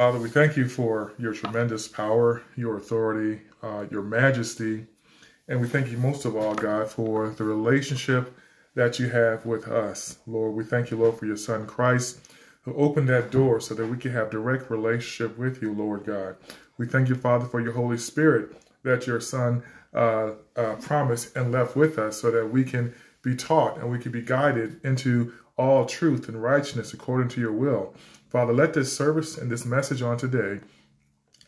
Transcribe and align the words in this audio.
Father, 0.00 0.18
we 0.18 0.30
thank 0.30 0.56
you 0.56 0.66
for 0.66 1.12
your 1.18 1.34
tremendous 1.34 1.86
power, 1.86 2.42
your 2.56 2.78
authority, 2.78 3.42
uh, 3.62 3.84
your 3.90 4.00
majesty, 4.00 4.86
and 5.46 5.60
we 5.60 5.68
thank 5.68 5.90
you 5.90 5.98
most 5.98 6.24
of 6.24 6.34
all, 6.34 6.54
God, 6.54 6.88
for 6.88 7.28
the 7.28 7.44
relationship 7.44 8.34
that 8.74 8.98
you 8.98 9.10
have 9.10 9.44
with 9.44 9.68
us. 9.68 10.16
Lord, 10.26 10.54
we 10.54 10.64
thank 10.64 10.90
you, 10.90 10.96
Lord, 10.96 11.18
for 11.18 11.26
your 11.26 11.36
Son 11.36 11.66
Christ, 11.66 12.32
who 12.62 12.74
opened 12.76 13.10
that 13.10 13.30
door 13.30 13.60
so 13.60 13.74
that 13.74 13.88
we 13.88 13.98
can 13.98 14.12
have 14.12 14.30
direct 14.30 14.70
relationship 14.70 15.36
with 15.36 15.60
you, 15.60 15.74
Lord 15.74 16.06
God. 16.06 16.36
We 16.78 16.86
thank 16.86 17.10
you, 17.10 17.14
Father, 17.14 17.44
for 17.44 17.60
your 17.60 17.74
Holy 17.74 17.98
Spirit 17.98 18.56
that 18.84 19.06
your 19.06 19.20
Son 19.20 19.62
uh, 19.92 20.30
uh, 20.56 20.76
promised 20.76 21.36
and 21.36 21.52
left 21.52 21.76
with 21.76 21.98
us 21.98 22.18
so 22.18 22.30
that 22.30 22.50
we 22.50 22.64
can 22.64 22.94
be 23.20 23.36
taught 23.36 23.76
and 23.76 23.90
we 23.90 23.98
can 23.98 24.12
be 24.12 24.22
guided 24.22 24.80
into 24.82 25.34
all 25.58 25.84
truth 25.84 26.26
and 26.26 26.42
righteousness 26.42 26.94
according 26.94 27.28
to 27.28 27.38
your 27.42 27.52
will. 27.52 27.94
Father, 28.30 28.52
let 28.52 28.74
this 28.74 28.96
service 28.96 29.36
and 29.36 29.50
this 29.50 29.64
message 29.66 30.02
on 30.02 30.16
today, 30.16 30.60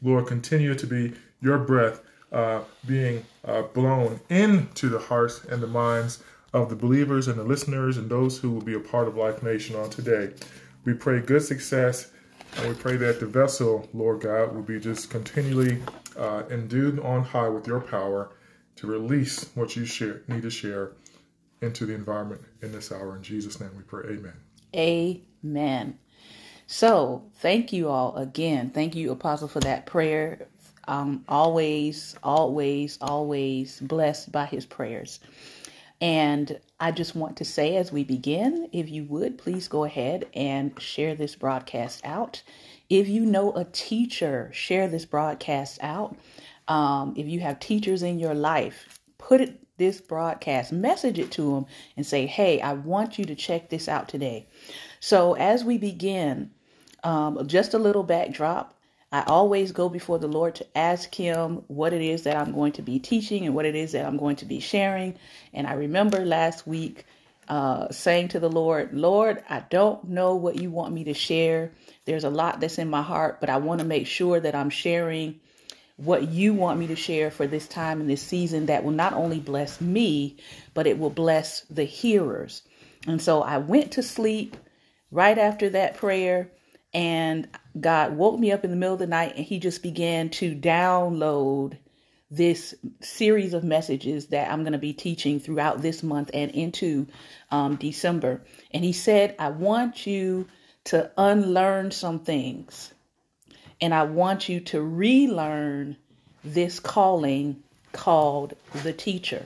Lord, 0.03 0.27
continue 0.27 0.75
to 0.75 0.87
be 0.87 1.15
your 1.41 1.59
breath 1.59 2.01
uh, 2.33 2.63
being 2.87 3.25
uh, 3.45 3.63
blown 3.63 4.21
into 4.29 4.89
the 4.89 4.99
hearts 4.99 5.45
and 5.45 5.63
the 5.63 5.67
minds 5.69 6.23
of 6.53 6.69
the 6.69 6.77
believers 6.77 7.29
and 7.29 7.39
the 7.39 7.45
listeners 7.45 7.99
and 7.99 8.11
those 8.11 8.39
who 8.39 8.51
will 8.51 8.63
be 8.63 8.75
a 8.75 8.81
part 8.81 9.07
of 9.07 9.17
Life 9.17 9.43
Nation 9.43 9.77
on 9.77 9.91
today. 9.91 10.33
We 10.85 10.95
pray 10.95 11.21
good 11.21 11.43
success 11.43 12.11
and 12.57 12.69
we 12.69 12.75
pray 12.75 12.97
that 12.97 13.21
the 13.21 13.27
vessel, 13.27 13.89
Lord 13.95 14.21
God, 14.21 14.55
will 14.55 14.63
be 14.63 14.81
just 14.81 15.09
continually 15.09 15.81
uh, 16.19 16.43
endued 16.51 16.99
on 17.01 17.23
high 17.23 17.49
with 17.49 17.67
your 17.67 17.81
power 17.81 18.33
to 18.77 18.87
release 18.87 19.49
what 19.55 19.77
you 19.77 19.85
share, 19.85 20.23
need 20.29 20.43
to 20.43 20.51
share 20.51 20.93
into 21.61 21.87
the 21.87 21.95
environment 21.95 22.43
in 22.61 22.73
this 22.73 22.91
hour. 22.91 23.17
In 23.17 23.23
Jesus' 23.23 23.61
name 23.61 23.71
we 23.77 23.83
pray. 23.85 24.17
Amen. 24.17 24.35
Amen. 24.75 25.99
So, 26.67 27.25
thank 27.37 27.73
you 27.73 27.89
all 27.91 28.17
again. 28.17 28.71
Thank 28.71 28.95
you, 28.97 29.13
Apostle, 29.13 29.49
for 29.49 29.61
that 29.61 29.87
prayer. 29.87 30.49
Um, 30.89 31.25
always, 31.29 32.17
always, 32.23 32.99
always 33.01 33.81
blessed 33.81 34.33
by 34.33 34.47
his 34.47 34.67
prayers. 34.67 35.21
And 36.01 36.61
I 36.81 36.93
just 36.93 37.17
want 37.17 37.37
to 37.39 37.45
say 37.45 37.77
as 37.77 37.93
we 37.93 38.05
begin, 38.05 38.69
if 38.73 38.91
you 38.91 39.05
would, 39.05 39.39
please 39.39 39.69
go 39.69 39.85
ahead 39.85 40.27
and 40.35 40.79
share 40.81 41.15
this 41.15 41.37
broadcast 41.37 42.03
out. 42.05 42.43
If 42.91 43.09
you 43.09 43.27
know 43.27 43.53
a 43.55 43.65
teacher, 43.67 44.51
share 44.53 44.89
this 44.89 45.05
broadcast 45.07 45.79
out. 45.83 46.17
Um, 46.69 47.15
if 47.17 47.27
you 47.29 47.41
have 47.41 47.61
teachers 47.61 48.03
in 48.03 48.19
your 48.19 48.35
life, 48.35 49.01
put 49.19 49.41
it 49.41 49.61
this 49.79 50.01
broadcast, 50.01 50.73
message 50.73 51.19
it 51.19 51.31
to 51.33 51.55
them 51.55 51.67
and 51.97 52.07
say, 52.07 52.27
hey, 52.27 52.61
I 52.61 52.75
want 52.75 53.19
you 53.19 53.25
to 53.27 53.35
check 53.35 53.71
this 53.71 53.89
out 53.89 54.09
today. 54.09 54.49
So 55.05 55.35
as 55.35 55.65
we 55.65 55.79
begin, 55.79 56.53
um, 57.03 57.49
just 57.49 57.75
a 57.75 57.79
little 57.79 58.05
backdrop. 58.05 58.73
I 59.11 59.25
always 59.27 59.73
go 59.73 59.89
before 59.89 60.21
the 60.21 60.29
Lord 60.29 60.55
to 60.55 60.79
ask 60.79 61.13
Him 61.13 61.65
what 61.67 61.93
it 61.93 62.03
is 62.03 62.23
that 62.23 62.37
I'm 62.37 62.53
going 62.53 62.71
to 62.75 62.83
be 62.83 63.01
teaching 63.01 63.45
and 63.45 63.53
what 63.53 63.67
it 63.67 63.75
is 63.75 63.91
that 63.93 64.07
I'm 64.07 64.17
going 64.17 64.37
to 64.37 64.45
be 64.45 64.61
sharing. 64.61 65.17
And 65.53 65.67
I 65.67 65.73
remember 65.73 66.25
last 66.25 66.69
week 66.69 67.05
uh, 67.49 67.91
saying 67.91 68.29
to 68.29 68.39
the 68.39 68.49
Lord, 68.49 68.95
Lord, 68.95 69.43
I 69.51 69.65
don't 69.69 70.05
know 70.05 70.37
what 70.37 70.61
you 70.61 70.71
want 70.71 70.95
me 70.95 71.03
to 71.03 71.15
share. 71.15 71.73
There's 72.05 72.23
a 72.23 72.31
lot 72.31 72.61
that's 72.61 72.79
in 72.79 72.89
my 72.89 73.03
heart, 73.03 73.41
but 73.41 73.51
I 73.51 73.57
want 73.57 73.81
to 73.81 73.85
make 73.85 74.07
sure 74.07 74.39
that 74.39 74.55
I'm 74.55 74.71
sharing 74.71 75.41
what 75.97 76.29
you 76.29 76.55
want 76.55 76.79
me 76.79 76.87
to 76.87 76.97
share 76.97 77.33
for 77.33 77.49
this 77.49 77.67
time 77.67 78.01
and 78.01 78.09
this 78.09 78.23
season 78.23 78.67
that 78.67 78.85
will 78.85 78.93
not 78.93 79.15
only 79.15 79.41
bless 79.41 79.81
me, 79.81 80.37
but 80.75 80.87
it 80.87 80.97
will 80.97 81.11
bless 81.11 81.63
the 81.63 81.83
hearers. 81.83 82.63
And 83.09 83.21
so 83.21 83.43
I 83.43 83.59
went 83.59 83.91
to 83.93 84.03
sleep 84.05 84.57
right 85.13 85.39
after 85.39 85.69
that 85.71 85.97
prayer 85.97 86.51
and 86.95 87.47
God 87.79 88.17
woke 88.17 88.39
me 88.39 88.51
up 88.51 88.65
in 88.65 88.71
the 88.71 88.77
middle 88.77 88.95
of 88.95 88.99
the 88.99 89.07
night 89.07 89.35
and 89.37 89.45
he 89.45 89.59
just 89.59 89.83
began 89.83 90.31
to 90.31 90.57
download 90.57 91.77
this 92.31 92.75
series 93.01 93.53
of 93.53 93.63
messages 93.63 94.29
that 94.29 94.51
I'm 94.51 94.63
going 94.63 94.73
to 94.73 94.79
be 94.79 94.95
teaching 94.95 95.39
throughout 95.39 95.83
this 95.83 96.03
month 96.03 96.31
and 96.33 96.51
into 96.51 97.07
um, 97.51 97.77
December. 97.77 98.43
And 98.73 98.83
he 98.83 98.93
said, 98.93 99.37
I 99.39 99.51
want 99.51 100.07
you 100.07 100.49
to 100.85 101.11
unlearn 101.17 101.91
some 101.91 102.21
things 102.21 102.93
and 103.83 103.93
I 103.93 104.05
want 104.05 104.49
you 104.49 104.61
to 104.61 104.81
relearn 104.81 105.97
this 106.43 106.81
calling 106.81 107.63
called 107.93 108.55
the 108.83 108.93
teacher. 108.93 109.45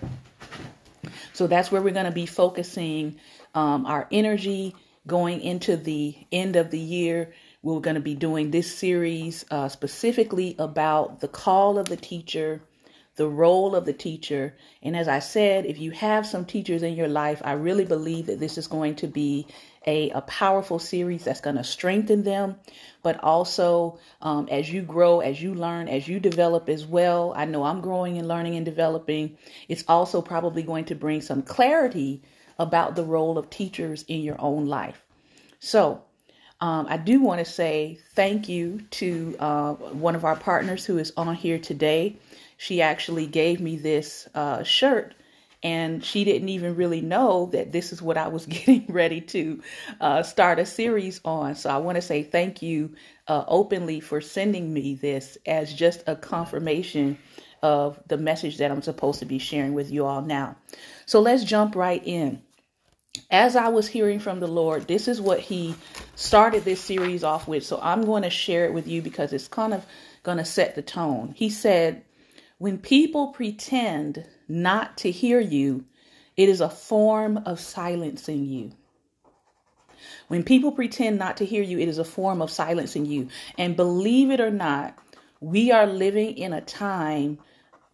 So 1.33 1.47
that's 1.47 1.73
where 1.73 1.83
we're 1.83 1.93
going 1.93 2.07
to 2.07 2.13
be 2.13 2.27
focusing 2.27 3.17
um, 3.55 3.85
our 3.85 4.07
energy 4.13 4.75
going 5.06 5.41
into 5.41 5.77
the 5.77 6.17
end 6.33 6.56
of 6.56 6.71
the 6.71 6.78
year. 6.78 7.33
We're 7.62 7.81
going 7.81 7.94
to 7.94 8.00
be 8.00 8.15
doing 8.15 8.50
this 8.50 8.75
series 8.77 9.44
uh, 9.50 9.69
specifically 9.69 10.56
about 10.59 11.21
the 11.21 11.28
call 11.28 11.78
of 11.78 11.89
the 11.89 11.97
teacher, 11.97 12.62
the 13.16 13.28
role 13.28 13.75
of 13.75 13.87
the 13.87 13.93
teacher. 13.93 14.56
And 14.83 14.97
as 14.97 15.09
I 15.09 15.21
said, 15.21 15.66
if 15.66 15.78
you 15.78 15.91
have 15.93 16.27
some 16.27 16.45
teachers 16.45 16.83
in 16.83 16.95
your 16.95 17.09
life, 17.09 17.41
I 17.45 17.53
really 17.53 17.84
believe 17.84 18.27
that 18.27 18.41
this 18.41 18.59
is 18.59 18.66
going 18.66 18.97
to 18.97 19.06
be 19.06 19.47
a, 19.87 20.11
a 20.11 20.21
powerful 20.22 20.78
series 20.78 21.25
that's 21.25 21.41
going 21.41 21.56
to 21.56 21.65
strengthen 21.65 22.25
them. 22.25 22.56
But 23.03 23.22
also, 23.22 23.99
um, 24.21 24.49
as 24.50 24.71
you 24.71 24.83
grow, 24.83 25.21
as 25.21 25.41
you 25.41 25.55
learn, 25.55 25.89
as 25.89 26.06
you 26.06 26.21
develop 26.21 26.69
as 26.69 26.84
well, 26.84 27.33
I 27.37 27.47
know 27.47 27.65
I'm 27.65 27.81
growing 27.81 28.19
and 28.19 28.28
learning 28.28 28.56
and 28.56 28.65
developing. 28.65 29.39
It's 29.69 29.84
also 29.89 30.21
probably 30.21 30.62
going 30.62 30.87
to 30.87 30.95
bring 30.95 31.21
some 31.21 31.43
clarity 31.43 32.22
about 32.59 32.97
the 32.97 33.05
role 33.05 33.39
of 33.39 33.50
teachers 33.50 34.05
in 34.09 34.21
your 34.21 34.41
own 34.41 34.67
life. 34.67 35.05
So, 35.61 36.03
um, 36.61 36.87
I 36.89 36.97
do 36.97 37.21
want 37.21 37.44
to 37.44 37.50
say 37.50 37.99
thank 38.15 38.49
you 38.49 38.81
to 38.93 39.37
uh, 39.39 39.72
one 39.75 40.15
of 40.15 40.25
our 40.25 40.37
partners 40.37 40.87
who 40.87 40.99
is 40.99 41.12
on 41.16 41.34
here 41.34 41.59
today. 41.59 42.16
She 42.56 42.81
actually 42.81 43.27
gave 43.27 43.61
me 43.61 43.77
this 43.77 44.27
uh, 44.34 44.62
shirt, 44.62 45.15
and 45.62 46.03
she 46.03 46.25
didn't 46.25 46.49
even 46.49 46.75
really 46.75 47.03
know 47.03 47.50
that 47.53 47.72
this 47.72 47.93
is 47.93 48.00
what 48.00 48.16
I 48.16 48.28
was 48.28 48.47
getting 48.47 48.87
ready 48.89 49.21
to 49.21 49.62
uh, 50.00 50.22
start 50.22 50.59
a 50.59 50.65
series 50.65 51.21
on. 51.27 51.56
So 51.56 51.69
I 51.69 51.77
want 51.78 51.97
to 51.97 52.03
say 52.03 52.22
thank 52.22 52.62
you 52.62 52.95
uh, 53.28 53.45
openly 53.47 54.00
for 54.00 54.22
sending 54.22 54.72
me 54.72 54.95
this 54.95 55.37
as 55.45 55.72
just 55.75 56.05
a 56.06 56.16
confirmation 56.16 57.19
of 57.62 58.00
the 58.06 58.16
message 58.16 58.59
that 58.59 58.71
I'm 58.71 58.83
supposed 58.83 59.19
to 59.19 59.27
be 59.27 59.39
sharing 59.39 59.75
with 59.75 59.91
you 59.91 60.06
all 60.06 60.22
now. 60.22 60.56
So 61.05 61.21
let's 61.21 61.45
jump 61.45 61.77
right 61.77 62.03
in 62.05 62.43
as 63.31 63.56
I 63.56 63.69
was 63.69 63.88
hearing 63.88 64.19
from 64.19 64.41
the 64.41 64.47
Lord, 64.47 64.87
this 64.87 65.09
is 65.09 65.21
what 65.21 65.41
He 65.41 65.75
started 66.15 66.65
this 66.65 66.81
series 66.81 67.25
off 67.25 67.47
with. 67.49 67.65
So 67.65 67.78
I'm 67.82 68.04
going 68.04 68.22
to 68.22 68.31
share 68.31 68.65
it 68.65 68.75
with 68.75 68.87
you 68.87 69.03
because 69.03 69.32
it's 69.32 69.49
kind 69.49 69.75
of 69.75 69.84
going 70.22 70.38
to 70.38 70.44
set 70.44 70.75
the 70.75 70.82
tone. 70.82 71.32
He 71.37 71.50
said, 71.50 72.04
When 72.59 72.78
people 72.78 73.28
pretend 73.28 74.27
not 74.49 74.99
to 74.99 75.10
hear 75.10 75.41
you, 75.41 75.84
it 76.37 76.49
is 76.49 76.60
a 76.60 76.69
form 76.71 77.38
of 77.47 77.60
silencing 77.60 78.47
you. 78.47 78.72
When 80.28 80.43
people 80.43 80.72
pretend 80.72 81.19
not 81.19 81.38
to 81.38 81.44
hear 81.44 81.62
you, 81.62 81.78
it 81.78 81.88
is 81.88 81.98
a 81.98 82.04
form 82.04 82.43
of 82.43 82.50
silencing 82.50 83.06
you. 83.06 83.28
And 83.56 83.77
believe 83.77 84.31
it 84.31 84.41
or 84.41 84.50
not, 84.50 84.98
we 85.41 85.71
are 85.71 85.87
living 85.87 86.37
in 86.37 86.53
a 86.53 86.60
time 86.60 87.38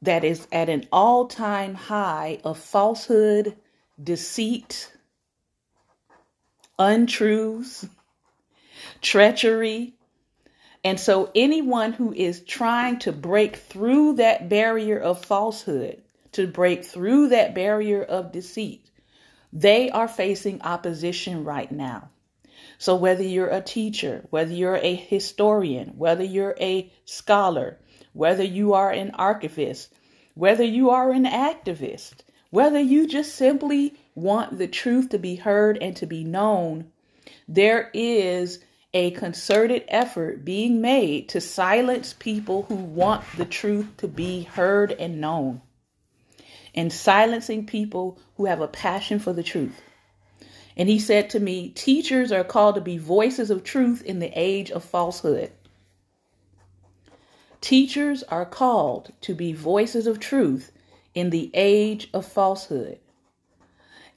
that 0.03 0.25
is 0.25 0.47
at 0.51 0.69
an 0.69 0.89
all 0.93 1.27
time 1.27 1.75
high 1.75 2.41
of 2.45 2.59
falsehood, 2.59 3.57
deceit, 4.03 4.92
untruths, 6.79 7.87
treachery. 9.01 9.95
And 10.85 10.99
so, 10.99 11.31
anyone 11.35 11.93
who 11.93 12.13
is 12.13 12.41
trying 12.41 12.99
to 13.01 13.13
break 13.13 13.57
through 13.57 14.15
that 14.15 14.49
barrier 14.49 14.99
of 14.99 15.25
falsehood, 15.25 16.03
to 16.33 16.47
break 16.47 16.85
through 16.85 17.29
that 17.29 17.55
barrier 17.55 18.03
of 18.03 18.33
deceit, 18.33 18.91
they 19.53 19.91
are 19.91 20.09
facing 20.09 20.63
opposition 20.63 21.45
right 21.45 21.71
now. 21.71 22.09
So, 22.79 22.97
whether 22.97 23.23
you're 23.23 23.51
a 23.51 23.61
teacher, 23.61 24.25
whether 24.31 24.53
you're 24.53 24.77
a 24.77 24.95
historian, 24.95 25.95
whether 25.97 26.25
you're 26.25 26.57
a 26.59 26.91
scholar, 27.05 27.79
whether 28.13 28.43
you 28.43 28.73
are 28.73 28.91
an 28.91 29.11
archivist, 29.13 29.95
whether 30.35 30.65
you 30.65 30.91
are 30.91 31.13
an 31.13 31.25
activist, 31.25 32.25
whether 32.51 32.81
you 32.81 33.07
just 33.07 33.35
simply 33.35 33.95
want 34.15 34.59
the 34.59 34.67
truth 34.67 35.11
to 35.11 35.19
be 35.19 35.37
heard 35.37 35.79
and 35.81 35.97
to 35.97 36.07
be 36.07 36.25
known, 36.25 36.91
there 37.49 37.91
is 37.95 38.59
a 38.95 39.11
concerted 39.13 39.85
effort 39.89 40.45
being 40.45 40.81
made 40.81 41.29
to 41.31 41.41
silence 41.41 42.15
people 42.19 42.65
who 42.65 42.75
want 42.75 43.25
the 43.37 43.45
truth 43.45 43.87
to 43.97 44.09
be 44.09 44.43
heard 44.43 44.93
and 44.93 45.21
known, 45.21 45.63
and 46.75 46.93
silencing 46.93 47.67
people 47.67 48.19
who 48.37 48.47
have 48.47 48.61
a 48.61 48.69
passion 48.69 49.19
for 49.19 49.33
the 49.33 49.43
truth. 49.43 49.81
And 50.77 50.89
he 50.89 50.99
said 50.99 51.31
to 51.31 51.41
me, 51.41 51.71
Teachers 51.71 52.33
are 52.33 52.45
called 52.45 52.75
to 52.77 52.81
be 52.81 52.99
voices 52.99 53.51
of 53.51 53.65
truth 53.65 54.03
in 54.03 54.19
the 54.19 54.33
age 54.35 54.71
of 54.71 54.85
falsehood. 54.85 55.51
Teachers 57.61 58.23
are 58.25 58.47
called 58.47 59.13
to 59.23 59.35
be 59.35 59.53
voices 59.53 60.07
of 60.07 60.19
truth 60.19 60.73
in 61.15 61.31
the 61.31 61.51
age 61.55 62.09
of 62.13 62.27
falsehood. 62.27 62.99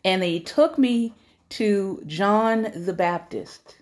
And 0.05 0.23
he 0.23 0.39
took 0.39 0.77
me 0.77 1.13
to 1.49 2.01
John 2.05 2.71
the 2.75 2.93
Baptist. 2.93 3.75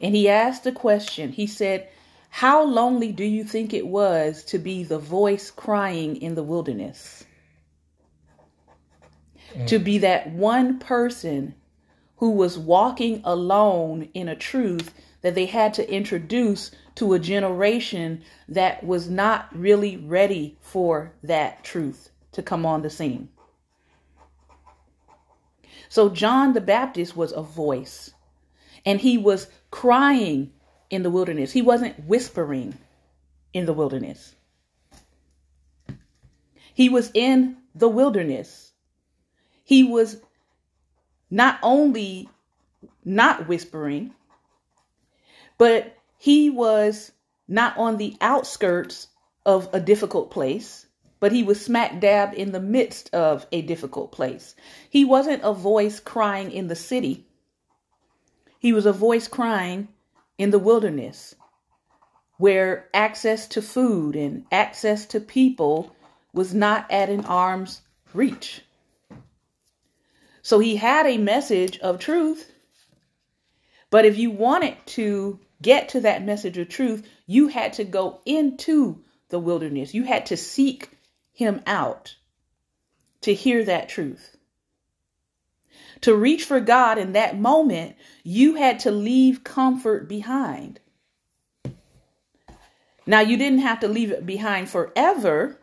And 0.00 0.16
he 0.16 0.28
asked 0.28 0.66
a 0.66 0.72
question. 0.72 1.30
He 1.30 1.46
said, 1.46 1.88
How 2.28 2.64
lonely 2.64 3.12
do 3.12 3.24
you 3.24 3.44
think 3.44 3.72
it 3.72 3.86
was 3.86 4.42
to 4.46 4.58
be 4.58 4.82
the 4.82 4.98
voice 4.98 5.50
crying 5.50 6.16
in 6.16 6.34
the 6.34 6.42
wilderness? 6.42 7.24
Mm. 9.54 9.68
To 9.68 9.78
be 9.78 9.98
that 9.98 10.32
one 10.32 10.80
person 10.80 11.54
who 12.16 12.32
was 12.32 12.58
walking 12.58 13.22
alone 13.24 14.08
in 14.12 14.28
a 14.28 14.36
truth 14.36 14.92
that 15.22 15.36
they 15.36 15.46
had 15.46 15.72
to 15.74 15.88
introduce 15.88 16.72
to 16.96 17.14
a 17.14 17.18
generation 17.18 18.22
that 18.48 18.82
was 18.84 19.08
not 19.08 19.48
really 19.56 19.96
ready 19.96 20.58
for 20.60 21.12
that 21.22 21.62
truth 21.62 22.10
to 22.32 22.42
come 22.42 22.66
on 22.66 22.82
the 22.82 22.90
scene. 22.90 23.28
So, 25.90 26.08
John 26.08 26.52
the 26.52 26.60
Baptist 26.60 27.16
was 27.16 27.32
a 27.32 27.42
voice, 27.42 28.14
and 28.86 29.00
he 29.00 29.18
was 29.18 29.48
crying 29.72 30.52
in 30.88 31.02
the 31.02 31.10
wilderness. 31.10 31.50
He 31.50 31.62
wasn't 31.62 32.06
whispering 32.06 32.78
in 33.52 33.66
the 33.66 33.72
wilderness. 33.72 34.36
He 36.72 36.88
was 36.88 37.10
in 37.12 37.56
the 37.74 37.88
wilderness. 37.88 38.72
He 39.64 39.82
was 39.82 40.18
not 41.28 41.58
only 41.60 42.28
not 43.04 43.48
whispering, 43.48 44.14
but 45.58 45.96
he 46.18 46.50
was 46.50 47.10
not 47.48 47.76
on 47.76 47.96
the 47.96 48.16
outskirts 48.20 49.08
of 49.44 49.68
a 49.72 49.80
difficult 49.80 50.30
place, 50.30 50.86
but 51.20 51.32
he 51.32 51.42
was 51.42 51.64
smack 51.64 52.00
dab 52.00 52.34
in 52.34 52.52
the 52.52 52.60
midst 52.60 53.12
of 53.14 53.46
a 53.52 53.62
difficult 53.62 54.10
place. 54.10 54.54
He 54.88 55.04
wasn't 55.04 55.44
a 55.44 55.52
voice 55.52 56.00
crying 56.00 56.50
in 56.50 56.68
the 56.68 56.74
city, 56.74 57.26
he 58.58 58.72
was 58.72 58.86
a 58.86 58.92
voice 58.92 59.28
crying 59.28 59.88
in 60.36 60.50
the 60.50 60.58
wilderness 60.58 61.34
where 62.36 62.88
access 62.94 63.46
to 63.48 63.60
food 63.60 64.16
and 64.16 64.44
access 64.50 65.04
to 65.06 65.20
people 65.20 65.94
was 66.32 66.54
not 66.54 66.90
at 66.90 67.10
an 67.10 67.24
arm's 67.26 67.82
reach. 68.14 68.62
So 70.42 70.58
he 70.58 70.76
had 70.76 71.06
a 71.06 71.18
message 71.18 71.78
of 71.80 71.98
truth. 71.98 72.50
But 73.90 74.04
if 74.04 74.16
you 74.16 74.30
wanted 74.30 74.76
to 74.86 75.38
get 75.60 75.90
to 75.90 76.00
that 76.00 76.24
message 76.24 76.56
of 76.56 76.68
truth, 76.68 77.06
you 77.26 77.48
had 77.48 77.74
to 77.74 77.84
go 77.84 78.20
into 78.24 79.02
the 79.28 79.38
wilderness. 79.38 79.94
You 79.94 80.04
had 80.04 80.26
to 80.26 80.36
seek 80.36 80.90
him 81.40 81.62
out 81.66 82.16
to 83.22 83.34
hear 83.34 83.64
that 83.64 83.88
truth. 83.88 84.36
To 86.02 86.14
reach 86.14 86.44
for 86.44 86.60
God 86.60 86.98
in 86.98 87.12
that 87.12 87.38
moment, 87.38 87.96
you 88.22 88.54
had 88.54 88.80
to 88.80 88.90
leave 88.90 89.42
comfort 89.42 90.08
behind. 90.08 90.78
Now, 93.06 93.20
you 93.20 93.36
didn't 93.38 93.60
have 93.60 93.80
to 93.80 93.88
leave 93.88 94.12
it 94.12 94.24
behind 94.24 94.68
forever, 94.68 95.58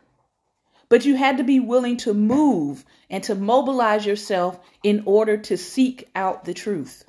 but 0.88 1.04
you 1.04 1.14
had 1.14 1.38
to 1.38 1.44
be 1.44 1.60
willing 1.60 1.96
to 1.98 2.12
move 2.12 2.84
and 3.08 3.22
to 3.24 3.34
mobilize 3.36 4.04
yourself 4.04 4.58
in 4.82 5.04
order 5.06 5.36
to 5.36 5.56
seek 5.56 6.08
out 6.14 6.44
the 6.44 6.54
truth. 6.54 7.04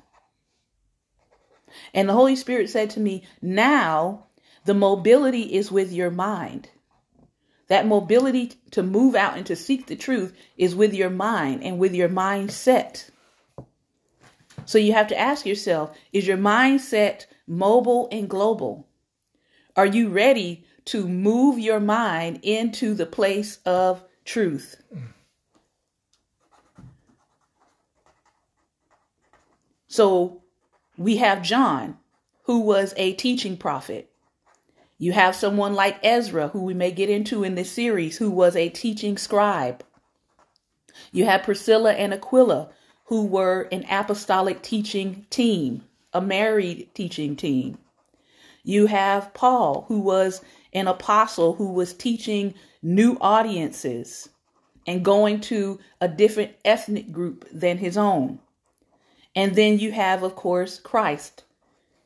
And 1.92 2.08
the 2.08 2.14
Holy 2.14 2.36
Spirit 2.36 2.70
said 2.70 2.90
to 2.90 3.00
me, 3.00 3.24
Now 3.42 4.26
the 4.64 4.74
mobility 4.74 5.54
is 5.54 5.70
with 5.72 5.92
your 5.92 6.10
mind. 6.10 6.68
That 7.70 7.86
mobility 7.86 8.52
to 8.72 8.82
move 8.82 9.14
out 9.14 9.36
and 9.36 9.46
to 9.46 9.54
seek 9.54 9.86
the 9.86 9.94
truth 9.94 10.36
is 10.56 10.74
with 10.74 10.92
your 10.92 11.08
mind 11.08 11.62
and 11.62 11.78
with 11.78 11.94
your 11.94 12.08
mindset. 12.08 13.08
So 14.66 14.76
you 14.76 14.92
have 14.92 15.06
to 15.06 15.18
ask 15.18 15.46
yourself 15.46 15.96
is 16.12 16.26
your 16.26 16.36
mindset 16.36 17.26
mobile 17.46 18.08
and 18.10 18.28
global? 18.28 18.88
Are 19.76 19.86
you 19.86 20.08
ready 20.08 20.64
to 20.86 21.06
move 21.06 21.60
your 21.60 21.78
mind 21.78 22.40
into 22.42 22.92
the 22.92 23.06
place 23.06 23.60
of 23.64 24.02
truth? 24.24 24.82
So 29.86 30.42
we 30.98 31.18
have 31.18 31.42
John, 31.42 31.98
who 32.42 32.62
was 32.62 32.94
a 32.96 33.12
teaching 33.12 33.56
prophet. 33.56 34.09
You 35.02 35.12
have 35.12 35.34
someone 35.34 35.72
like 35.72 35.98
Ezra, 36.02 36.48
who 36.48 36.62
we 36.62 36.74
may 36.74 36.90
get 36.90 37.08
into 37.08 37.42
in 37.42 37.54
this 37.54 37.72
series, 37.72 38.18
who 38.18 38.30
was 38.30 38.54
a 38.54 38.68
teaching 38.68 39.16
scribe. 39.16 39.82
You 41.10 41.24
have 41.24 41.42
Priscilla 41.42 41.94
and 41.94 42.12
Aquila, 42.12 42.68
who 43.06 43.24
were 43.24 43.66
an 43.72 43.86
apostolic 43.90 44.60
teaching 44.60 45.24
team, 45.30 45.84
a 46.12 46.20
married 46.20 46.90
teaching 46.92 47.34
team. 47.34 47.78
You 48.62 48.88
have 48.88 49.32
Paul, 49.32 49.86
who 49.88 50.00
was 50.00 50.42
an 50.74 50.86
apostle 50.86 51.54
who 51.54 51.72
was 51.72 51.94
teaching 51.94 52.52
new 52.82 53.16
audiences 53.22 54.28
and 54.86 55.02
going 55.02 55.40
to 55.40 55.78
a 56.02 56.08
different 56.08 56.52
ethnic 56.62 57.10
group 57.10 57.48
than 57.50 57.78
his 57.78 57.96
own. 57.96 58.38
And 59.34 59.54
then 59.54 59.78
you 59.78 59.92
have, 59.92 60.22
of 60.22 60.36
course, 60.36 60.78
Christ, 60.78 61.44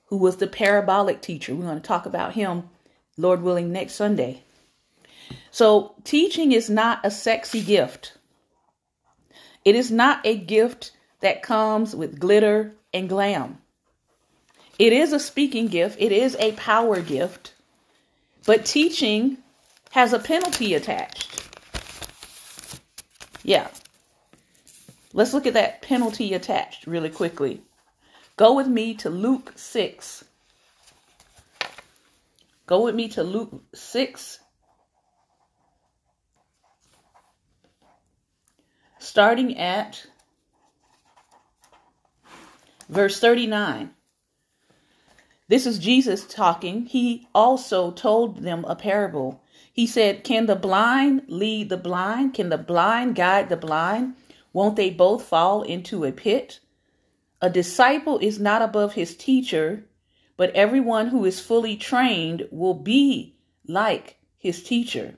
who 0.06 0.17
was 0.17 0.37
the 0.37 0.47
parabolic 0.47 1.20
teacher. 1.20 1.56
We're 1.56 1.64
going 1.64 1.81
to 1.81 1.82
talk 1.82 2.06
about 2.06 2.35
him, 2.35 2.70
Lord 3.16 3.43
willing, 3.43 3.72
next 3.72 3.94
Sunday. 3.94 4.43
So, 5.50 5.94
teaching 6.05 6.52
is 6.52 6.69
not 6.69 7.00
a 7.05 7.11
sexy 7.11 7.62
gift. 7.62 8.16
It 9.64 9.75
is 9.75 9.90
not 9.90 10.20
a 10.25 10.37
gift 10.37 10.93
that 11.20 11.43
comes 11.43 11.94
with 11.94 12.19
glitter 12.19 12.75
and 12.93 13.08
glam. 13.08 13.58
It 14.78 14.93
is 14.93 15.12
a 15.12 15.20
speaking 15.20 15.69
gift, 15.69 15.96
it 16.00 16.12
is 16.12 16.37
a 16.38 16.52
power 16.52 17.00
gift, 17.00 17.55
but 18.44 18.64
teaching 18.64 19.38
has 19.93 20.12
a 20.12 20.19
penalty 20.19 20.75
attached. 20.75 21.49
Yeah. 23.44 23.69
Let's 25.12 25.32
look 25.32 25.46
at 25.46 25.55
that 25.55 25.82
penalty 25.82 26.34
attached 26.34 26.88
really 26.88 27.11
quickly. 27.11 27.62
Go 28.37 28.55
with 28.55 28.66
me 28.66 28.94
to 28.94 29.08
Luke 29.08 29.52
6. 29.55 30.25
Go 32.66 32.82
with 32.84 32.94
me 32.94 33.08
to 33.08 33.22
Luke 33.22 33.62
6, 33.75 34.38
starting 38.99 39.58
at 39.58 40.06
verse 42.88 43.20
39. 43.20 43.90
This 45.46 45.66
is 45.66 45.78
Jesus 45.78 46.25
talking. 46.26 46.87
He 46.87 47.28
also 47.34 47.90
told 47.90 48.43
them 48.43 48.64
a 48.64 48.75
parable. 48.75 49.43
He 49.70 49.87
said, 49.87 50.25
Can 50.25 50.47
the 50.47 50.56
blind 50.56 51.25
lead 51.28 51.68
the 51.68 51.76
blind? 51.76 52.33
Can 52.33 52.49
the 52.49 52.56
blind 52.56 53.14
guide 53.14 53.50
the 53.50 53.59
blind? 53.59 54.14
Won't 54.54 54.76
they 54.76 54.88
both 54.88 55.25
fall 55.25 55.62
into 55.62 56.04
a 56.04 56.12
pit? 56.12 56.61
A 57.42 57.50
disciple 57.50 58.18
is 58.18 58.38
not 58.40 58.62
above 58.62 58.94
his 58.94 59.14
teacher, 59.14 59.85
but 60.37 60.50
everyone 60.50 61.09
who 61.09 61.25
is 61.25 61.41
fully 61.41 61.76
trained 61.76 62.49
will 62.50 62.75
be 62.75 63.37
like 63.67 64.19
his 64.37 64.62
teacher. 64.62 65.14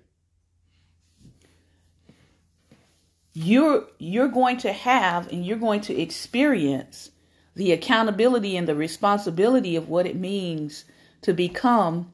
You're 3.32 3.86
you're 3.98 4.28
going 4.28 4.58
to 4.58 4.72
have 4.72 5.30
and 5.30 5.44
you're 5.44 5.58
going 5.58 5.82
to 5.82 6.00
experience 6.00 7.10
the 7.54 7.72
accountability 7.72 8.56
and 8.56 8.68
the 8.68 8.74
responsibility 8.74 9.76
of 9.76 9.88
what 9.88 10.06
it 10.06 10.16
means 10.16 10.84
to 11.22 11.32
become 11.32 12.12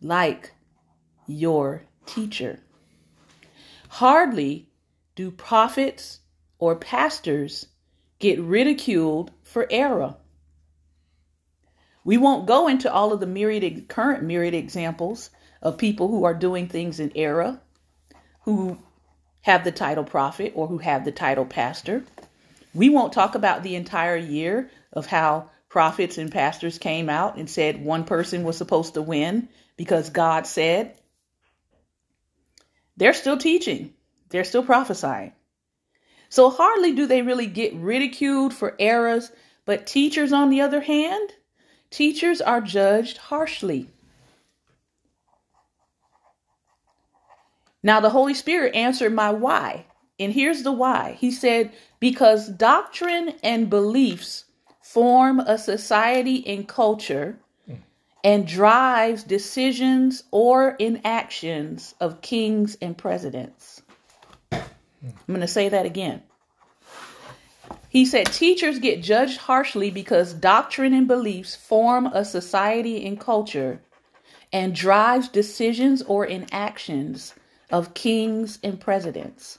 like 0.00 0.52
your 1.26 1.82
teacher. 2.06 2.60
Hardly 3.88 4.68
do 5.14 5.30
prophets 5.30 6.20
or 6.58 6.76
pastors 6.76 7.66
get 8.18 8.40
ridiculed 8.40 9.30
for 9.42 9.66
error. 9.70 10.16
We 12.08 12.16
won't 12.16 12.46
go 12.46 12.68
into 12.68 12.90
all 12.90 13.12
of 13.12 13.20
the 13.20 13.26
myriad 13.26 13.86
current 13.86 14.22
myriad 14.22 14.54
examples 14.54 15.28
of 15.60 15.76
people 15.76 16.08
who 16.08 16.24
are 16.24 16.32
doing 16.32 16.66
things 16.66 17.00
in 17.00 17.12
error, 17.14 17.60
who 18.44 18.78
have 19.42 19.62
the 19.62 19.72
title 19.72 20.04
prophet 20.04 20.54
or 20.54 20.68
who 20.68 20.78
have 20.78 21.04
the 21.04 21.12
title 21.12 21.44
pastor. 21.44 22.02
We 22.72 22.88
won't 22.88 23.12
talk 23.12 23.34
about 23.34 23.62
the 23.62 23.74
entire 23.74 24.16
year 24.16 24.70
of 24.90 25.04
how 25.04 25.50
prophets 25.68 26.16
and 26.16 26.32
pastors 26.32 26.78
came 26.78 27.10
out 27.10 27.36
and 27.36 27.50
said 27.50 27.84
one 27.84 28.04
person 28.04 28.42
was 28.42 28.56
supposed 28.56 28.94
to 28.94 29.02
win 29.02 29.50
because 29.76 30.08
God 30.08 30.46
said. 30.46 30.96
They're 32.96 33.12
still 33.12 33.36
teaching, 33.36 33.92
they're 34.30 34.44
still 34.44 34.64
prophesying. 34.64 35.32
So 36.30 36.48
hardly 36.48 36.92
do 36.92 37.04
they 37.04 37.20
really 37.20 37.44
get 37.44 37.74
ridiculed 37.74 38.54
for 38.54 38.74
errors, 38.78 39.30
but 39.66 39.86
teachers, 39.86 40.32
on 40.32 40.48
the 40.48 40.62
other 40.62 40.80
hand, 40.80 41.34
teachers 41.90 42.40
are 42.40 42.60
judged 42.60 43.16
harshly. 43.16 43.90
Now, 47.82 48.00
the 48.00 48.10
Holy 48.10 48.34
Spirit 48.34 48.74
answered 48.74 49.12
my 49.12 49.30
why. 49.30 49.86
And 50.18 50.32
here's 50.32 50.62
the 50.62 50.72
why. 50.72 51.16
He 51.20 51.30
said, 51.30 51.72
Because 52.00 52.48
doctrine 52.48 53.34
and 53.42 53.70
beliefs 53.70 54.44
form 54.82 55.38
a 55.40 55.56
society 55.58 56.46
and 56.46 56.66
culture, 56.66 57.38
and 58.24 58.46
drives 58.46 59.22
decisions 59.22 60.24
or 60.32 60.70
inactions 60.78 61.94
of 62.00 62.20
kings 62.20 62.76
and 62.82 62.98
presidents. 62.98 63.80
I'm 64.50 64.62
going 65.28 65.40
to 65.40 65.46
say 65.46 65.68
that 65.68 65.86
again. 65.86 66.22
He 67.88 68.04
said 68.04 68.26
teachers 68.26 68.78
get 68.78 69.02
judged 69.02 69.38
harshly 69.38 69.90
because 69.90 70.34
doctrine 70.34 70.92
and 70.92 71.08
beliefs 71.08 71.56
form 71.56 72.06
a 72.06 72.24
society 72.24 73.06
and 73.06 73.18
culture 73.18 73.80
and 74.52 74.74
drives 74.74 75.28
decisions 75.28 76.02
or 76.02 76.26
inactions 76.26 77.34
of 77.70 77.94
kings 77.94 78.58
and 78.62 78.78
presidents. 78.78 79.58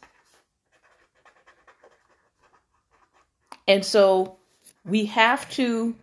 And 3.67 3.85
so 3.85 4.37
we 4.85 5.05
have 5.05 5.49
to 5.51 5.95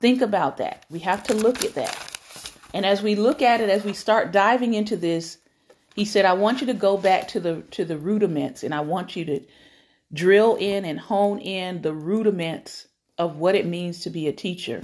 think 0.00 0.22
about 0.22 0.58
that. 0.58 0.84
We 0.90 1.00
have 1.00 1.22
to 1.24 1.34
look 1.34 1.64
at 1.64 1.74
that. 1.74 2.18
And 2.74 2.86
as 2.86 3.02
we 3.02 3.14
look 3.14 3.42
at 3.42 3.60
it, 3.60 3.68
as 3.68 3.84
we 3.84 3.92
start 3.92 4.32
diving 4.32 4.72
into 4.72 4.96
this, 4.96 5.38
he 5.94 6.06
said, 6.06 6.24
I 6.24 6.32
want 6.32 6.62
you 6.62 6.66
to 6.68 6.74
go 6.74 6.96
back 6.96 7.28
to 7.28 7.40
the 7.40 7.62
to 7.72 7.84
the 7.84 7.98
rudiments 7.98 8.62
and 8.62 8.74
I 8.74 8.80
want 8.80 9.14
you 9.14 9.26
to 9.26 9.40
drill 10.12 10.56
in 10.56 10.84
and 10.84 10.98
hone 10.98 11.38
in 11.38 11.82
the 11.82 11.92
rudiments 11.92 12.86
of 13.18 13.36
what 13.36 13.54
it 13.54 13.66
means 13.66 14.00
to 14.00 14.10
be 14.10 14.28
a 14.28 14.32
teacher. 14.32 14.82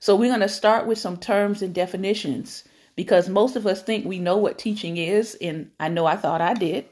So 0.00 0.16
we're 0.16 0.30
going 0.30 0.40
to 0.40 0.48
start 0.48 0.86
with 0.86 0.98
some 0.98 1.16
terms 1.16 1.62
and 1.62 1.74
definitions 1.74 2.64
because 2.96 3.28
most 3.28 3.56
of 3.56 3.66
us 3.66 3.82
think 3.82 4.04
we 4.04 4.18
know 4.18 4.36
what 4.36 4.58
teaching 4.58 4.96
is 4.96 5.34
and 5.40 5.70
I 5.80 5.88
know 5.88 6.06
I 6.06 6.16
thought 6.16 6.40
I 6.40 6.54
did. 6.54 6.86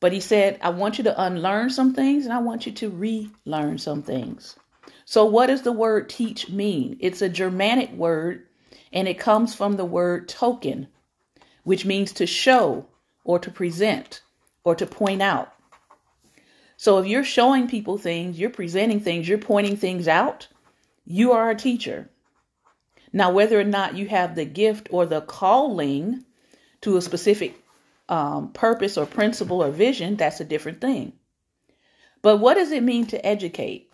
But 0.00 0.12
he 0.12 0.20
said, 0.20 0.58
I 0.62 0.70
want 0.70 0.98
you 0.98 1.04
to 1.04 1.22
unlearn 1.22 1.70
some 1.70 1.94
things 1.94 2.24
and 2.24 2.32
I 2.32 2.38
want 2.38 2.66
you 2.66 2.72
to 2.72 2.90
relearn 2.90 3.78
some 3.78 4.02
things. 4.02 4.56
So, 5.04 5.24
what 5.24 5.46
does 5.46 5.62
the 5.62 5.72
word 5.72 6.08
teach 6.08 6.50
mean? 6.50 6.98
It's 7.00 7.22
a 7.22 7.28
Germanic 7.28 7.92
word 7.92 8.46
and 8.92 9.08
it 9.08 9.18
comes 9.18 9.54
from 9.54 9.76
the 9.76 9.84
word 9.84 10.28
token, 10.28 10.88
which 11.64 11.84
means 11.84 12.12
to 12.12 12.26
show 12.26 12.86
or 13.24 13.38
to 13.40 13.50
present 13.50 14.22
or 14.64 14.74
to 14.76 14.86
point 14.86 15.22
out. 15.22 15.52
So, 16.78 16.96
if 16.96 17.06
you're 17.06 17.24
showing 17.24 17.68
people 17.68 17.98
things, 17.98 18.38
you're 18.38 18.48
presenting 18.48 19.00
things, 19.00 19.28
you're 19.28 19.36
pointing 19.36 19.76
things 19.76 20.08
out, 20.08 20.48
you 21.04 21.32
are 21.32 21.50
a 21.50 21.54
teacher. 21.54 22.08
Now, 23.12 23.30
whether 23.30 23.60
or 23.60 23.64
not 23.64 23.96
you 23.96 24.08
have 24.08 24.34
the 24.34 24.46
gift 24.46 24.88
or 24.90 25.04
the 25.04 25.20
calling 25.20 26.24
to 26.80 26.96
a 26.96 27.02
specific 27.02 27.54
um, 28.08 28.52
purpose 28.52 28.96
or 28.96 29.04
principle 29.04 29.62
or 29.62 29.70
vision, 29.70 30.16
that's 30.16 30.40
a 30.40 30.44
different 30.44 30.80
thing. 30.80 31.12
But 32.22 32.38
what 32.38 32.54
does 32.54 32.72
it 32.72 32.82
mean 32.82 33.06
to 33.08 33.26
educate? 33.26 33.88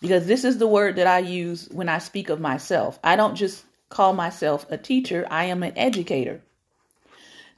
because 0.00 0.26
this 0.26 0.44
is 0.44 0.58
the 0.58 0.66
word 0.66 0.96
that 0.96 1.06
I 1.06 1.18
use 1.18 1.68
when 1.70 1.88
I 1.88 1.98
speak 1.98 2.28
of 2.28 2.40
myself. 2.40 2.98
I 3.02 3.16
don't 3.16 3.34
just 3.34 3.64
call 3.88 4.12
myself 4.12 4.66
a 4.70 4.78
teacher, 4.78 5.26
I 5.30 5.44
am 5.44 5.62
an 5.62 5.72
educator. 5.76 6.42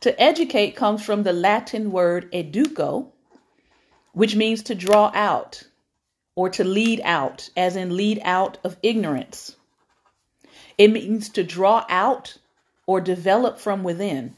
To 0.01 0.21
educate 0.21 0.77
comes 0.77 1.05
from 1.05 1.23
the 1.23 1.33
Latin 1.33 1.91
word 1.91 2.33
educo, 2.33 3.09
which 4.13 4.37
means 4.37 4.65
to 4.65 4.75
draw 4.75 5.11
out 5.15 5.63
or 6.35 6.49
to 6.51 6.65
lead 6.65 7.01
out, 7.05 7.51
as 7.57 7.77
in 7.77 7.97
lead 7.97 8.21
out 8.25 8.59
of 8.65 8.77
ignorance. 8.83 9.57
It 10.79 10.89
means 10.89 11.29
to 11.31 11.45
draw 11.45 11.85
out 11.89 12.39
or 12.87 13.01
develop 13.01 13.59
from 13.59 13.83
within. 13.83 14.35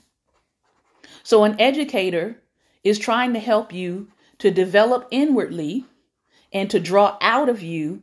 So, 1.22 1.44
an 1.44 1.60
educator 1.60 2.36
is 2.82 2.98
trying 2.98 3.34
to 3.34 3.38
help 3.38 3.72
you 3.72 4.08
to 4.38 4.50
develop 4.50 5.06
inwardly 5.10 5.84
and 6.52 6.68
to 6.70 6.80
draw 6.80 7.16
out 7.20 7.48
of 7.48 7.62
you 7.62 8.02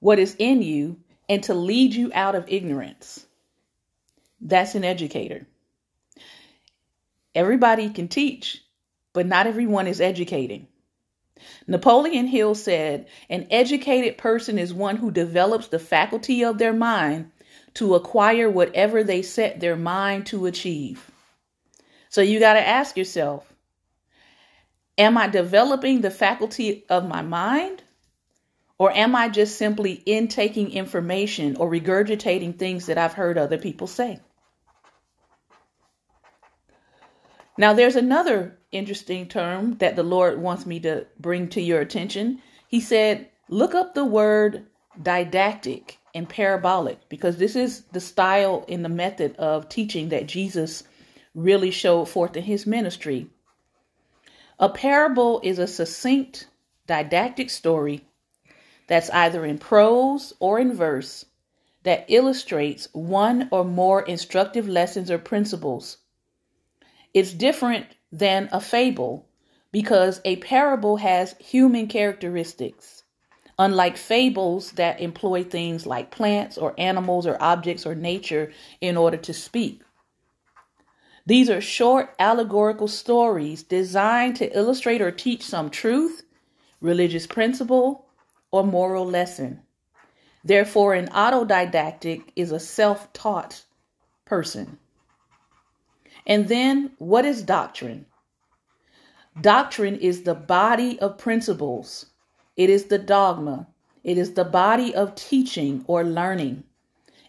what 0.00 0.18
is 0.18 0.36
in 0.38 0.62
you 0.62 0.98
and 1.28 1.42
to 1.44 1.54
lead 1.54 1.94
you 1.94 2.10
out 2.14 2.34
of 2.34 2.44
ignorance. 2.48 3.24
That's 4.40 4.74
an 4.74 4.84
educator. 4.84 5.46
Everybody 7.34 7.88
can 7.88 8.08
teach, 8.08 8.62
but 9.12 9.26
not 9.26 9.46
everyone 9.46 9.86
is 9.86 10.00
educating. 10.00 10.66
Napoleon 11.66 12.26
Hill 12.26 12.54
said, 12.54 13.06
An 13.28 13.46
educated 13.50 14.18
person 14.18 14.58
is 14.58 14.74
one 14.74 14.96
who 14.96 15.10
develops 15.10 15.68
the 15.68 15.78
faculty 15.78 16.44
of 16.44 16.58
their 16.58 16.72
mind 16.72 17.30
to 17.74 17.94
acquire 17.94 18.50
whatever 18.50 19.02
they 19.02 19.22
set 19.22 19.60
their 19.60 19.76
mind 19.76 20.26
to 20.26 20.46
achieve. 20.46 21.10
So 22.08 22.20
you 22.20 22.40
got 22.40 22.54
to 22.54 22.66
ask 22.66 22.96
yourself 22.96 23.52
Am 24.98 25.16
I 25.16 25.26
developing 25.26 26.00
the 26.00 26.10
faculty 26.10 26.84
of 26.88 27.08
my 27.08 27.22
mind? 27.22 27.82
Or 28.78 28.90
am 28.90 29.14
I 29.14 29.28
just 29.28 29.56
simply 29.56 29.92
intaking 29.92 30.72
information 30.72 31.56
or 31.56 31.70
regurgitating 31.70 32.58
things 32.58 32.86
that 32.86 32.98
I've 32.98 33.14
heard 33.14 33.38
other 33.38 33.56
people 33.56 33.86
say? 33.86 34.20
Now, 37.58 37.74
there's 37.74 37.96
another 37.96 38.58
interesting 38.70 39.28
term 39.28 39.76
that 39.78 39.96
the 39.96 40.02
Lord 40.02 40.40
wants 40.40 40.64
me 40.64 40.80
to 40.80 41.06
bring 41.20 41.48
to 41.48 41.60
your 41.60 41.80
attention. 41.80 42.40
He 42.66 42.80
said, 42.80 43.28
look 43.48 43.74
up 43.74 43.94
the 43.94 44.04
word 44.04 44.66
didactic 45.00 45.98
and 46.14 46.28
parabolic 46.28 47.08
because 47.08 47.36
this 47.36 47.56
is 47.56 47.82
the 47.92 48.00
style 48.00 48.64
and 48.68 48.84
the 48.84 48.88
method 48.88 49.36
of 49.36 49.68
teaching 49.68 50.08
that 50.10 50.26
Jesus 50.26 50.84
really 51.34 51.70
showed 51.70 52.06
forth 52.06 52.36
in 52.36 52.42
his 52.42 52.66
ministry. 52.66 53.26
A 54.58 54.68
parable 54.68 55.40
is 55.42 55.58
a 55.58 55.66
succinct, 55.66 56.46
didactic 56.86 57.50
story 57.50 58.04
that's 58.86 59.10
either 59.10 59.44
in 59.44 59.58
prose 59.58 60.32
or 60.40 60.58
in 60.58 60.74
verse 60.74 61.24
that 61.82 62.04
illustrates 62.08 62.88
one 62.92 63.48
or 63.50 63.64
more 63.64 64.02
instructive 64.02 64.68
lessons 64.68 65.10
or 65.10 65.18
principles. 65.18 65.98
It's 67.14 67.32
different 67.32 67.86
than 68.10 68.48
a 68.52 68.60
fable 68.60 69.26
because 69.70 70.20
a 70.24 70.36
parable 70.36 70.96
has 70.98 71.34
human 71.38 71.86
characteristics, 71.86 73.02
unlike 73.58 73.96
fables 73.96 74.72
that 74.72 75.00
employ 75.00 75.44
things 75.44 75.86
like 75.86 76.10
plants 76.10 76.58
or 76.58 76.74
animals 76.78 77.26
or 77.26 77.42
objects 77.42 77.86
or 77.86 77.94
nature 77.94 78.52
in 78.80 78.96
order 78.96 79.16
to 79.18 79.32
speak. 79.34 79.82
These 81.26 81.50
are 81.50 81.60
short 81.60 82.14
allegorical 82.18 82.88
stories 82.88 83.62
designed 83.62 84.36
to 84.36 84.56
illustrate 84.56 85.00
or 85.00 85.12
teach 85.12 85.42
some 85.42 85.70
truth, 85.70 86.22
religious 86.80 87.26
principle, 87.26 88.06
or 88.50 88.64
moral 88.64 89.06
lesson. 89.06 89.62
Therefore, 90.44 90.94
an 90.94 91.08
autodidactic 91.08 92.32
is 92.34 92.50
a 92.50 92.58
self 92.58 93.12
taught 93.12 93.64
person. 94.24 94.78
And 96.26 96.48
then, 96.48 96.92
what 96.98 97.24
is 97.24 97.42
doctrine? 97.42 98.06
Doctrine 99.40 99.96
is 99.96 100.22
the 100.22 100.34
body 100.34 101.00
of 101.00 101.18
principles, 101.18 102.06
it 102.56 102.68
is 102.68 102.84
the 102.84 102.98
dogma, 102.98 103.66
it 104.04 104.18
is 104.18 104.34
the 104.34 104.44
body 104.44 104.94
of 104.94 105.14
teaching 105.14 105.84
or 105.86 106.04
learning. 106.04 106.64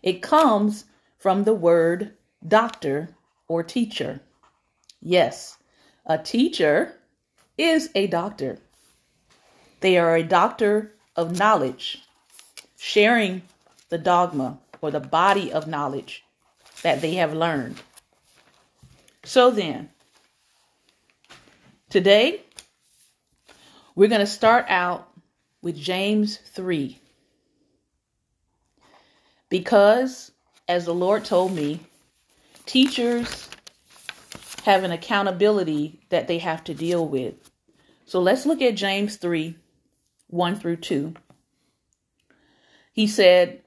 It 0.01 0.21
comes 0.21 0.85
from 1.17 1.43
the 1.43 1.53
word 1.53 2.11
doctor 2.45 3.15
or 3.47 3.63
teacher. 3.63 4.19
Yes, 5.01 5.57
a 6.05 6.17
teacher 6.17 6.95
is 7.57 7.89
a 7.95 8.07
doctor. 8.07 8.59
They 9.79 9.97
are 9.97 10.15
a 10.15 10.23
doctor 10.23 10.91
of 11.15 11.37
knowledge, 11.37 12.03
sharing 12.77 13.43
the 13.89 13.97
dogma 13.97 14.59
or 14.81 14.91
the 14.91 14.99
body 14.99 15.51
of 15.53 15.67
knowledge 15.67 16.25
that 16.81 17.01
they 17.01 17.13
have 17.15 17.33
learned. 17.33 17.77
So 19.25 19.51
then, 19.51 19.89
today 21.89 22.41
we're 23.95 24.09
going 24.09 24.19
to 24.19 24.27
start 24.27 24.65
out 24.67 25.09
with 25.61 25.77
James 25.77 26.37
3. 26.37 26.99
Because, 29.49 30.31
as 30.67 30.85
the 30.85 30.93
Lord 30.93 31.23
told 31.23 31.53
me, 31.53 31.79
teachers 32.65 33.49
have 34.63 34.83
an 34.83 34.91
accountability 34.91 36.01
that 36.09 36.27
they 36.27 36.39
have 36.39 36.63
to 36.65 36.73
deal 36.73 37.07
with. 37.07 37.35
So 38.05 38.19
let's 38.19 38.45
look 38.45 38.61
at 38.61 38.75
James 38.75 39.15
3 39.17 39.55
1 40.27 40.55
through 40.59 40.77
2. 40.77 41.13
He 42.91 43.07
said 43.07 43.61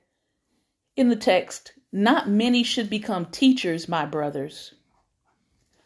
in 0.96 1.08
the 1.08 1.16
text, 1.16 1.72
Not 1.92 2.28
many 2.28 2.62
should 2.62 2.90
become 2.90 3.26
teachers, 3.26 3.88
my 3.88 4.04
brothers, 4.04 4.74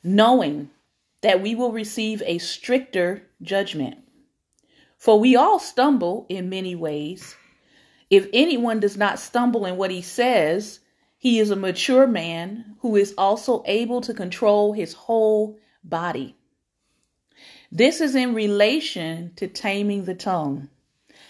knowing 0.03 0.71
that 1.23 1.43
we 1.43 1.55
will 1.55 1.73
receive 1.73 2.23
a 2.25 2.39
stricter 2.39 3.23
judgment. 3.43 3.99
For 4.97 5.19
we 5.21 5.37
all 5.37 5.59
stumble 5.59 6.27
in 6.29 6.49
many 6.49 6.75
ways. 6.75 7.37
If 8.11 8.29
anyone 8.33 8.81
does 8.81 8.97
not 8.97 9.19
stumble 9.19 9.67
in 9.67 9.77
what 9.77 9.91
he 9.91 10.03
says, 10.03 10.81
he 11.19 11.39
is 11.39 11.51
a 11.51 11.57
mature 11.57 12.07
man 12.07 12.77
who 12.81 12.97
is 12.97 13.15
also 13.17 13.63
able 13.67 14.01
to 14.03 14.15
control 14.15 14.73
his 14.73 14.95
whole 14.95 15.59
body. 15.85 16.37
This 17.71 18.01
is 18.01 18.15
in 18.15 18.35
relation 18.35 19.33
to 19.37 19.47
taming 19.47 20.05
the 20.05 20.15
tongue. 20.15 20.69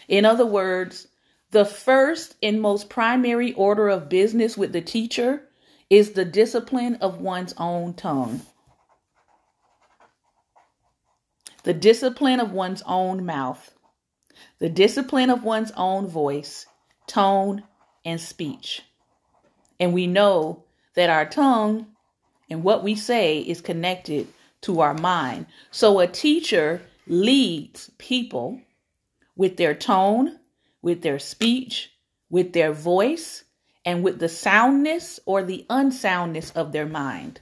In 0.09 0.25
other 0.25 0.47
words, 0.47 1.09
The 1.51 1.65
first 1.65 2.37
and 2.43 2.61
most 2.61 2.89
primary 2.89 3.53
order 3.55 3.89
of 3.89 4.09
business 4.09 4.57
with 4.57 4.73
the 4.73 4.81
teacher 4.81 5.49
is 5.89 6.13
the 6.13 6.25
discipline 6.25 6.95
of 6.97 7.21
one's 7.21 7.55
own 7.59 7.95
tongue. 7.95 8.43
The 11.63 11.75
discipline 11.75 12.41
of 12.41 12.53
one's 12.53 12.83
own 12.87 13.27
mouth. 13.27 13.75
The 14.59 14.71
discipline 14.71 15.31
of 15.31 15.45
one's 15.45 15.73
own 15.77 16.07
voice, 16.07 16.67
tone, 17.07 17.65
and 18.05 18.21
speech. 18.21 18.83
And 19.79 19.93
we 19.93 20.07
know 20.07 20.65
that 20.95 21.11
our 21.11 21.27
tongue 21.27 21.87
and 22.49 22.63
what 22.65 22.83
we 22.83 22.95
say 22.95 23.39
is 23.41 23.61
connected 23.61 24.29
to 24.63 24.81
our 24.81 24.95
mind. 24.95 25.47
So 25.71 26.01
a 26.01 26.07
teacher 26.07 26.83
leads 27.07 27.91
people 27.99 28.61
with 29.37 29.57
their 29.57 29.75
tone, 29.75 30.39
with 30.83 31.03
their 31.03 31.19
speech, 31.19 31.93
with 32.31 32.53
their 32.53 32.73
voice, 32.73 33.45
and 33.85 34.03
with 34.03 34.19
the 34.19 34.29
soundness 34.29 35.21
or 35.25 35.43
the 35.43 35.67
unsoundness 35.71 36.53
of 36.53 36.73
their 36.73 36.87
mind. 36.87 37.41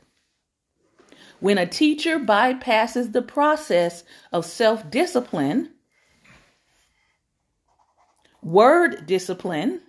When 1.40 1.58
a 1.58 1.66
teacher 1.66 2.18
bypasses 2.18 3.12
the 3.12 3.22
process 3.22 4.04
of 4.32 4.44
self 4.44 4.90
discipline, 4.90 5.70
word 8.42 9.06
discipline, 9.06 9.82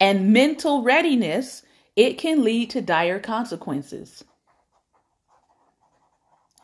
and 0.00 0.32
mental 0.32 0.82
readiness, 0.82 1.62
it 1.96 2.18
can 2.18 2.42
lead 2.42 2.70
to 2.70 2.80
dire 2.80 3.20
consequences. 3.20 4.24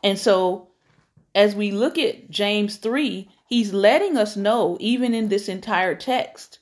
And 0.02 0.18
so, 0.18 0.68
as 1.34 1.54
we 1.54 1.70
look 1.70 1.98
at 1.98 2.30
James 2.30 2.76
3, 2.76 3.28
he's 3.46 3.72
letting 3.72 4.16
us 4.16 4.36
know, 4.36 4.78
even 4.80 5.14
in 5.14 5.28
this 5.28 5.48
entire 5.48 5.94
text 5.94 6.58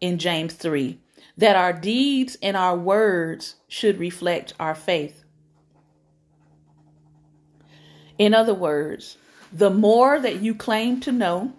in 0.00 0.18
James 0.18 0.54
3, 0.54 0.98
that 1.36 1.56
our 1.56 1.72
deeds 1.72 2.36
and 2.42 2.56
our 2.56 2.76
words 2.76 3.54
should 3.68 3.98
reflect 3.98 4.52
our 4.58 4.74
faith. 4.74 5.24
In 8.20 8.34
other 8.34 8.52
words, 8.52 9.16
the 9.50 9.70
more 9.70 10.20
that 10.20 10.42
you 10.42 10.54
claim 10.54 11.00
to 11.00 11.10
know, 11.10 11.54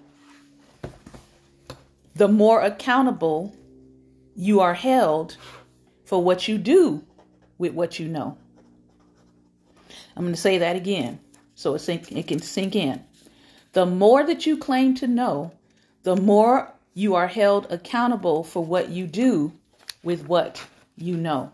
the 2.13 2.27
more 2.27 2.61
accountable 2.61 3.55
you 4.35 4.59
are 4.59 4.75
held 4.75 5.37
for 6.05 6.23
what 6.23 6.47
you 6.47 6.59
do 6.59 7.03
with 7.57 7.73
what 7.73 7.97
you 7.97 8.07
know. 8.07 8.37
I'm 10.15 10.21
going 10.21 10.35
to 10.35 10.39
say 10.39 10.59
that 10.59 10.75
again 10.75 11.19
so 11.55 11.73
it, 11.73 11.79
sink, 11.79 12.11
it 12.11 12.27
can 12.27 12.39
sink 12.39 12.75
in. 12.75 13.03
The 13.73 13.87
more 13.87 14.23
that 14.23 14.45
you 14.45 14.55
claim 14.55 14.93
to 14.97 15.07
know, 15.07 15.53
the 16.03 16.15
more 16.15 16.71
you 16.93 17.15
are 17.15 17.27
held 17.27 17.71
accountable 17.71 18.43
for 18.43 18.63
what 18.63 18.89
you 18.89 19.07
do 19.07 19.51
with 20.03 20.27
what 20.27 20.63
you 20.95 21.17
know. 21.17 21.53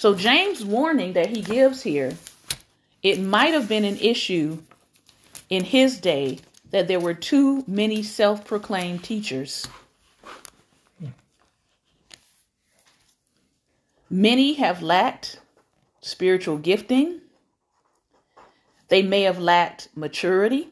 So, 0.00 0.14
James' 0.14 0.64
warning 0.64 1.12
that 1.12 1.26
he 1.26 1.42
gives 1.42 1.82
here, 1.82 2.16
it 3.02 3.20
might 3.20 3.52
have 3.52 3.68
been 3.68 3.84
an 3.84 3.98
issue 3.98 4.62
in 5.50 5.62
his 5.62 6.00
day 6.00 6.38
that 6.70 6.88
there 6.88 6.98
were 6.98 7.12
too 7.12 7.64
many 7.66 8.02
self 8.02 8.46
proclaimed 8.46 9.04
teachers. 9.04 9.68
Many 14.08 14.54
have 14.54 14.80
lacked 14.80 15.38
spiritual 16.00 16.56
gifting. 16.56 17.20
They 18.88 19.02
may 19.02 19.24
have 19.24 19.38
lacked 19.38 19.90
maturity. 19.94 20.70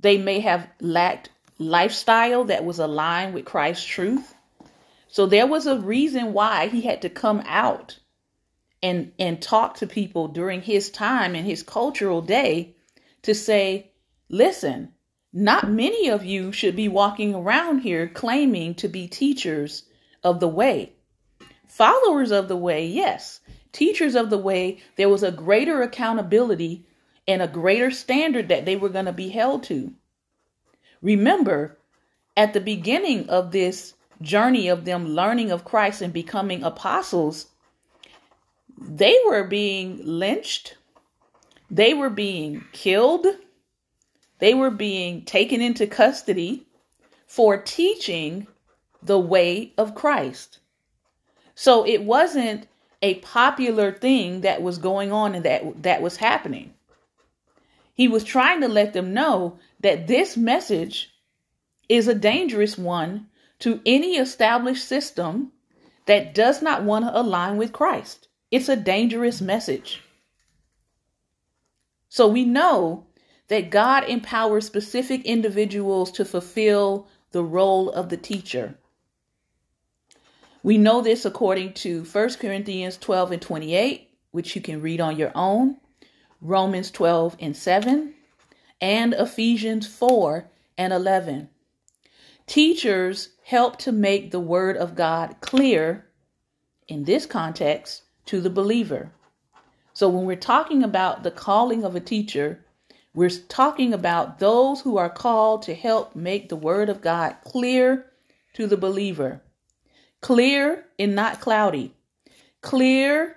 They 0.00 0.18
may 0.18 0.40
have 0.40 0.68
lacked 0.78 1.30
lifestyle 1.58 2.44
that 2.44 2.66
was 2.66 2.80
aligned 2.80 3.32
with 3.32 3.46
Christ's 3.46 3.86
truth. 3.86 4.34
So 5.08 5.24
there 5.24 5.46
was 5.46 5.66
a 5.66 5.80
reason 5.80 6.34
why 6.34 6.68
he 6.68 6.82
had 6.82 7.00
to 7.00 7.08
come 7.08 7.42
out 7.46 7.98
and 8.86 9.10
and 9.18 9.42
talk 9.42 9.74
to 9.74 9.86
people 9.86 10.28
during 10.28 10.62
his 10.62 10.90
time 10.90 11.34
and 11.34 11.44
his 11.44 11.64
cultural 11.64 12.22
day 12.22 12.76
to 13.22 13.34
say, 13.34 13.90
listen, 14.28 14.92
not 15.32 15.68
many 15.68 16.08
of 16.08 16.24
you 16.24 16.52
should 16.52 16.76
be 16.76 16.86
walking 16.86 17.34
around 17.34 17.80
here 17.80 18.06
claiming 18.06 18.76
to 18.76 18.86
be 18.86 19.08
teachers 19.08 19.82
of 20.22 20.38
the 20.38 20.48
way. 20.48 20.92
Followers 21.66 22.30
of 22.30 22.46
the 22.46 22.56
way, 22.56 22.86
yes. 22.86 23.40
Teachers 23.72 24.14
of 24.14 24.30
the 24.30 24.38
way, 24.38 24.78
there 24.94 25.08
was 25.08 25.24
a 25.24 25.32
greater 25.32 25.82
accountability 25.82 26.86
and 27.26 27.42
a 27.42 27.48
greater 27.48 27.90
standard 27.90 28.48
that 28.48 28.66
they 28.66 28.76
were 28.76 28.88
going 28.88 29.06
to 29.06 29.12
be 29.12 29.30
held 29.30 29.64
to. 29.64 29.92
Remember, 31.02 31.76
at 32.36 32.52
the 32.52 32.60
beginning 32.60 33.28
of 33.28 33.50
this 33.50 33.94
journey 34.22 34.68
of 34.68 34.84
them 34.84 35.08
learning 35.08 35.50
of 35.50 35.64
Christ 35.64 36.02
and 36.02 36.12
becoming 36.12 36.62
apostles, 36.62 37.46
they 38.78 39.16
were 39.26 39.44
being 39.44 40.00
lynched, 40.04 40.76
they 41.70 41.94
were 41.94 42.10
being 42.10 42.64
killed, 42.72 43.26
they 44.38 44.54
were 44.54 44.70
being 44.70 45.24
taken 45.24 45.60
into 45.60 45.86
custody 45.86 46.66
for 47.26 47.56
teaching 47.56 48.46
the 49.02 49.18
way 49.18 49.72
of 49.78 49.94
Christ. 49.94 50.58
So 51.54 51.86
it 51.86 52.02
wasn't 52.02 52.66
a 53.02 53.14
popular 53.16 53.92
thing 53.92 54.42
that 54.42 54.62
was 54.62 54.78
going 54.78 55.12
on 55.12 55.34
and 55.34 55.44
that 55.44 55.82
that 55.82 56.02
was 56.02 56.16
happening. 56.16 56.74
He 57.94 58.08
was 58.08 58.24
trying 58.24 58.60
to 58.60 58.68
let 58.68 58.92
them 58.92 59.14
know 59.14 59.58
that 59.80 60.06
this 60.06 60.36
message 60.36 61.14
is 61.88 62.08
a 62.08 62.14
dangerous 62.14 62.76
one 62.76 63.28
to 63.60 63.80
any 63.86 64.16
established 64.16 64.86
system 64.86 65.52
that 66.04 66.34
does 66.34 66.60
not 66.60 66.82
want 66.82 67.04
to 67.04 67.18
align 67.18 67.56
with 67.56 67.72
Christ. 67.72 68.25
It's 68.50 68.68
a 68.68 68.76
dangerous 68.76 69.40
message. 69.40 70.02
So 72.08 72.28
we 72.28 72.44
know 72.44 73.06
that 73.48 73.70
God 73.70 74.04
empowers 74.04 74.66
specific 74.66 75.24
individuals 75.24 76.10
to 76.12 76.24
fulfill 76.24 77.08
the 77.32 77.42
role 77.42 77.90
of 77.90 78.08
the 78.08 78.16
teacher. 78.16 78.76
We 80.62 80.78
know 80.78 81.00
this 81.00 81.24
according 81.24 81.74
to 81.74 82.04
1 82.04 82.34
Corinthians 82.34 82.96
12 82.96 83.32
and 83.32 83.42
28, 83.42 84.10
which 84.30 84.56
you 84.56 84.62
can 84.62 84.80
read 84.80 85.00
on 85.00 85.16
your 85.16 85.32
own, 85.34 85.76
Romans 86.40 86.90
12 86.90 87.36
and 87.38 87.56
7, 87.56 88.14
and 88.80 89.14
Ephesians 89.14 89.86
4 89.86 90.48
and 90.78 90.92
11. 90.92 91.48
Teachers 92.46 93.30
help 93.44 93.76
to 93.78 93.92
make 93.92 94.30
the 94.30 94.40
Word 94.40 94.76
of 94.76 94.94
God 94.94 95.36
clear, 95.40 96.06
in 96.88 97.04
this 97.04 97.26
context, 97.26 98.02
to 98.26 98.40
the 98.40 98.50
believer. 98.50 99.10
So 99.92 100.08
when 100.08 100.26
we're 100.26 100.36
talking 100.36 100.82
about 100.82 101.22
the 101.22 101.30
calling 101.30 101.84
of 101.84 101.96
a 101.96 102.00
teacher, 102.00 102.64
we're 103.14 103.30
talking 103.30 103.94
about 103.94 104.38
those 104.38 104.82
who 104.82 104.98
are 104.98 105.08
called 105.08 105.62
to 105.62 105.74
help 105.74 106.14
make 106.14 106.48
the 106.48 106.56
Word 106.56 106.90
of 106.90 107.00
God 107.00 107.36
clear 107.44 108.04
to 108.54 108.66
the 108.66 108.76
believer. 108.76 109.40
Clear 110.20 110.84
and 110.98 111.14
not 111.14 111.40
cloudy, 111.40 111.94
clear 112.60 113.36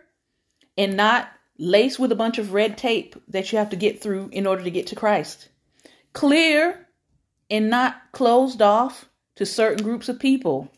and 0.78 0.97
not 0.97 1.30
laced 1.58 1.99
with 1.99 2.12
a 2.12 2.15
bunch 2.15 2.38
of 2.38 2.54
red 2.54 2.78
tape 2.78 3.15
that 3.28 3.52
you 3.52 3.58
have 3.58 3.69
to 3.69 3.75
get 3.75 4.02
through 4.02 4.30
in 4.32 4.47
order 4.47 4.63
to 4.63 4.71
get 4.71 4.88
to 4.88 4.95
Christ, 4.95 5.49
clear 6.13 6.88
and 7.49 7.69
not 7.69 8.02
closed 8.12 8.62
off 8.62 9.10
to 9.36 9.45
certain 9.45 9.84
groups 9.84 10.10
of 10.10 10.19
people, 10.19 10.71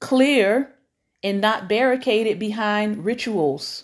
clear 0.00 0.74
and 1.26 1.40
not 1.40 1.68
barricaded 1.68 2.38
behind 2.38 3.04
rituals. 3.04 3.82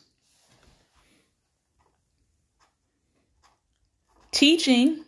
Teaching 4.31 5.05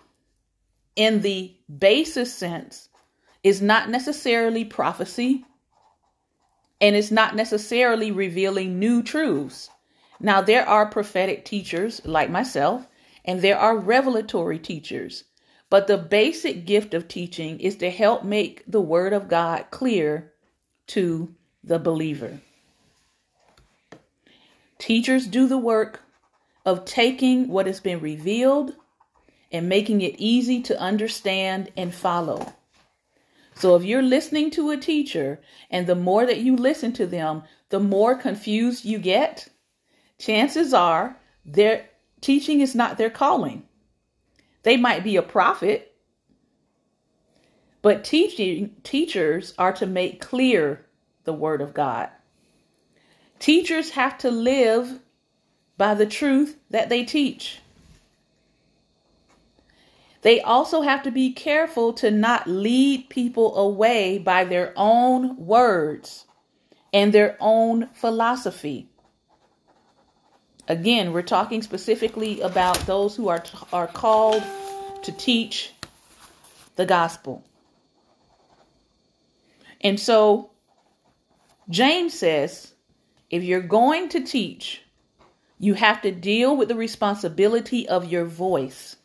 in 0.97 1.20
the 1.20 1.55
basis 1.79 2.35
sense 2.35 2.88
is 3.44 3.62
not 3.62 3.88
necessarily 3.88 4.64
prophecy 4.64 5.44
and 6.81 6.97
it's 6.97 7.12
not 7.12 7.37
necessarily 7.37 8.11
revealing 8.11 8.81
new 8.81 9.01
truths. 9.01 9.70
Now, 10.18 10.40
there 10.40 10.68
are 10.68 10.87
prophetic 10.87 11.44
teachers 11.44 12.01
like 12.05 12.31
myself, 12.31 12.88
and 13.25 13.42
there 13.42 13.59
are 13.59 13.79
revelatory 13.79 14.59
teachers. 14.59 15.23
But 15.70 15.87
the 15.87 15.99
basic 15.99 16.66
gift 16.66 16.94
of 16.94 17.07
teaching 17.07 17.61
is 17.61 17.77
to 17.77 17.90
help 17.90 18.25
make 18.25 18.64
the 18.66 18.81
Word 18.81 19.12
of 19.12 19.29
God 19.29 19.66
clear 19.70 20.33
to 20.88 21.33
the 21.64 21.79
believer. 21.79 22.40
Teachers 24.79 25.27
do 25.27 25.48
the 25.48 25.59
work 25.59 26.03
of 26.66 26.85
taking 26.85 27.48
what 27.48 27.66
has 27.66 27.81
been 27.81 28.00
revealed 28.00 28.74
and 29.53 29.68
making 29.68 30.03
it 30.03 30.16
easy 30.18 30.62
to 30.62 30.81
understand 30.81 31.70
and 31.77 31.94
follow. 31.94 32.55
So 33.57 33.77
if 33.77 33.85
you're 33.85 34.03
listening 34.03 34.50
to 34.53 34.70
a 34.70 34.77
teacher 34.77 35.40
and 35.70 35.87
the 35.87 35.94
more 35.94 36.27
that 36.27 36.40
you 36.40 36.57
listen 36.57 36.92
to 36.94 37.07
them, 37.07 37.44
the 37.70 37.81
more 37.81 38.16
confused 38.16 38.85
you 38.85 38.98
get, 38.98 39.48
chances 40.18 40.74
are 40.74 41.16
their 41.46 41.88
teaching 42.20 42.61
is 42.61 42.74
not 42.74 42.98
their 42.98 43.11
calling. 43.11 43.64
They 44.64 44.77
might 44.77 45.05
be 45.05 45.16
a 45.16 45.22
prophet, 45.22 45.94
But 47.83 48.03
teaching 48.03 48.77
teachers 48.83 49.55
are 49.59 49.74
to 49.74 49.87
make 49.87 50.20
clear 50.20 50.87
the 51.25 51.33
word 51.33 51.61
of 51.61 51.75
God. 51.75 52.09
Teachers 53.39 53.91
have 53.91 54.17
to 54.19 54.31
live 54.31 55.01
by 55.77 55.95
the 55.95 56.07
truth 56.07 56.57
that 56.71 56.89
they 56.89 57.05
teach. 57.05 57.59
They 60.23 60.41
also 60.41 60.81
have 60.81 61.03
to 61.03 61.11
be 61.11 61.33
careful 61.33 61.93
to 61.95 62.11
not 62.11 62.47
lead 62.47 63.11
people 63.11 63.57
away 63.59 64.17
by 64.17 64.45
their 64.45 64.73
own 64.75 65.37
words 65.37 66.25
and 66.95 67.13
their 67.13 67.37
own 67.41 67.89
philosophy. 67.89 68.89
Again, 70.67 71.13
we're 71.13 71.21
talking 71.21 71.61
specifically 71.61 72.41
about 72.41 72.79
those 72.87 73.15
who 73.15 73.29
are 73.29 73.45
are 73.71 73.87
called 73.87 74.43
to 75.03 75.13
teach 75.13 75.73
the 76.77 76.87
gospel. 76.87 77.45
And 79.83 80.01
so 80.01 80.53
James 81.68 82.12
says, 82.18 82.74
if 83.31 83.42
you're 83.42 83.61
going 83.61 84.09
to 84.11 84.20
teach, 84.20 84.83
you 85.59 85.74
have 85.74 86.03
to 86.03 86.11
deal 86.11 86.57
with 86.57 86.68
the 86.68 86.74
responsibility 86.74 87.88
of 87.88 88.11
your 88.11 88.24
voice. 88.24 88.96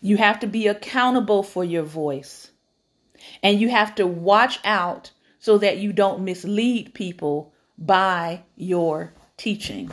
You 0.00 0.16
have 0.16 0.40
to 0.40 0.46
be 0.46 0.66
accountable 0.66 1.42
for 1.42 1.64
your 1.64 1.82
voice. 1.82 2.50
And 3.42 3.60
you 3.60 3.68
have 3.68 3.94
to 3.96 4.06
watch 4.06 4.60
out 4.64 5.10
so 5.38 5.58
that 5.58 5.78
you 5.78 5.92
don't 5.92 6.24
mislead 6.24 6.94
people 6.94 7.52
by 7.76 8.42
your 8.56 9.12
teaching. 9.36 9.90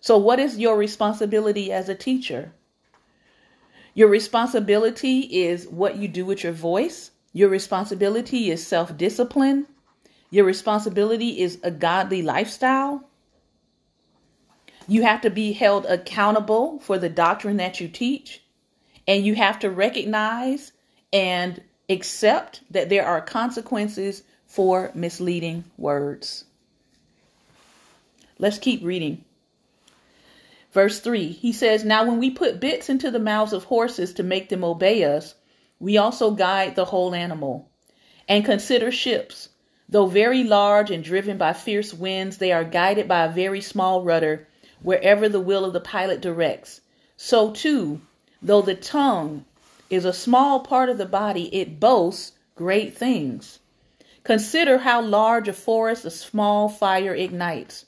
So, 0.00 0.18
what 0.18 0.38
is 0.38 0.58
your 0.58 0.76
responsibility 0.76 1.72
as 1.72 1.88
a 1.88 1.94
teacher? 1.94 2.52
Your 3.94 4.08
responsibility 4.08 5.20
is 5.20 5.66
what 5.66 5.96
you 5.96 6.08
do 6.08 6.26
with 6.26 6.42
your 6.42 6.52
voice. 6.52 7.10
Your 7.34 7.48
responsibility 7.48 8.50
is 8.50 8.66
self 8.66 8.96
discipline. 8.96 9.66
Your 10.30 10.46
responsibility 10.46 11.40
is 11.40 11.58
a 11.62 11.70
godly 11.70 12.22
lifestyle. 12.22 13.04
You 14.86 15.02
have 15.02 15.20
to 15.22 15.30
be 15.30 15.52
held 15.52 15.84
accountable 15.86 16.78
for 16.78 16.96
the 16.96 17.08
doctrine 17.08 17.56
that 17.58 17.80
you 17.80 17.88
teach. 17.88 18.40
And 19.06 19.26
you 19.26 19.34
have 19.34 19.58
to 19.58 19.70
recognize 19.70 20.72
and 21.12 21.60
accept 21.88 22.62
that 22.70 22.88
there 22.88 23.04
are 23.04 23.20
consequences 23.20 24.22
for 24.46 24.92
misleading 24.94 25.64
words. 25.76 26.44
Let's 28.38 28.58
keep 28.58 28.82
reading. 28.84 29.24
Verse 30.72 31.00
3 31.00 31.32
He 31.32 31.52
says, 31.52 31.84
Now 31.84 32.06
when 32.06 32.18
we 32.18 32.30
put 32.30 32.60
bits 32.60 32.88
into 32.88 33.10
the 33.10 33.18
mouths 33.18 33.52
of 33.52 33.64
horses 33.64 34.14
to 34.14 34.22
make 34.22 34.48
them 34.48 34.62
obey 34.62 35.04
us, 35.04 35.34
we 35.84 35.98
also 35.98 36.30
guide 36.30 36.76
the 36.76 36.86
whole 36.86 37.14
animal. 37.14 37.68
And 38.26 38.42
consider 38.42 38.90
ships. 38.90 39.50
Though 39.86 40.06
very 40.06 40.42
large 40.42 40.90
and 40.90 41.04
driven 41.04 41.36
by 41.36 41.52
fierce 41.52 41.92
winds, 41.92 42.38
they 42.38 42.52
are 42.52 42.64
guided 42.64 43.06
by 43.06 43.24
a 43.24 43.30
very 43.30 43.60
small 43.60 44.02
rudder 44.02 44.48
wherever 44.82 45.28
the 45.28 45.40
will 45.40 45.62
of 45.62 45.74
the 45.74 45.82
pilot 45.82 46.22
directs. 46.22 46.80
So, 47.18 47.50
too, 47.50 48.00
though 48.40 48.62
the 48.62 48.74
tongue 48.74 49.44
is 49.90 50.06
a 50.06 50.14
small 50.14 50.60
part 50.60 50.88
of 50.88 50.96
the 50.96 51.04
body, 51.04 51.54
it 51.54 51.78
boasts 51.78 52.32
great 52.54 52.96
things. 52.96 53.58
Consider 54.22 54.78
how 54.78 55.02
large 55.02 55.48
a 55.48 55.52
forest 55.52 56.06
a 56.06 56.10
small 56.10 56.70
fire 56.70 57.14
ignites. 57.14 57.84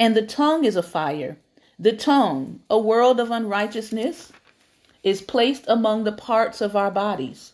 And 0.00 0.16
the 0.16 0.26
tongue 0.26 0.64
is 0.64 0.74
a 0.74 0.82
fire. 0.82 1.38
The 1.78 1.92
tongue, 1.92 2.62
a 2.68 2.76
world 2.76 3.20
of 3.20 3.30
unrighteousness, 3.30 4.32
is 5.06 5.22
placed 5.22 5.64
among 5.68 6.02
the 6.02 6.10
parts 6.10 6.60
of 6.60 6.74
our 6.74 6.90
bodies. 6.90 7.52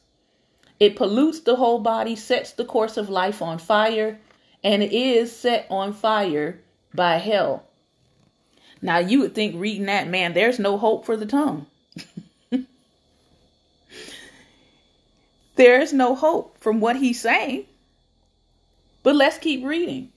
It 0.81 0.97
pollutes 0.97 1.41
the 1.41 1.57
whole 1.57 1.81
body, 1.81 2.17
sets 2.17 2.51
the 2.51 2.65
course 2.65 2.97
of 2.97 3.11
life 3.11 3.43
on 3.43 3.59
fire, 3.59 4.19
and 4.65 4.83
is 4.83 5.37
set 5.37 5.67
on 5.69 5.93
fire 5.93 6.59
by 6.95 7.19
hell. 7.19 7.65
Now 8.81 9.01
you 9.01 9.21
would 9.21 9.35
think 9.35 9.55
reading 9.61 9.85
that, 9.85 10.09
man, 10.09 10.33
there's 10.33 10.59
no 10.59 10.79
hope 10.79 11.05
for 11.05 11.15
the 11.15 11.27
tongue. 11.27 11.67
there's 15.57 15.93
no 15.93 16.15
hope 16.15 16.57
from 16.57 16.81
what 16.81 16.97
he's 16.97 17.21
saying. 17.21 17.67
But 19.03 19.15
let's 19.15 19.37
keep 19.37 19.63
reading. 19.63 20.11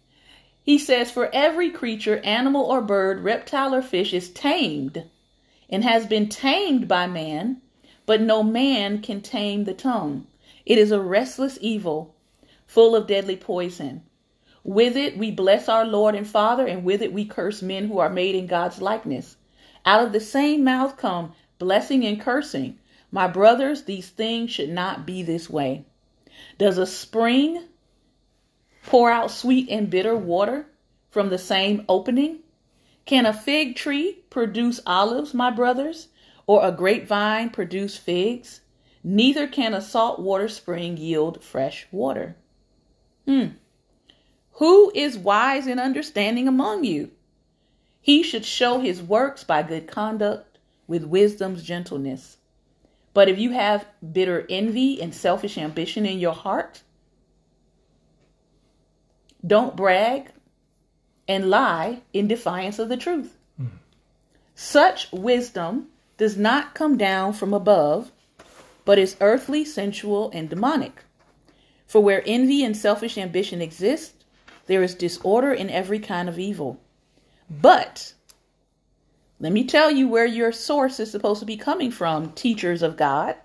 He 0.64 0.78
says, 0.78 1.12
For 1.12 1.30
every 1.34 1.70
creature, 1.70 2.20
animal 2.20 2.64
or 2.64 2.82
bird, 2.82 3.26
reptile 3.26 3.76
or 3.76 3.82
fish 3.82 4.14
is 4.14 4.30
tamed 4.30 5.04
and 5.76 5.84
has 5.84 6.06
been 6.06 6.30
tamed 6.30 6.88
by 6.88 7.06
man, 7.06 7.62
but 8.06 8.22
no 8.22 8.42
man 8.42 9.02
can 9.02 9.20
tame 9.20 9.66
the 9.66 9.74
tongue. 9.74 10.26
It 10.66 10.78
is 10.78 10.90
a 10.90 11.02
restless 11.02 11.58
evil, 11.60 12.16
full 12.66 12.96
of 12.96 13.08
deadly 13.08 13.36
poison. 13.36 14.02
With 14.64 14.96
it 14.96 15.18
we 15.18 15.32
bless 15.32 15.68
our 15.68 15.86
Lord 15.86 16.16
and 16.16 16.26
Father, 16.26 16.66
and 16.66 16.86
with 16.86 17.02
it 17.02 17.12
we 17.12 17.26
curse 17.26 17.62
men 17.62 17.90
who 17.90 18.00
are 18.00 18.10
made 18.10 18.36
in 18.36 18.48
God's 18.48 18.82
likeness. 18.82 19.36
Out 19.86 20.06
of 20.06 20.14
the 20.14 20.22
same 20.22 20.64
mouth 20.64 20.96
come 20.96 21.34
blessing 21.60 22.06
and 22.06 22.22
cursing. 22.22 22.80
My 23.12 23.28
brothers, 23.28 23.84
these 23.84 24.08
things 24.08 24.52
should 24.52 24.70
not 24.70 25.06
be 25.06 25.24
this 25.24 25.50
way. 25.50 25.84
Does 26.58 26.78
a 26.78 26.88
spring 26.88 27.66
pour 28.86 29.12
out 29.12 29.30
sweet 29.30 29.68
and 29.70 29.90
bitter 29.90 30.16
water 30.16 30.68
from 31.10 31.28
the 31.28 31.38
same 31.38 31.84
opening? 31.90 32.40
Can 33.06 33.26
a 33.26 33.34
fig 33.34 33.76
tree 33.76 34.24
produce 34.30 34.80
olives, 34.86 35.34
my 35.34 35.52
brothers, 35.52 36.08
or 36.48 36.66
a 36.66 36.72
grapevine 36.72 37.52
produce 37.52 37.98
figs? 37.98 38.62
Neither 39.04 39.48
can 39.48 39.76
a 39.76 39.82
salt 39.82 40.20
water 40.20 40.48
spring 40.48 40.98
yield 40.98 41.44
fresh 41.44 41.88
water. 41.92 42.36
Hmm. 43.26 43.50
Who 44.54 44.92
is 44.96 45.18
wise 45.18 45.68
and 45.68 45.80
understanding 45.80 46.48
among 46.48 46.84
you? 46.84 47.12
He 48.02 48.24
should 48.24 48.46
show 48.46 48.80
his 48.80 49.02
works 49.02 49.44
by 49.44 49.64
good 49.64 49.88
conduct 49.88 50.58
with 50.88 51.04
wisdom's 51.04 51.64
gentleness. 51.64 52.38
But 53.14 53.30
if 53.30 53.38
you 53.38 53.52
have 53.52 53.86
bitter 54.14 54.46
envy 54.50 55.02
and 55.02 55.14
selfish 55.14 55.58
ambition 55.58 56.06
in 56.06 56.20
your 56.20 56.34
heart, 56.34 56.82
don't 59.46 59.76
brag 59.76 60.32
and 61.28 61.50
lie 61.50 62.02
in 62.14 62.28
defiance 62.28 62.80
of 62.80 62.90
the 62.90 62.98
truth. 62.98 63.36
Mm. 63.60 63.70
Such 64.54 65.12
wisdom 65.12 65.88
does 66.18 66.38
not 66.38 66.76
come 66.76 66.98
down 66.98 67.34
from 67.34 67.54
above, 67.54 68.12
but 68.86 69.00
is 69.00 69.18
earthly, 69.20 69.66
sensual, 69.66 70.30
and 70.34 70.50
demonic. 70.50 71.04
For 71.88 72.02
where 72.02 72.24
envy 72.26 72.64
and 72.64 72.76
selfish 72.76 73.18
ambition 73.18 73.62
exist, 73.62 74.24
there 74.68 74.84
is 74.84 74.96
disorder 74.96 75.52
in 75.52 75.70
every 75.70 76.00
kind 76.00 76.30
of 76.30 76.40
evil. 76.40 76.80
But 77.50 78.14
let 79.40 79.52
me 79.52 79.66
tell 79.66 79.92
you 79.92 80.08
where 80.08 80.26
your 80.26 80.52
source 80.52 81.00
is 81.00 81.12
supposed 81.12 81.42
to 81.42 81.46
be 81.46 81.58
coming 81.58 81.92
from, 81.92 82.32
teachers 82.32 82.82
of 82.82 82.98
God. 82.98 83.36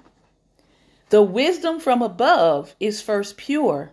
The 1.11 1.23
wisdom 1.23 1.81
from 1.81 2.03
above 2.03 2.75
is 2.79 3.03
first 3.03 3.37
pure, 3.37 3.93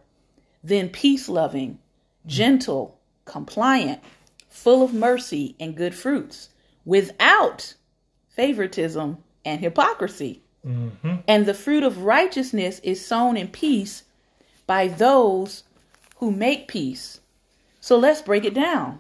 then 0.64 0.90
peace 0.90 1.28
loving, 1.28 1.80
gentle, 2.26 2.97
compliant, 3.28 4.02
full 4.50 4.84
of 4.84 4.94
mercy 4.94 5.56
and 5.60 5.76
good 5.76 5.94
fruits, 5.94 6.50
without 6.86 7.76
favoritism 8.30 9.18
and 9.46 9.62
hypocrisy. 9.62 10.42
Mm-hmm. 10.66 11.16
And 11.28 11.46
the 11.46 11.54
fruit 11.54 11.84
of 11.84 12.04
righteousness 12.04 12.80
is 12.84 13.06
sown 13.06 13.38
in 13.38 13.48
peace 13.48 14.04
by 14.66 14.88
those 14.88 15.64
who 16.18 16.32
make 16.32 16.68
peace. 16.68 17.20
So 17.80 17.98
let's 17.98 18.22
break 18.22 18.44
it 18.44 18.54
down. 18.54 19.00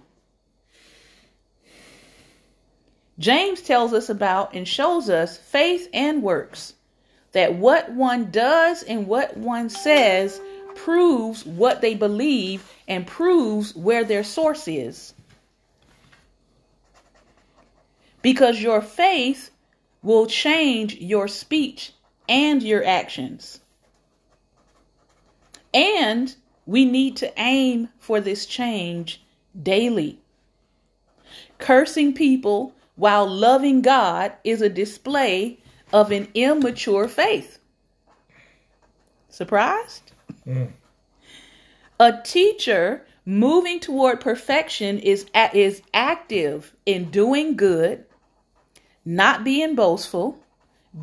James 3.20 3.62
tells 3.62 3.94
us 3.94 4.10
about 4.10 4.54
and 4.54 4.68
shows 4.68 5.10
us 5.10 5.38
faith 5.38 5.90
and 5.94 6.22
works. 6.22 6.74
That 7.32 7.56
what 7.56 7.92
one 7.92 8.32
does 8.32 8.84
and 8.84 9.08
what 9.08 9.36
one 9.36 9.70
says 9.70 10.40
proves 10.78 11.46
what 11.46 11.82
they 11.82 11.96
believe 11.96 12.72
and 12.88 13.06
proves 13.06 13.76
where 13.76 14.04
their 14.04 14.24
source 14.24 14.68
is. 14.68 15.13
Because 18.22 18.62
your 18.62 18.82
faith 18.82 19.52
will 20.02 20.26
change 20.26 20.96
your 20.96 21.28
speech 21.28 21.92
and 22.30 22.63
your 22.63 22.86
actions. 22.86 23.60
And 25.74 26.34
we 26.66 26.86
need 26.86 27.18
to 27.18 27.32
aim 27.40 27.90
for 28.00 28.20
this 28.20 28.46
change 28.46 29.22
daily. 29.62 30.20
Cursing 31.58 32.13
people 32.13 32.74
while 32.96 33.28
loving 33.28 33.82
God 33.82 34.34
is 34.44 34.62
a 34.62 34.70
display 34.70 35.60
of 35.94 36.12
an 36.12 36.28
immature 36.34 37.08
faith. 37.08 37.60
Surprised? 39.30 40.12
Mm. 40.48 40.72
A 42.00 42.22
teacher 42.24 43.06
moving 43.26 43.80
toward 43.80 44.22
perfection 44.22 45.00
is, 45.00 45.26
is 45.54 45.82
active 45.94 46.74
in 46.86 47.12
doing 47.12 47.58
good, 47.58 48.06
not 49.04 49.44
being 49.44 49.76
boastful, 49.76 50.40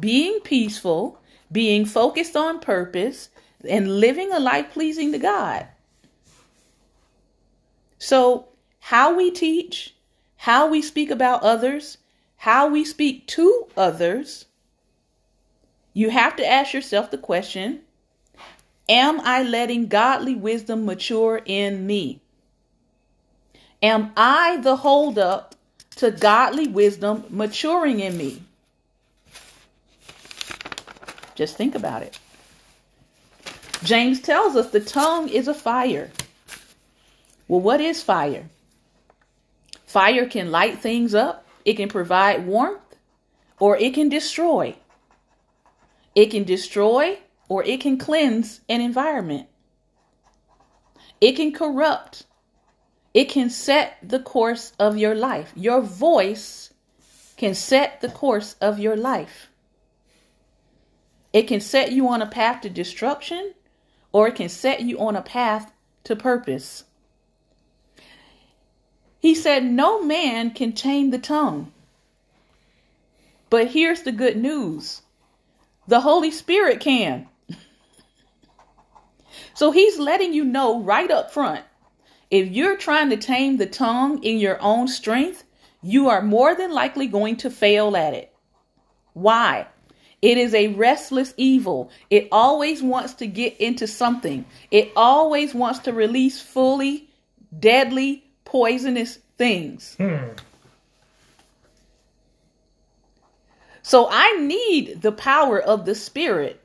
being 0.01 0.41
peaceful, 0.41 1.21
being 1.53 1.85
focused 1.85 2.37
on 2.37 2.61
purpose, 2.61 3.29
and 3.69 4.01
living 4.01 4.33
a 4.33 4.41
life 4.41 4.71
pleasing 4.73 5.13
to 5.13 5.19
God. 5.19 5.67
So, 7.99 8.49
how 8.81 9.15
we 9.15 9.31
teach, 9.31 9.95
how 10.37 10.69
we 10.69 10.83
speak 10.83 11.11
about 11.11 11.43
others, 11.43 11.99
how 12.37 12.69
we 12.69 12.85
speak 12.85 13.27
to 13.29 13.67
others, 13.77 14.47
you 15.93 16.11
have 16.11 16.37
to 16.37 16.47
ask 16.47 16.75
yourself 16.75 17.11
the 17.11 17.19
question 17.19 17.81
Am 18.89 19.21
I 19.21 19.43
letting 19.43 19.87
godly 19.87 20.35
wisdom 20.35 20.85
mature 20.85 21.41
in 21.45 21.87
me? 21.87 22.21
Am 23.83 24.13
I 24.17 24.59
the 24.59 24.77
holdup 24.77 25.55
to 25.97 26.11
godly 26.11 26.69
wisdom 26.69 27.25
maturing 27.31 28.01
in 28.01 28.17
me? 28.17 28.43
Just 31.35 31.57
think 31.57 31.75
about 31.75 32.03
it. 32.03 32.19
James 33.83 34.21
tells 34.21 34.57
us 34.57 34.71
the 34.71 34.81
tongue 34.81 35.29
is 35.29 35.49
a 35.49 35.55
fire. 35.55 36.11
Well, 37.49 37.61
what 37.61 37.81
is 37.81 38.03
fire? 38.03 38.49
Fire 39.87 40.27
can 40.27 40.51
light 40.51 40.79
things 40.79 41.15
up, 41.15 41.47
it 41.65 41.75
can 41.75 41.89
provide 41.89 42.47
warmth, 42.47 42.81
or 43.59 43.77
it 43.77 43.95
can 43.95 44.09
destroy. 44.09 44.75
It 46.15 46.31
can 46.31 46.45
destroy 46.45 47.19
or 47.55 47.63
it 47.63 47.81
can 47.81 47.97
cleanse 47.97 48.61
an 48.69 48.81
environment. 48.81 49.47
It 51.21 51.37
can 51.37 51.53
corrupt. 51.53 52.27
It 53.15 53.27
can 53.27 53.49
set 53.49 53.97
the 54.03 54.19
course 54.19 54.73
of 54.77 54.99
your 54.99 55.15
life. 55.15 55.53
Your 55.55 55.81
voice 55.81 56.73
can 57.37 57.55
set 57.55 58.01
the 58.01 58.09
course 58.09 58.57
of 58.61 58.81
your 58.81 58.97
life. 58.97 59.51
It 61.33 61.45
can 61.45 61.61
set 61.61 61.93
you 61.93 62.09
on 62.09 62.23
a 62.23 62.27
path 62.27 62.63
to 62.63 62.71
destruction 62.71 63.55
or 64.11 64.27
it 64.27 64.35
can 64.35 64.49
set 64.49 64.81
you 64.81 64.99
on 64.99 65.15
a 65.15 65.23
path 65.23 65.73
to 66.03 66.17
purpose. 66.17 66.83
He 69.21 69.33
said, 69.33 69.65
No 69.65 70.03
man 70.03 70.51
can 70.51 70.73
tame 70.73 71.13
the 71.13 71.21
tongue. 71.21 71.73
But 73.49 73.69
here's 73.69 74.03
the 74.03 74.11
good 74.11 74.37
news 74.37 75.03
the 75.87 76.01
Holy 76.01 76.33
Spirit 76.33 76.81
can. 76.81 77.29
So 79.55 79.71
he's 79.71 79.99
letting 79.99 80.33
you 80.33 80.45
know 80.45 80.83
right 80.83 81.11
up 81.11 81.33
front 81.33 81.65
if 82.35 82.49
you're 82.49 82.77
trying 82.77 83.11
to 83.11 83.17
tame 83.17 83.59
the 83.59 83.67
tongue 83.67 84.23
in 84.25 84.39
your 84.39 84.61
own 84.61 84.89
strength, 84.89 85.45
you 85.83 86.09
are 86.09 86.21
more 86.21 86.57
than 86.57 86.73
likely 86.73 87.07
going 87.07 87.37
to 87.37 87.49
fail 87.49 87.97
at 87.97 88.13
it. 88.13 88.35
Why? 89.13 89.69
It 90.21 90.37
is 90.37 90.53
a 90.53 90.67
restless 90.69 91.33
evil. 91.37 91.93
It 92.11 92.27
always 92.33 92.83
wants 92.83 93.15
to 93.15 93.29
get 93.29 93.59
into 93.59 93.87
something. 93.87 94.47
It 94.73 94.91
always 94.97 95.55
wants 95.55 95.79
to 95.81 95.93
release 95.93 96.41
fully 96.41 97.09
deadly, 97.57 98.25
poisonous 98.45 99.19
things. 99.37 99.95
Hmm. 99.97 100.31
So 103.83 104.09
I 104.11 104.39
need 104.41 105.03
the 105.03 105.13
power 105.13 105.61
of 105.61 105.85
the 105.85 105.95
Spirit 105.95 106.64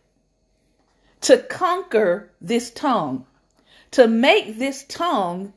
to 1.21 1.38
conquer 1.38 2.29
this 2.41 2.71
tongue, 2.71 3.25
to 3.91 4.08
make 4.08 4.58
this 4.58 4.86
tongue 4.88 5.53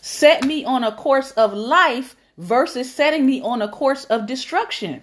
set 0.00 0.44
me 0.44 0.64
on 0.64 0.84
a 0.84 0.92
course 0.92 1.30
of 1.32 1.52
life 1.52 2.16
versus 2.38 2.92
setting 2.92 3.26
me 3.26 3.40
on 3.42 3.60
a 3.60 3.68
course 3.68 4.04
of 4.06 4.26
destruction. 4.26 5.02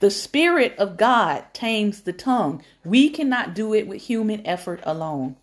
The 0.00 0.10
Spirit 0.10 0.76
of 0.78 0.96
God 0.96 1.44
tames 1.52 2.02
the 2.02 2.12
tongue. 2.12 2.62
We 2.84 3.10
cannot 3.10 3.54
do 3.54 3.74
it 3.74 3.88
with 3.88 4.02
human 4.02 4.46
effort 4.46 4.80
alone. 4.84 5.36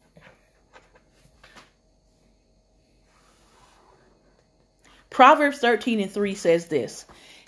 Proverbs 5.10 5.60
13 5.60 6.02
and 6.02 6.12
3 6.12 6.36
says 6.36 6.68
this 6.68 7.06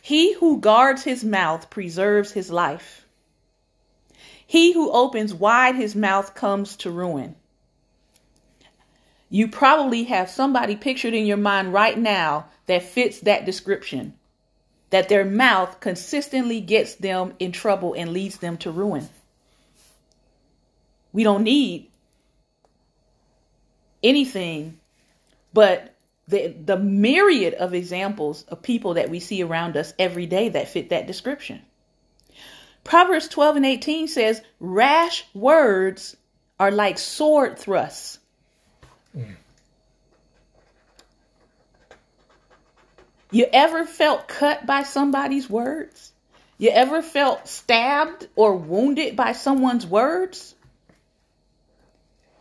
He 0.07 0.31
who 0.35 0.61
guards 0.61 1.03
his 1.03 1.25
mouth 1.25 1.69
preserves 1.69 2.31
his 2.31 2.49
life. 2.49 3.05
He 4.45 4.71
who 4.71 4.89
opens 4.89 5.33
wide 5.33 5.75
his 5.75 5.97
mouth 5.97 6.33
comes 6.33 6.77
to 6.77 6.89
ruin. 6.89 7.35
You 9.29 9.49
probably 9.49 10.05
have 10.05 10.29
somebody 10.29 10.77
pictured 10.77 11.13
in 11.13 11.25
your 11.25 11.35
mind 11.35 11.73
right 11.73 11.99
now 11.99 12.45
that 12.67 12.83
fits 12.83 13.19
that 13.19 13.45
description 13.45 14.13
that 14.91 15.09
their 15.09 15.25
mouth 15.25 15.81
consistently 15.81 16.61
gets 16.61 16.95
them 16.95 17.33
in 17.37 17.51
trouble 17.51 17.93
and 17.93 18.13
leads 18.13 18.37
them 18.37 18.55
to 18.59 18.71
ruin. 18.71 19.09
We 21.11 21.25
don't 21.25 21.43
need 21.43 21.91
anything 24.01 24.79
but 25.51 25.96
the, 26.27 26.47
the 26.47 26.77
myriad 26.77 27.53
of 27.53 27.73
examples 27.73 28.43
of 28.43 28.61
people 28.61 28.95
that 28.95 29.09
we 29.09 29.19
see 29.19 29.41
around 29.43 29.77
us 29.77 29.93
every 29.97 30.25
day 30.25 30.49
that 30.49 30.67
fit 30.67 30.89
that 30.89 31.07
description. 31.07 31.61
Proverbs 32.83 33.27
12 33.27 33.57
and 33.57 33.65
18 33.65 34.07
says, 34.07 34.41
Rash 34.59 35.25
words 35.33 36.15
are 36.59 36.71
like 36.71 36.97
sword 36.97 37.59
thrusts. 37.59 38.19
Mm. 39.15 39.35
You 43.31 43.45
ever 43.51 43.85
felt 43.85 44.27
cut 44.27 44.65
by 44.65 44.83
somebody's 44.83 45.49
words? 45.49 46.11
You 46.57 46.69
ever 46.69 47.01
felt 47.01 47.47
stabbed 47.47 48.27
or 48.35 48.55
wounded 48.55 49.15
by 49.15 49.33
someone's 49.33 49.85
words? 49.85 50.55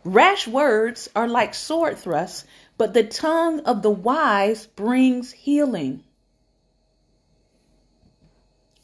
Rash 0.03 0.47
words 0.47 1.09
are 1.13 1.27
like 1.27 1.53
sword 1.53 1.97
thrusts, 1.97 2.45
but 2.77 2.93
the 2.93 3.03
tongue 3.03 3.61
of 3.61 3.81
the 3.81 3.89
wise 3.91 4.67
brings 4.67 5.31
healing. 5.31 6.03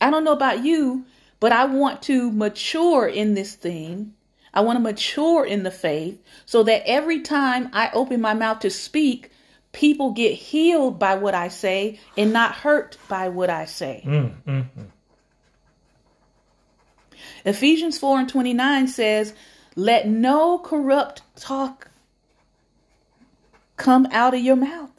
I 0.02 0.10
don't 0.10 0.24
know 0.24 0.34
about 0.34 0.66
you, 0.66 1.06
but 1.40 1.52
I 1.52 1.66
want 1.66 2.02
to 2.04 2.32
mature 2.32 3.08
in 3.08 3.36
this 3.36 3.56
thing. 3.56 4.14
I 4.54 4.62
want 4.62 4.78
to 4.78 4.84
mature 4.84 5.46
in 5.46 5.64
the 5.64 5.72
faith 5.72 6.22
so 6.46 6.64
that 6.64 6.88
every 6.88 7.22
time 7.22 7.70
I 7.74 7.90
open 7.94 8.22
my 8.22 8.34
mouth 8.34 8.60
to 8.60 8.70
speak, 8.70 9.32
people 9.72 10.12
get 10.12 10.34
healed 10.34 11.00
by 11.00 11.16
what 11.16 11.34
I 11.34 11.48
say 11.48 12.00
and 12.18 12.34
not 12.34 12.54
hurt 12.54 12.98
by 13.08 13.30
what 13.30 13.50
I 13.50 13.66
say. 13.66 14.04
Mm, 14.06 14.34
mm, 14.46 14.66
mm. 14.78 14.86
Ephesians 17.46 17.98
4 17.98 18.20
and 18.20 18.30
29 18.30 18.88
says, 18.88 19.34
Let 19.76 20.08
no 20.08 20.60
corrupt 20.60 21.22
talk 21.36 21.90
come 23.78 24.08
out 24.12 24.34
of 24.34 24.42
your 24.42 24.56
mouth, 24.56 24.92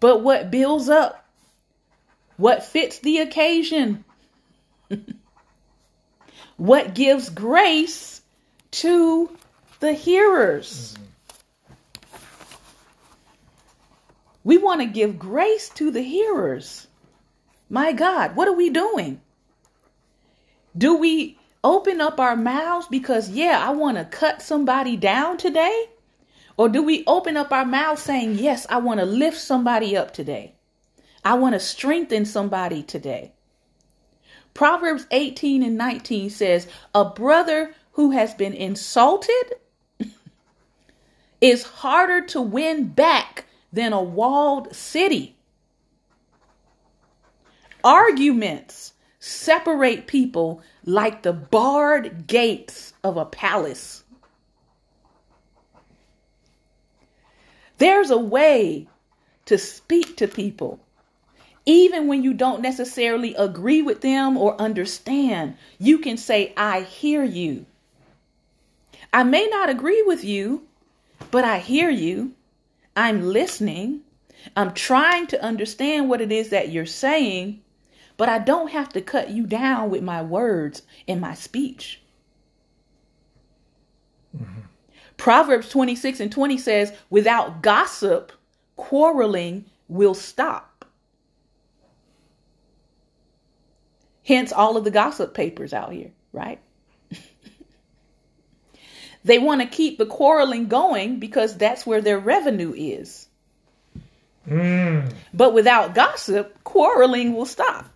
but 0.00 0.22
what 0.22 0.50
builds 0.50 0.88
up, 0.88 1.28
what 2.36 2.64
fits 2.64 2.98
the 2.98 3.18
occasion, 3.18 4.04
what 6.56 6.94
gives 6.94 7.28
grace 7.28 8.20
to 8.70 9.30
the 9.80 9.92
hearers. 9.92 10.96
Mm. 10.98 11.02
We 14.44 14.58
want 14.58 14.80
to 14.80 14.86
give 14.86 15.18
grace 15.18 15.70
to 15.70 15.90
the 15.90 16.02
hearers. 16.02 16.86
My 17.68 17.92
God, 17.92 18.36
what 18.36 18.46
are 18.46 18.52
we 18.52 18.70
doing? 18.70 19.20
Do 20.78 20.96
we 20.96 21.36
open 21.64 22.00
up 22.00 22.20
our 22.20 22.36
mouths 22.36 22.86
because, 22.88 23.28
yeah, 23.28 23.60
I 23.60 23.70
want 23.70 23.96
to 23.96 24.04
cut 24.04 24.40
somebody 24.40 24.96
down 24.96 25.36
today? 25.36 25.88
Or 26.56 26.68
do 26.68 26.82
we 26.82 27.04
open 27.06 27.36
up 27.36 27.52
our 27.52 27.64
mouths 27.66 28.02
saying, 28.02 28.38
yes, 28.38 28.66
I 28.70 28.78
want 28.78 29.00
to 29.00 29.06
lift 29.06 29.38
somebody 29.38 29.96
up 29.96 30.12
today? 30.12 30.54
I 31.24 31.34
want 31.34 31.54
to 31.54 31.60
strengthen 31.60 32.24
somebody 32.24 32.82
today. 32.82 33.32
Proverbs 34.54 35.06
18 35.10 35.62
and 35.62 35.76
19 35.76 36.30
says, 36.30 36.66
A 36.94 37.04
brother 37.04 37.74
who 37.92 38.12
has 38.12 38.32
been 38.32 38.54
insulted 38.54 39.56
is 41.40 41.62
harder 41.62 42.22
to 42.28 42.40
win 42.40 42.88
back 42.88 43.44
than 43.72 43.92
a 43.92 44.02
walled 44.02 44.74
city. 44.74 45.36
Arguments 47.84 48.94
separate 49.18 50.06
people 50.06 50.62
like 50.84 51.22
the 51.22 51.32
barred 51.32 52.26
gates 52.26 52.94
of 53.04 53.16
a 53.16 53.26
palace. 53.26 54.04
There's 57.78 58.10
a 58.10 58.18
way 58.18 58.88
to 59.46 59.58
speak 59.58 60.16
to 60.16 60.28
people, 60.28 60.80
even 61.64 62.06
when 62.06 62.22
you 62.22 62.32
don't 62.32 62.62
necessarily 62.62 63.34
agree 63.34 63.82
with 63.82 64.00
them 64.00 64.36
or 64.36 64.60
understand. 64.60 65.56
You 65.78 65.98
can 65.98 66.16
say, 66.16 66.52
I 66.56 66.82
hear 66.82 67.22
you. 67.24 67.66
I 69.12 69.24
may 69.24 69.46
not 69.46 69.70
agree 69.70 70.02
with 70.06 70.24
you, 70.24 70.62
but 71.30 71.44
I 71.44 71.58
hear 71.58 71.90
you. 71.90 72.32
I'm 72.96 73.22
listening. 73.22 74.02
I'm 74.56 74.72
trying 74.72 75.26
to 75.28 75.42
understand 75.42 76.08
what 76.08 76.20
it 76.20 76.32
is 76.32 76.50
that 76.50 76.70
you're 76.70 76.86
saying, 76.86 77.62
but 78.16 78.28
I 78.28 78.38
don't 78.38 78.70
have 78.70 78.90
to 78.90 79.00
cut 79.00 79.30
you 79.30 79.46
down 79.46 79.90
with 79.90 80.02
my 80.02 80.22
words 80.22 80.82
and 81.06 81.20
my 81.20 81.34
speech. 81.34 82.00
Mm-hmm. 84.36 84.65
Proverbs 85.16 85.68
26 85.70 86.20
and 86.20 86.30
20 86.32 86.58
says, 86.58 86.92
without 87.10 87.62
gossip, 87.62 88.32
quarreling 88.76 89.64
will 89.88 90.14
stop. 90.14 90.84
Hence, 94.24 94.52
all 94.52 94.76
of 94.76 94.84
the 94.84 94.90
gossip 94.90 95.34
papers 95.34 95.72
out 95.72 95.92
here, 95.92 96.10
right? 96.32 96.60
they 99.24 99.38
want 99.38 99.60
to 99.60 99.66
keep 99.68 99.98
the 99.98 100.06
quarreling 100.06 100.66
going 100.66 101.20
because 101.20 101.56
that's 101.56 101.86
where 101.86 102.00
their 102.00 102.18
revenue 102.18 102.74
is. 102.76 103.28
Mm. 104.48 105.12
But 105.32 105.54
without 105.54 105.94
gossip, 105.94 106.58
quarreling 106.64 107.34
will 107.34 107.46
stop. 107.46 107.86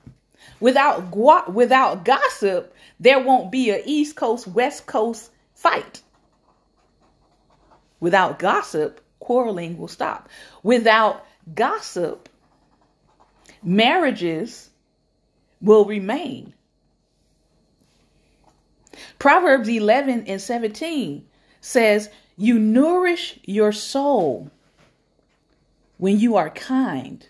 Without 0.60 1.16
without 1.50 2.04
gossip, 2.04 2.74
there 2.98 3.20
won't 3.20 3.50
be 3.50 3.70
a 3.70 3.82
East 3.84 4.14
Coast 4.16 4.46
West 4.46 4.86
Coast 4.86 5.30
fight. 5.54 6.02
Without 8.00 8.38
gossip, 8.38 9.00
quarreling 9.18 9.76
will 9.78 9.88
stop. 9.88 10.28
Without 10.62 11.24
gossip, 11.54 12.28
marriages 13.62 14.70
will 15.60 15.84
remain. 15.84 16.54
Proverbs 19.18 19.68
11 19.68 20.24
and 20.26 20.40
17 20.40 21.26
says, 21.60 22.10
You 22.36 22.58
nourish 22.58 23.38
your 23.44 23.72
soul 23.72 24.50
when 25.98 26.18
you 26.18 26.36
are 26.36 26.50
kind, 26.50 27.26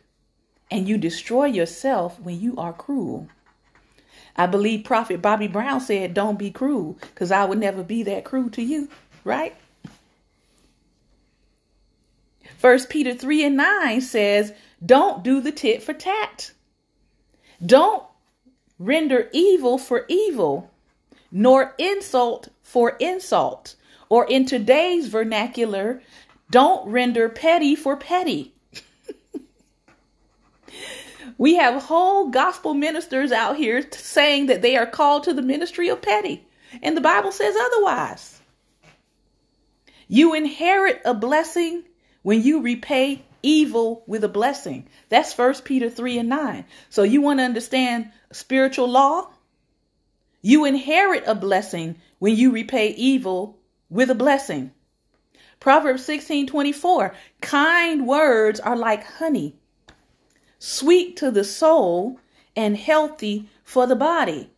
and 0.70 0.88
you 0.88 0.96
destroy 0.96 1.46
yourself 1.46 2.20
when 2.20 2.40
you 2.40 2.56
are 2.56 2.72
cruel. 2.72 3.28
I 4.36 4.46
believe 4.46 4.84
Prophet 4.84 5.20
Bobby 5.20 5.48
Brown 5.48 5.80
said, 5.80 6.14
Don't 6.14 6.38
be 6.38 6.50
cruel, 6.50 6.96
because 7.00 7.32
I 7.32 7.44
would 7.44 7.58
never 7.58 7.82
be 7.82 8.04
that 8.04 8.24
cruel 8.24 8.50
to 8.50 8.62
you, 8.62 8.88
right? 9.24 9.56
First 12.60 12.90
Peter 12.90 13.14
3 13.14 13.46
and 13.46 13.56
9 13.56 14.02
says, 14.02 14.52
Don't 14.84 15.24
do 15.24 15.40
the 15.40 15.50
tit 15.50 15.82
for 15.82 15.94
tat. 15.94 16.52
Don't 17.64 18.04
render 18.78 19.30
evil 19.32 19.78
for 19.78 20.04
evil, 20.08 20.70
nor 21.32 21.74
insult 21.78 22.50
for 22.62 22.98
insult. 23.00 23.76
Or 24.10 24.26
in 24.26 24.44
today's 24.44 25.08
vernacular, 25.08 26.02
don't 26.50 26.86
render 26.86 27.30
petty 27.30 27.76
for 27.76 27.96
petty. 27.96 28.52
we 31.38 31.54
have 31.54 31.84
whole 31.84 32.28
gospel 32.28 32.74
ministers 32.74 33.32
out 33.32 33.56
here 33.56 33.90
saying 33.90 34.48
that 34.48 34.60
they 34.60 34.76
are 34.76 34.84
called 34.84 35.24
to 35.24 35.32
the 35.32 35.40
ministry 35.40 35.88
of 35.88 36.02
petty, 36.02 36.46
and 36.82 36.94
the 36.94 37.00
Bible 37.00 37.32
says 37.32 37.56
otherwise. 37.58 38.38
You 40.08 40.34
inherit 40.34 41.00
a 41.06 41.14
blessing 41.14 41.84
when 42.22 42.42
you 42.42 42.60
repay 42.60 43.22
evil 43.42 44.02
with 44.06 44.24
a 44.24 44.28
blessing. 44.28 44.86
That's 45.08 45.32
First 45.32 45.64
Peter 45.64 45.88
3 45.88 46.18
and 46.18 46.28
9. 46.28 46.64
So 46.88 47.02
you 47.02 47.20
want 47.20 47.40
to 47.40 47.44
understand 47.44 48.10
spiritual 48.32 48.88
law? 48.88 49.30
You 50.42 50.64
inherit 50.64 51.24
a 51.26 51.34
blessing 51.34 51.96
when 52.18 52.36
you 52.36 52.50
repay 52.50 52.88
evil 52.90 53.58
with 53.88 54.10
a 54.10 54.14
blessing. 54.14 54.72
Proverbs 55.58 56.04
16 56.06 56.46
24. 56.46 57.14
Kind 57.42 58.06
words 58.06 58.60
are 58.60 58.76
like 58.76 59.04
honey, 59.04 59.56
sweet 60.58 61.18
to 61.18 61.30
the 61.30 61.44
soul 61.44 62.18
and 62.56 62.76
healthy 62.76 63.48
for 63.62 63.86
the 63.86 63.96
body. 63.96 64.50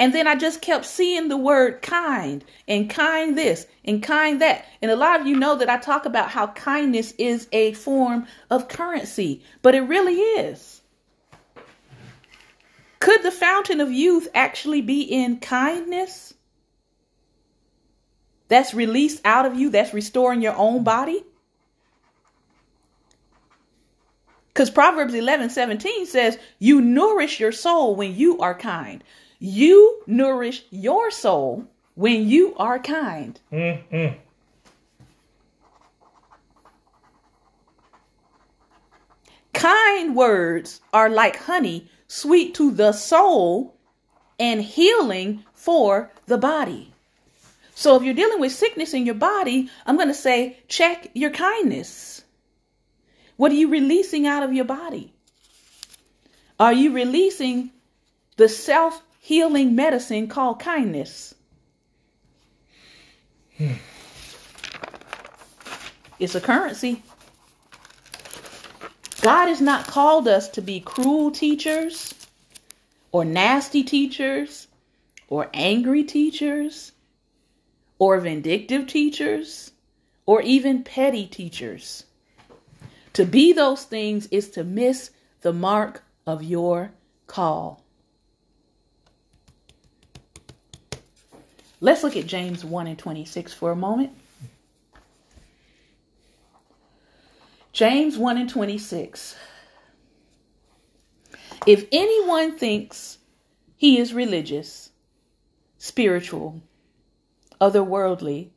And 0.00 0.14
then 0.14 0.26
I 0.26 0.34
just 0.34 0.62
kept 0.62 0.86
seeing 0.86 1.28
the 1.28 1.36
word 1.36 1.82
kind 1.82 2.42
and 2.66 2.88
kind 2.88 3.36
this 3.36 3.66
and 3.84 4.02
kind 4.02 4.40
that. 4.40 4.64
And 4.80 4.90
a 4.90 4.96
lot 4.96 5.20
of 5.20 5.26
you 5.26 5.36
know 5.36 5.56
that 5.56 5.68
I 5.68 5.76
talk 5.76 6.06
about 6.06 6.30
how 6.30 6.46
kindness 6.46 7.12
is 7.18 7.46
a 7.52 7.74
form 7.74 8.26
of 8.48 8.66
currency, 8.66 9.42
but 9.60 9.74
it 9.74 9.82
really 9.82 10.14
is. 10.14 10.80
Could 12.98 13.22
the 13.22 13.30
fountain 13.30 13.82
of 13.82 13.92
youth 13.92 14.26
actually 14.34 14.80
be 14.80 15.02
in 15.02 15.38
kindness? 15.38 16.32
That's 18.48 18.72
released 18.72 19.20
out 19.26 19.44
of 19.44 19.54
you, 19.54 19.68
that's 19.68 19.92
restoring 19.92 20.40
your 20.40 20.56
own 20.56 20.82
body? 20.82 21.22
Because 24.48 24.70
Proverbs 24.70 25.12
11 25.12 25.50
17 25.50 26.06
says, 26.06 26.38
You 26.58 26.80
nourish 26.80 27.38
your 27.38 27.52
soul 27.52 27.96
when 27.96 28.16
you 28.16 28.38
are 28.38 28.54
kind. 28.54 29.04
You 29.40 30.02
nourish 30.06 30.64
your 30.70 31.10
soul 31.10 31.64
when 31.94 32.28
you 32.28 32.54
are 32.56 32.78
kind. 32.78 33.40
Mm-hmm. 33.50 34.18
Kind 39.54 40.14
words 40.14 40.82
are 40.92 41.08
like 41.08 41.36
honey, 41.36 41.88
sweet 42.06 42.54
to 42.54 42.70
the 42.70 42.92
soul 42.92 43.74
and 44.38 44.60
healing 44.60 45.44
for 45.54 46.10
the 46.26 46.38
body. 46.38 46.92
So 47.74 47.96
if 47.96 48.02
you're 48.02 48.12
dealing 48.12 48.40
with 48.40 48.52
sickness 48.52 48.92
in 48.92 49.06
your 49.06 49.14
body, 49.14 49.70
I'm 49.86 49.96
going 49.96 50.08
to 50.08 50.14
say 50.14 50.58
check 50.68 51.10
your 51.14 51.30
kindness. 51.30 52.22
What 53.38 53.52
are 53.52 53.54
you 53.54 53.70
releasing 53.70 54.26
out 54.26 54.42
of 54.42 54.52
your 54.52 54.66
body? 54.66 55.14
Are 56.58 56.74
you 56.74 56.92
releasing 56.92 57.70
the 58.36 58.50
self 58.50 59.02
healing 59.20 59.76
medicine 59.76 60.26
called 60.26 60.58
kindness. 60.58 61.34
Hmm. 63.56 63.74
It's 66.18 66.34
a 66.34 66.40
currency. 66.40 67.02
God 69.22 69.48
has 69.48 69.62
not 69.62 69.86
called 69.86 70.28
us 70.28 70.50
to 70.50 70.60
be 70.60 70.78
cruel 70.78 71.30
teachers 71.30 72.14
or 73.10 73.24
nasty 73.24 73.82
teachers 73.82 74.66
or 75.28 75.48
angry 75.54 76.04
teachers 76.04 76.92
or 77.98 78.20
vindictive 78.20 78.86
teachers 78.86 79.72
or 80.26 80.42
even 80.42 80.82
petty 80.82 81.26
teachers. 81.26 82.04
To 83.14 83.24
be 83.24 83.54
those 83.54 83.84
things 83.84 84.26
is 84.26 84.50
to 84.50 84.62
miss 84.62 85.10
the 85.40 85.52
mark 85.54 86.02
of 86.26 86.42
your 86.42 86.92
call. 87.26 87.82
Let's 91.80 92.02
look 92.02 92.16
at 92.16 92.26
James 92.26 92.64
1 92.64 92.86
and 92.86 92.98
26 92.98 93.54
for 93.54 93.72
a 93.72 93.76
moment. 93.76 94.12
James 97.72 98.18
1 98.18 98.36
and 98.36 98.50
26. 98.50 99.36
If 101.66 101.86
anyone 101.92 102.56
thinks 102.58 103.18
he 103.76 103.98
is 103.98 104.12
religious, 104.12 104.90
spiritual, 105.78 106.60
otherworldly, 107.60 108.50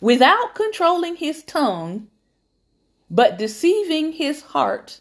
without 0.00 0.54
controlling 0.54 1.16
his 1.16 1.42
tongue, 1.44 2.08
but 3.08 3.38
deceiving 3.38 4.12
his 4.12 4.42
heart, 4.42 5.00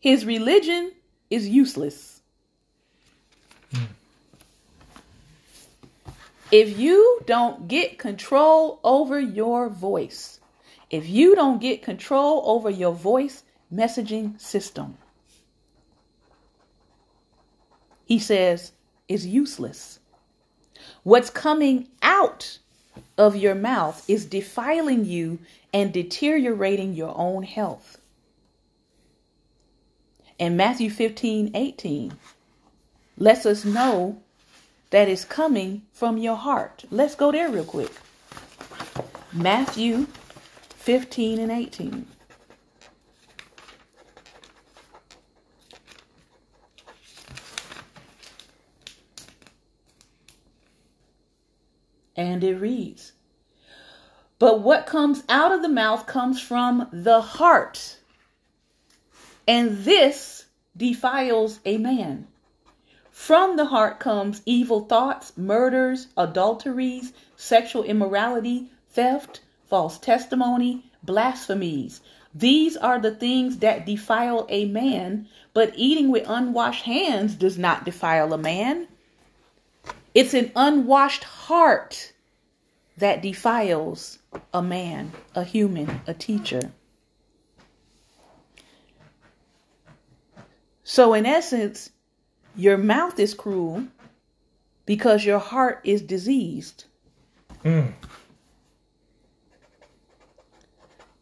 his 0.00 0.26
religion 0.26 0.92
is 1.30 1.48
useless. 1.48 2.15
If 6.52 6.78
you 6.78 7.20
don't 7.26 7.66
get 7.66 7.98
control 7.98 8.78
over 8.84 9.18
your 9.18 9.68
voice, 9.68 10.40
if 10.90 11.08
you 11.08 11.34
don't 11.34 11.60
get 11.60 11.82
control 11.82 12.42
over 12.46 12.70
your 12.70 12.92
voice 12.92 13.42
messaging 13.72 14.40
system, 14.40 14.96
he 18.04 18.20
says, 18.20 18.72
is 19.08 19.26
useless. 19.26 19.98
What's 21.02 21.30
coming 21.30 21.88
out 22.02 22.58
of 23.18 23.36
your 23.36 23.54
mouth 23.54 24.04
is 24.08 24.24
defiling 24.24 25.04
you 25.04 25.40
and 25.72 25.92
deteriorating 25.92 26.94
your 26.94 27.16
own 27.16 27.42
health. 27.42 28.00
And 30.38 30.56
Matthew 30.56 30.90
15 30.90 31.52
18 31.54 32.12
lets 33.18 33.46
us 33.46 33.64
know 33.64 34.22
that 34.90 35.08
is 35.08 35.24
coming 35.24 35.82
from 35.92 36.18
your 36.18 36.36
heart. 36.36 36.84
Let's 36.90 37.14
go 37.14 37.32
there 37.32 37.48
real 37.50 37.64
quick. 37.64 37.92
Matthew 39.32 40.06
15 40.76 41.40
and 41.40 41.50
18. 41.50 42.06
And 52.16 52.42
it 52.42 52.54
reads, 52.54 53.12
But 54.38 54.60
what 54.60 54.86
comes 54.86 55.22
out 55.28 55.52
of 55.52 55.60
the 55.60 55.68
mouth 55.68 56.06
comes 56.06 56.40
from 56.40 56.88
the 56.92 57.20
heart, 57.20 57.98
And 59.46 59.84
this 59.84 60.46
defiles 60.76 61.60
a 61.64 61.78
man. 61.78 62.28
From 63.16 63.56
the 63.56 63.64
heart 63.64 63.98
comes 63.98 64.42
evil 64.44 64.82
thoughts, 64.82 65.32
murders, 65.38 66.08
adulteries, 66.18 67.14
sexual 67.34 67.82
immorality, 67.82 68.70
theft, 68.90 69.40
false 69.64 69.98
testimony, 69.98 70.92
blasphemies. 71.02 72.02
These 72.34 72.76
are 72.76 73.00
the 73.00 73.10
things 73.14 73.56
that 73.60 73.86
defile 73.86 74.46
a 74.50 74.66
man, 74.66 75.28
but 75.54 75.72
eating 75.76 76.10
with 76.10 76.28
unwashed 76.28 76.84
hands 76.84 77.34
does 77.34 77.56
not 77.56 77.86
defile 77.86 78.34
a 78.34 78.38
man. 78.38 78.86
It's 80.14 80.34
an 80.34 80.52
unwashed 80.54 81.24
heart 81.24 82.12
that 82.98 83.22
defiles 83.22 84.18
a 84.52 84.62
man, 84.62 85.10
a 85.34 85.42
human, 85.42 86.02
a 86.06 86.12
teacher. 86.12 86.70
So, 90.84 91.14
in 91.14 91.24
essence, 91.24 91.90
your 92.56 92.78
mouth 92.78 93.18
is 93.18 93.34
cruel 93.34 93.84
because 94.86 95.24
your 95.24 95.38
heart 95.38 95.80
is 95.84 96.02
diseased. 96.02 96.84
Mm. 97.64 97.92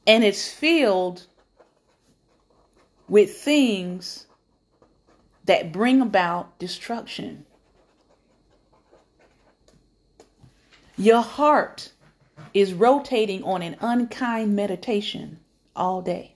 And 0.07 0.23
it's 0.23 0.51
filled 0.53 1.27
with 3.09 3.35
things 3.37 4.27
that 5.45 5.73
bring 5.73 6.01
about 6.01 6.59
destruction. 6.59 7.47
Your 10.97 11.23
heart 11.23 11.93
is 12.53 12.73
rotating 12.73 13.43
on 13.43 13.63
an 13.63 13.77
unkind 13.81 14.55
meditation 14.55 15.41
all 15.75 16.03
day. 16.03 16.34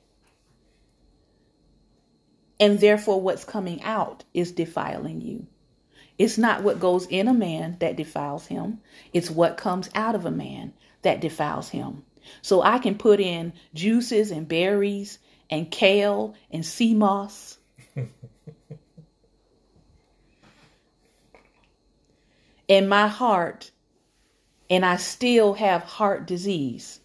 And 2.60 2.80
therefore, 2.80 3.20
what's 3.20 3.44
coming 3.44 3.82
out 3.82 4.24
is 4.34 4.52
defiling 4.52 5.20
you. 5.20 5.46
It's 6.18 6.38
not 6.38 6.62
what 6.64 6.80
goes 6.80 7.06
in 7.06 7.28
a 7.28 7.34
man 7.34 7.76
that 7.78 7.96
defiles 7.96 8.46
him, 8.46 8.80
it's 9.12 9.30
what 9.30 9.56
comes 9.56 9.88
out 9.94 10.14
of 10.14 10.26
a 10.26 10.30
man 10.30 10.72
that 11.02 11.20
defiles 11.20 11.68
him. 11.68 12.04
So 12.42 12.60
I 12.62 12.78
can 12.78 12.96
put 12.96 13.20
in 13.20 13.52
juices 13.72 14.30
and 14.32 14.48
berries 14.48 15.18
and 15.48 15.70
kale 15.70 16.34
and 16.50 16.66
sea 16.66 16.94
moss. 16.94 17.56
in 22.68 22.86
my 22.88 23.08
heart, 23.08 23.70
and 24.68 24.84
I 24.84 24.96
still 24.96 25.54
have 25.54 25.82
heart 25.82 26.26
disease. 26.26 27.00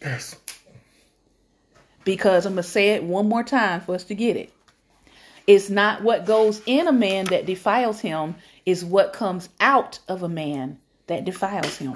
Yes. 0.00 0.36
Because 2.06 2.46
I'm 2.46 2.54
going 2.54 2.62
to 2.62 2.68
say 2.70 2.90
it 2.90 3.02
one 3.02 3.28
more 3.28 3.42
time 3.42 3.80
for 3.80 3.96
us 3.96 4.04
to 4.04 4.14
get 4.14 4.36
it. 4.36 4.52
It's 5.46 5.68
not 5.68 6.02
what 6.02 6.24
goes 6.24 6.62
in 6.64 6.86
a 6.86 6.92
man 6.92 7.26
that 7.26 7.46
defiles 7.46 8.00
him, 8.00 8.36
is 8.64 8.84
what 8.84 9.12
comes 9.12 9.48
out 9.60 9.98
of 10.08 10.22
a 10.22 10.28
man 10.28 10.78
that 11.08 11.24
defiles 11.24 11.76
him. 11.76 11.94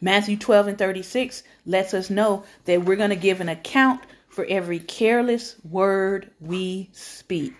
Matthew 0.00 0.38
12 0.38 0.68
and 0.68 0.78
36 0.78 1.42
lets 1.66 1.92
us 1.92 2.08
know 2.08 2.44
that 2.64 2.84
we're 2.84 2.96
going 2.96 3.10
to 3.10 3.16
give 3.16 3.42
an 3.42 3.50
account 3.50 4.00
for 4.28 4.46
every 4.48 4.78
careless 4.78 5.56
word 5.68 6.30
we 6.40 6.88
speak. 6.92 7.54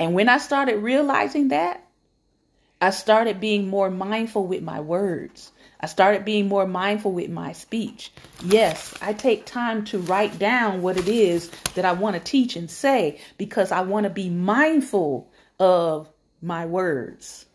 And 0.00 0.14
when 0.14 0.28
I 0.28 0.38
started 0.38 0.78
realizing 0.78 1.48
that, 1.48 1.84
I 2.80 2.90
started 2.90 3.38
being 3.38 3.68
more 3.68 3.90
mindful 3.90 4.46
with 4.46 4.62
my 4.62 4.80
words. 4.80 5.52
I 5.80 5.86
started 5.86 6.24
being 6.24 6.48
more 6.48 6.66
mindful 6.66 7.12
with 7.12 7.30
my 7.30 7.52
speech. 7.52 8.12
Yes, 8.44 8.94
I 9.00 9.12
take 9.12 9.46
time 9.46 9.84
to 9.86 9.98
write 9.98 10.38
down 10.38 10.82
what 10.82 10.96
it 10.96 11.08
is 11.08 11.50
that 11.74 11.84
I 11.84 11.92
want 11.92 12.14
to 12.14 12.20
teach 12.20 12.56
and 12.56 12.70
say 12.70 13.20
because 13.36 13.70
I 13.72 13.82
want 13.82 14.04
to 14.04 14.10
be 14.10 14.28
mindful 14.30 15.30
of 15.60 16.08
my 16.42 16.66
words. 16.66 17.46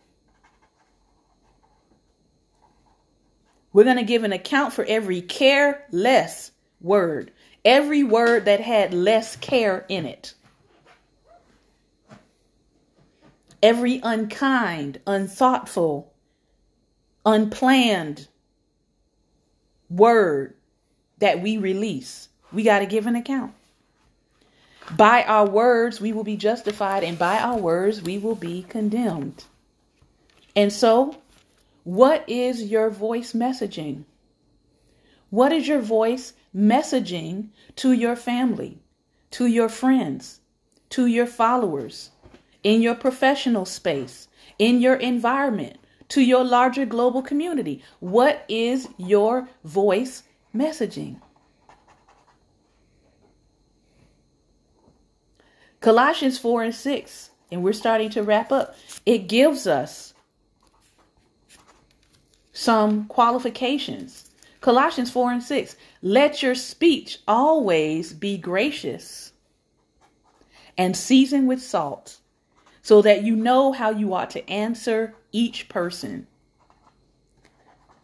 We're 3.74 3.86
going 3.86 3.98
to 3.98 4.04
give 4.04 4.24
an 4.24 4.34
account 4.34 4.74
for 4.74 4.86
every 4.86 5.22
careless 5.22 6.52
word, 6.80 7.32
every 7.66 8.04
word 8.04 8.46
that 8.46 8.60
had 8.62 8.94
less 8.94 9.36
care 9.36 9.86
in 9.90 10.06
it. 10.06 10.36
every 13.64 14.02
unkind, 14.04 15.00
unthoughtful, 15.08 16.13
unplanned 17.26 18.28
word 19.90 20.56
that 21.20 21.42
we 21.42 21.58
release. 21.58 22.30
We 22.52 22.64
got 22.64 22.80
to 22.80 22.86
give 22.86 23.08
an 23.08 23.16
account. 23.16 23.54
By 24.98 25.24
our 25.24 25.48
words, 25.48 26.02
we 26.02 26.12
will 26.12 26.26
be 26.26 26.36
justified, 26.36 27.04
and 27.04 27.18
by 27.18 27.40
our 27.40 27.58
words, 27.58 28.02
we 28.02 28.18
will 28.18 28.36
be 28.36 28.64
condemned. 28.68 29.46
And 30.56 30.74
so, 30.74 31.18
what 31.84 32.24
is 32.28 32.64
your 32.64 32.90
voice 32.90 33.34
messaging? 33.34 34.04
What 35.30 35.52
is 35.52 35.68
your 35.68 35.80
voice 35.80 36.34
messaging 36.56 37.48
to 37.78 37.92
your 37.92 38.16
family, 38.16 38.80
to 39.32 39.48
your 39.48 39.70
friends, 39.70 40.42
to 40.90 41.08
your 41.08 41.26
followers, 41.26 42.12
in 42.62 42.82
your 42.82 42.96
professional 42.96 43.66
space, 43.66 44.28
in 44.60 44.80
your 44.80 44.96
environment, 44.96 45.78
to 46.14 46.22
your 46.22 46.44
larger 46.44 46.86
global 46.86 47.24
community? 47.24 47.82
What 48.00 48.46
is 48.48 48.88
your 48.98 49.50
voice 49.64 50.22
messaging? 50.56 51.20
Colossians 55.80 56.38
4 56.38 56.66
and 56.66 56.76
6, 56.76 57.32
and 57.52 57.64
we're 57.64 57.74
starting 57.74 58.12
to 58.12 58.22
wrap 58.22 58.52
up. 58.52 58.76
It 59.08 59.28
gives 59.28 59.66
us 59.66 60.14
some 62.52 63.06
qualifications. 63.08 64.30
Colossians 64.62 65.10
4 65.10 65.32
and 65.32 65.44
6. 65.44 65.76
Let 66.04 66.44
your 66.44 66.54
speech 66.54 67.18
always 67.28 68.14
be 68.14 68.38
gracious 68.38 69.34
and 70.78 70.96
seasoned 70.96 71.48
with 71.48 71.64
salt 71.64 72.20
so 72.84 73.02
that 73.02 73.24
you 73.24 73.36
know 73.36 73.72
how 73.72 73.90
you 73.90 74.14
ought 74.14 74.30
to 74.32 74.48
answer 74.50 75.16
each 75.32 75.70
person. 75.70 76.28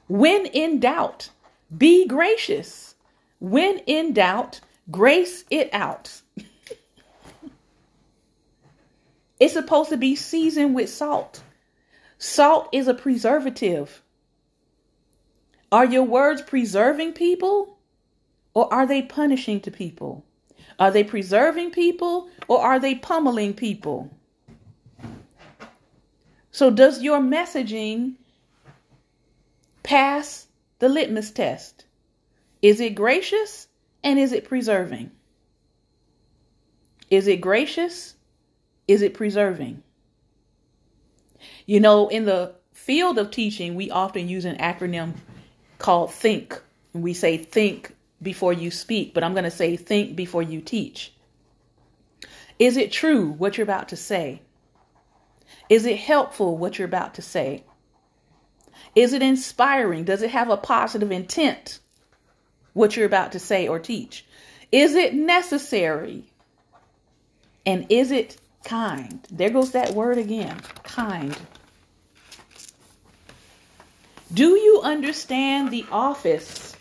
When 0.07 0.47
in 0.47 0.79
doubt, 0.79 1.29
be 1.77 2.07
gracious. 2.07 2.95
When 3.39 3.79
in 3.79 4.13
doubt, 4.13 4.61
grace 4.89 5.43
it 5.51 5.69
out. 5.73 6.21
it's 9.39 9.53
supposed 9.53 9.89
to 9.89 9.97
be 9.97 10.15
seasoned 10.15 10.73
with 10.73 10.89
salt. 10.89 11.43
Salt 12.17 12.69
is 12.71 12.87
a 12.87 12.93
preservative. 12.93 14.01
Are 15.71 15.85
your 15.85 16.03
words 16.03 16.41
preserving 16.41 17.13
people 17.13 17.77
or 18.53 18.73
are 18.73 18.87
they 18.87 19.01
punishing 19.01 19.59
to 19.61 19.71
people? 19.71 20.23
Are 20.79 20.89
they 20.89 21.03
preserving 21.03 21.71
people 21.71 22.29
or 22.47 22.61
are 22.61 22.79
they 22.79 22.95
pummeling 22.95 23.53
people? 23.53 24.09
So, 26.51 26.71
does 26.71 27.01
your 27.01 27.19
messaging 27.19 28.15
pass 29.83 30.47
the 30.79 30.89
litmus 30.89 31.31
test? 31.31 31.85
Is 32.61 32.79
it 32.79 32.95
gracious 32.95 33.67
and 34.03 34.19
is 34.19 34.31
it 34.31 34.47
preserving? 34.47 35.11
Is 37.09 37.27
it 37.27 37.41
gracious? 37.41 38.15
Is 38.87 39.01
it 39.01 39.13
preserving? 39.13 39.83
You 41.65 41.79
know, 41.79 42.07
in 42.07 42.25
the 42.25 42.53
field 42.73 43.17
of 43.17 43.31
teaching, 43.31 43.75
we 43.75 43.91
often 43.91 44.27
use 44.27 44.45
an 44.45 44.57
acronym 44.57 45.13
called 45.77 46.11
THINK. 46.11 46.59
We 46.93 47.13
say 47.13 47.37
think 47.37 47.95
before 48.21 48.53
you 48.53 48.71
speak, 48.71 49.13
but 49.13 49.23
I'm 49.23 49.33
going 49.33 49.43
to 49.43 49.51
say 49.51 49.77
think 49.77 50.15
before 50.15 50.43
you 50.43 50.61
teach. 50.61 51.13
Is 52.57 52.75
it 52.75 52.91
true 52.91 53.29
what 53.29 53.57
you're 53.57 53.63
about 53.63 53.89
to 53.89 53.95
say? 53.95 54.41
Is 55.69 55.85
it 55.85 55.97
helpful 55.97 56.57
what 56.57 56.77
you're 56.77 56.87
about 56.87 57.13
to 57.15 57.21
say? 57.21 57.63
Is 58.95 59.13
it 59.13 59.21
inspiring? 59.21 60.03
Does 60.03 60.23
it 60.23 60.31
have 60.31 60.49
a 60.49 60.57
positive 60.57 61.11
intent? 61.11 61.79
What 62.73 62.95
you're 62.95 63.05
about 63.05 63.33
to 63.33 63.39
say 63.39 63.67
or 63.67 63.79
teach? 63.79 64.25
Is 64.71 64.95
it 64.95 65.13
necessary? 65.13 66.25
And 67.65 67.85
is 67.89 68.11
it 68.11 68.37
kind? 68.63 69.25
There 69.31 69.49
goes 69.49 69.71
that 69.71 69.93
word 69.93 70.17
again 70.17 70.59
kind. 70.83 71.37
Do 74.33 74.49
you 74.49 74.81
understand 74.83 75.71
the 75.71 75.85
office? 75.91 76.75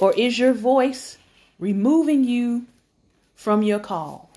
Or 0.00 0.12
is 0.12 0.38
your 0.38 0.52
voice 0.52 1.18
removing 1.58 2.24
you 2.24 2.66
from 3.34 3.62
your 3.62 3.78
call? 3.78 4.30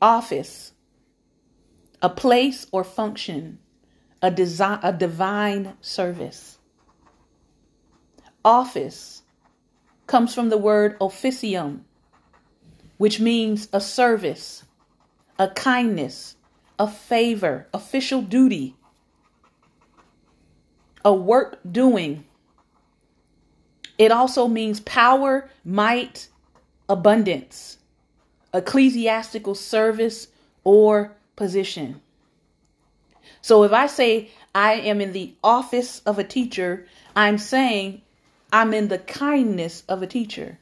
Office. 0.00 0.72
a 2.02 2.08
place 2.08 2.66
or 2.72 2.84
function, 2.84 3.58
a, 4.22 4.30
design, 4.30 4.78
a 4.82 4.92
divine 4.92 5.74
service. 5.80 6.58
Office 8.44 9.22
comes 10.06 10.34
from 10.34 10.48
the 10.48 10.58
word 10.58 10.96
officium, 11.00 11.84
which 12.98 13.20
means 13.20 13.68
a 13.72 13.80
service, 13.80 14.64
a 15.38 15.48
kindness, 15.48 16.36
a 16.78 16.88
favor, 16.88 17.68
official 17.74 18.22
duty, 18.22 18.76
a 21.04 21.12
work 21.12 21.60
doing. 21.70 22.24
It 23.98 24.10
also 24.10 24.48
means 24.48 24.80
power, 24.80 25.50
might, 25.64 26.28
abundance, 26.88 27.78
ecclesiastical 28.52 29.54
service, 29.54 30.28
or 30.64 31.16
position. 31.36 32.00
So 33.42 33.64
if 33.64 33.72
I 33.72 33.86
say 33.86 34.30
I 34.54 34.74
am 34.74 35.00
in 35.00 35.12
the 35.12 35.34
office 35.42 36.00
of 36.00 36.18
a 36.18 36.24
teacher, 36.24 36.86
I'm 37.16 37.38
saying 37.38 38.02
I'm 38.52 38.74
in 38.74 38.88
the 38.88 38.98
kindness 38.98 39.82
of 39.88 40.02
a 40.02 40.06
teacher. 40.06 40.58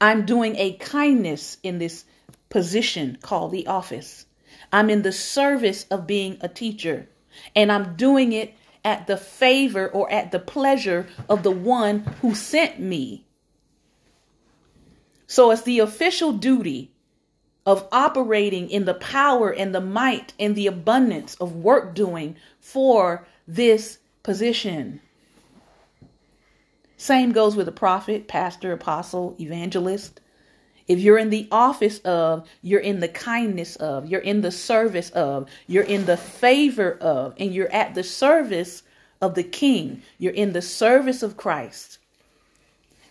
I'm 0.00 0.26
doing 0.26 0.56
a 0.56 0.74
kindness 0.74 1.58
in 1.62 1.78
this 1.78 2.04
position 2.48 3.18
called 3.22 3.52
the 3.52 3.66
office. 3.66 4.26
I'm 4.72 4.90
in 4.90 5.02
the 5.02 5.12
service 5.12 5.86
of 5.90 6.06
being 6.06 6.38
a 6.40 6.48
teacher, 6.48 7.08
and 7.54 7.70
I'm 7.70 7.96
doing 7.96 8.32
it 8.32 8.54
at 8.84 9.06
the 9.06 9.16
favor 9.16 9.88
or 9.88 10.10
at 10.10 10.32
the 10.32 10.38
pleasure 10.38 11.06
of 11.28 11.42
the 11.42 11.50
one 11.50 12.00
who 12.22 12.34
sent 12.34 12.80
me. 12.80 13.24
So 15.30 15.52
it's 15.52 15.62
the 15.62 15.78
official 15.78 16.32
duty 16.32 16.90
of 17.64 17.86
operating 17.92 18.68
in 18.68 18.84
the 18.84 18.94
power 18.94 19.54
and 19.54 19.72
the 19.72 19.80
might 19.80 20.32
and 20.40 20.56
the 20.56 20.66
abundance 20.66 21.36
of 21.36 21.54
work 21.54 21.94
doing 21.94 22.34
for 22.58 23.24
this 23.46 23.98
position. 24.24 25.00
Same 26.96 27.30
goes 27.30 27.54
with 27.54 27.68
a 27.68 27.72
prophet, 27.72 28.26
pastor, 28.26 28.72
apostle, 28.72 29.36
evangelist. 29.38 30.20
If 30.88 30.98
you're 30.98 31.16
in 31.16 31.30
the 31.30 31.46
office 31.52 32.00
of, 32.00 32.48
you're 32.60 32.80
in 32.80 32.98
the 32.98 33.06
kindness 33.06 33.76
of, 33.76 34.06
you're 34.06 34.20
in 34.20 34.40
the 34.40 34.50
service 34.50 35.10
of, 35.10 35.48
you're 35.68 35.84
in 35.84 36.06
the 36.06 36.16
favor 36.16 36.98
of, 37.00 37.34
and 37.38 37.54
you're 37.54 37.72
at 37.72 37.94
the 37.94 38.02
service 38.02 38.82
of 39.20 39.36
the 39.36 39.44
king, 39.44 40.02
you're 40.18 40.32
in 40.32 40.54
the 40.54 40.62
service 40.62 41.22
of 41.22 41.36
Christ. 41.36 41.98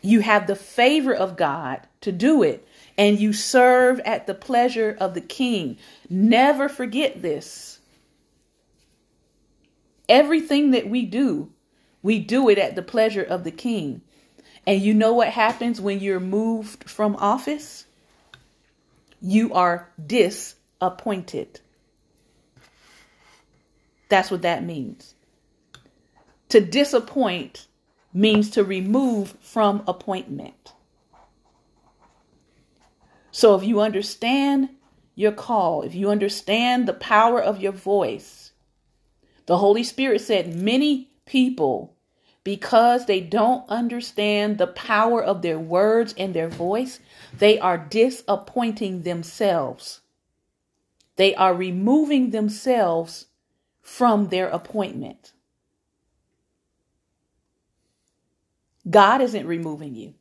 You 0.01 0.19
have 0.19 0.47
the 0.47 0.57
favor 0.57 1.15
of 1.15 1.37
God 1.37 1.87
to 2.01 2.11
do 2.11 2.43
it 2.43 2.67
and 2.97 3.19
you 3.19 3.31
serve 3.33 3.99
at 4.01 4.27
the 4.27 4.33
pleasure 4.33 4.95
of 4.99 5.13
the 5.13 5.21
king. 5.21 5.77
Never 6.09 6.67
forget 6.67 7.21
this. 7.21 7.79
Everything 10.07 10.71
that 10.71 10.89
we 10.89 11.05
do, 11.05 11.51
we 12.01 12.19
do 12.19 12.49
it 12.49 12.57
at 12.57 12.75
the 12.75 12.81
pleasure 12.81 13.23
of 13.23 13.43
the 13.43 13.51
king. 13.51 14.01
And 14.65 14.81
you 14.81 14.93
know 14.93 15.13
what 15.13 15.29
happens 15.29 15.79
when 15.79 15.99
you're 15.99 16.19
moved 16.19 16.89
from 16.89 17.15
office? 17.15 17.85
You 19.21 19.53
are 19.53 19.89
disappointed. 20.05 21.59
That's 24.09 24.31
what 24.31 24.41
that 24.41 24.63
means. 24.63 25.13
To 26.49 26.59
disappoint 26.59 27.67
means 28.13 28.49
to 28.51 28.63
remove 28.63 29.37
from 29.41 29.83
appointment. 29.87 30.73
So 33.39 33.55
if 33.55 33.63
you 33.63 33.79
understand 33.79 34.67
your 35.15 35.31
call, 35.31 35.83
if 35.83 35.95
you 35.95 36.09
understand 36.09 36.85
the 36.85 36.93
power 36.93 37.41
of 37.41 37.61
your 37.61 37.71
voice, 37.71 38.51
the 39.45 39.59
Holy 39.59 39.85
Spirit 39.85 40.19
said 40.19 40.53
many 40.53 41.09
people, 41.25 41.95
because 42.43 43.05
they 43.05 43.21
don't 43.21 43.63
understand 43.69 44.57
the 44.57 44.67
power 44.67 45.23
of 45.23 45.41
their 45.41 45.57
words 45.57 46.13
and 46.17 46.33
their 46.33 46.49
voice, 46.49 46.99
they 47.37 47.57
are 47.57 47.77
disappointing 47.77 49.03
themselves. 49.03 50.01
They 51.15 51.33
are 51.33 51.53
removing 51.53 52.31
themselves 52.31 53.27
from 53.81 54.27
their 54.27 54.49
appointment. 54.49 55.31
God 58.89 59.21
isn't 59.21 59.47
removing 59.47 59.95
you. 59.95 60.15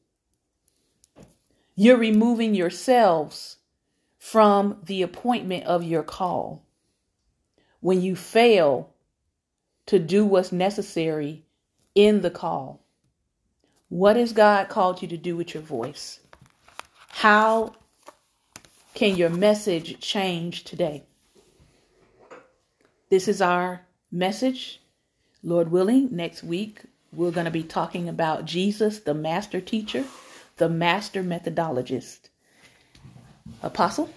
You're 1.81 1.97
removing 1.97 2.57
yourselves 2.57 3.59
from 4.18 4.79
the 4.83 5.01
appointment 5.01 5.62
of 5.62 5.85
your 5.85 6.03
call. 6.03 6.66
When 7.79 8.03
you 8.03 8.16
fail 8.16 8.93
to 9.87 10.01
do 10.01 10.24
what's 10.24 10.51
necessary 10.51 11.45
in 11.95 12.22
the 12.22 12.33
call, 12.33 12.83
what 13.91 14.16
has 14.16 14.33
God 14.33 14.68
called 14.68 15.03
you 15.03 15.07
to 15.07 15.16
do 15.16 15.37
with 15.37 15.55
your 15.55 15.62
voice? 15.62 16.18
How 17.11 17.76
can 18.95 19.14
your 19.14 19.31
message 19.31 20.01
change 20.01 20.64
today? 20.64 21.05
This 23.09 23.29
is 23.29 23.41
our 23.41 23.83
message. 24.11 24.83
Lord 25.45 25.70
willing, 25.70 26.09
next 26.11 26.43
week 26.43 26.81
we're 27.12 27.31
going 27.31 27.45
to 27.45 27.53
be 27.53 27.62
talking 27.62 28.09
about 28.09 28.47
Jesus, 28.47 28.99
the 28.99 29.14
master 29.14 29.61
teacher 29.61 30.05
the 30.59 30.69
master 30.69 31.23
methodologist. 31.23 32.29
Apostle? 33.63 34.11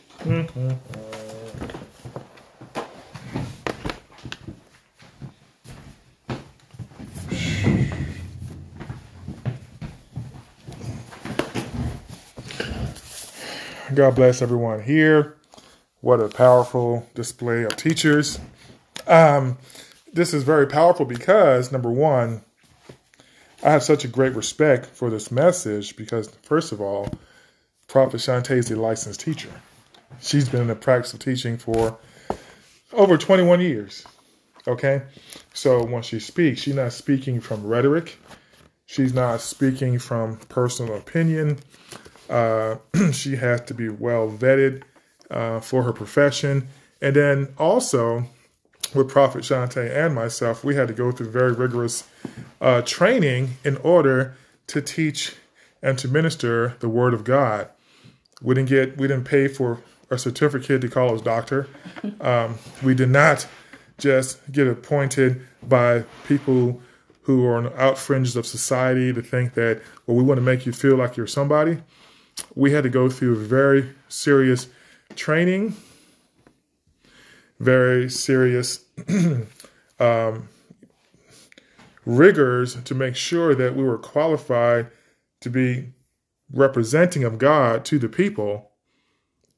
God 13.93 14.15
bless 14.15 14.41
everyone 14.41 14.83
here. 14.83 15.37
What 15.99 16.19
a 16.19 16.29
powerful 16.29 17.07
display 17.13 17.63
of 17.63 17.75
teachers. 17.75 18.39
Um, 19.05 19.57
this 20.13 20.33
is 20.33 20.43
very 20.43 20.65
powerful 20.65 21.05
because, 21.05 21.71
number 21.71 21.91
one, 21.91 22.41
I 23.63 23.71
have 23.71 23.83
such 23.83 24.05
a 24.05 24.07
great 24.07 24.33
respect 24.33 24.87
for 24.87 25.09
this 25.09 25.31
message 25.31 25.95
because, 25.95 26.29
first 26.41 26.71
of 26.71 26.81
all, 26.81 27.13
Prophet 27.87 28.17
Shantae 28.17 28.57
is 28.57 28.71
a 28.71 28.75
licensed 28.75 29.19
teacher. 29.19 29.51
She's 30.19 30.49
been 30.49 30.61
in 30.61 30.67
the 30.67 30.75
practice 30.75 31.13
of 31.13 31.19
teaching 31.19 31.57
for 31.57 31.97
over 32.91 33.17
21 33.17 33.61
years. 33.61 34.05
Okay? 34.67 35.03
So 35.53 35.83
when 35.83 36.01
she 36.01 36.19
speaks, 36.19 36.61
she's 36.61 36.75
not 36.75 36.93
speaking 36.93 37.39
from 37.39 37.65
rhetoric, 37.65 38.17
she's 38.85 39.13
not 39.13 39.41
speaking 39.41 39.99
from 39.99 40.37
personal 40.37 40.95
opinion. 40.97 41.59
Uh, 42.29 42.77
she 43.11 43.35
has 43.35 43.61
to 43.61 43.73
be 43.73 43.89
well 43.89 44.29
vetted 44.29 44.83
uh, 45.29 45.59
for 45.59 45.83
her 45.83 45.93
profession. 45.93 46.67
And 47.01 47.15
then 47.15 47.53
also, 47.57 48.25
with 48.93 49.09
Prophet 49.09 49.43
Shante 49.43 49.89
and 49.89 50.13
myself, 50.13 50.63
we 50.63 50.75
had 50.75 50.87
to 50.87 50.93
go 50.93 51.11
through 51.11 51.29
very 51.29 51.53
rigorous 51.53 52.07
uh, 52.59 52.81
training 52.81 53.51
in 53.63 53.77
order 53.77 54.35
to 54.67 54.81
teach 54.81 55.35
and 55.81 55.97
to 55.99 56.07
minister 56.07 56.75
the 56.79 56.89
Word 56.89 57.13
of 57.13 57.23
God. 57.23 57.69
We 58.41 58.55
didn't 58.55 58.69
get, 58.69 58.97
we 58.97 59.07
didn't 59.07 59.25
pay 59.25 59.47
for 59.47 59.81
a 60.09 60.17
certificate 60.17 60.81
to 60.81 60.89
call 60.89 61.15
us 61.15 61.21
doctor. 61.21 61.67
Um, 62.19 62.57
we 62.83 62.93
did 62.93 63.09
not 63.09 63.47
just 63.97 64.39
get 64.51 64.67
appointed 64.67 65.41
by 65.63 66.03
people 66.27 66.81
who 67.23 67.45
are 67.45 67.57
on 67.57 67.63
the 67.65 67.81
out 67.81 67.97
fringes 67.97 68.35
of 68.35 68.45
society 68.45 69.13
to 69.13 69.21
think 69.21 69.53
that, 69.53 69.81
well, 70.05 70.17
we 70.17 70.23
want 70.23 70.37
to 70.37 70.41
make 70.41 70.65
you 70.65 70.73
feel 70.73 70.97
like 70.97 71.15
you're 71.15 71.27
somebody. 71.27 71.77
We 72.55 72.71
had 72.71 72.83
to 72.83 72.89
go 72.89 73.09
through 73.09 73.45
very 73.45 73.93
serious 74.09 74.67
training 75.15 75.75
very 77.61 78.09
serious 78.09 78.83
um, 79.99 80.49
rigors 82.05 82.75
to 82.83 82.95
make 82.95 83.15
sure 83.15 83.53
that 83.53 83.75
we 83.75 83.83
were 83.83 83.97
qualified 83.97 84.87
to 85.41 85.49
be 85.49 85.93
representing 86.51 87.23
of 87.23 87.37
God 87.37 87.85
to 87.85 87.99
the 87.99 88.09
people. 88.09 88.71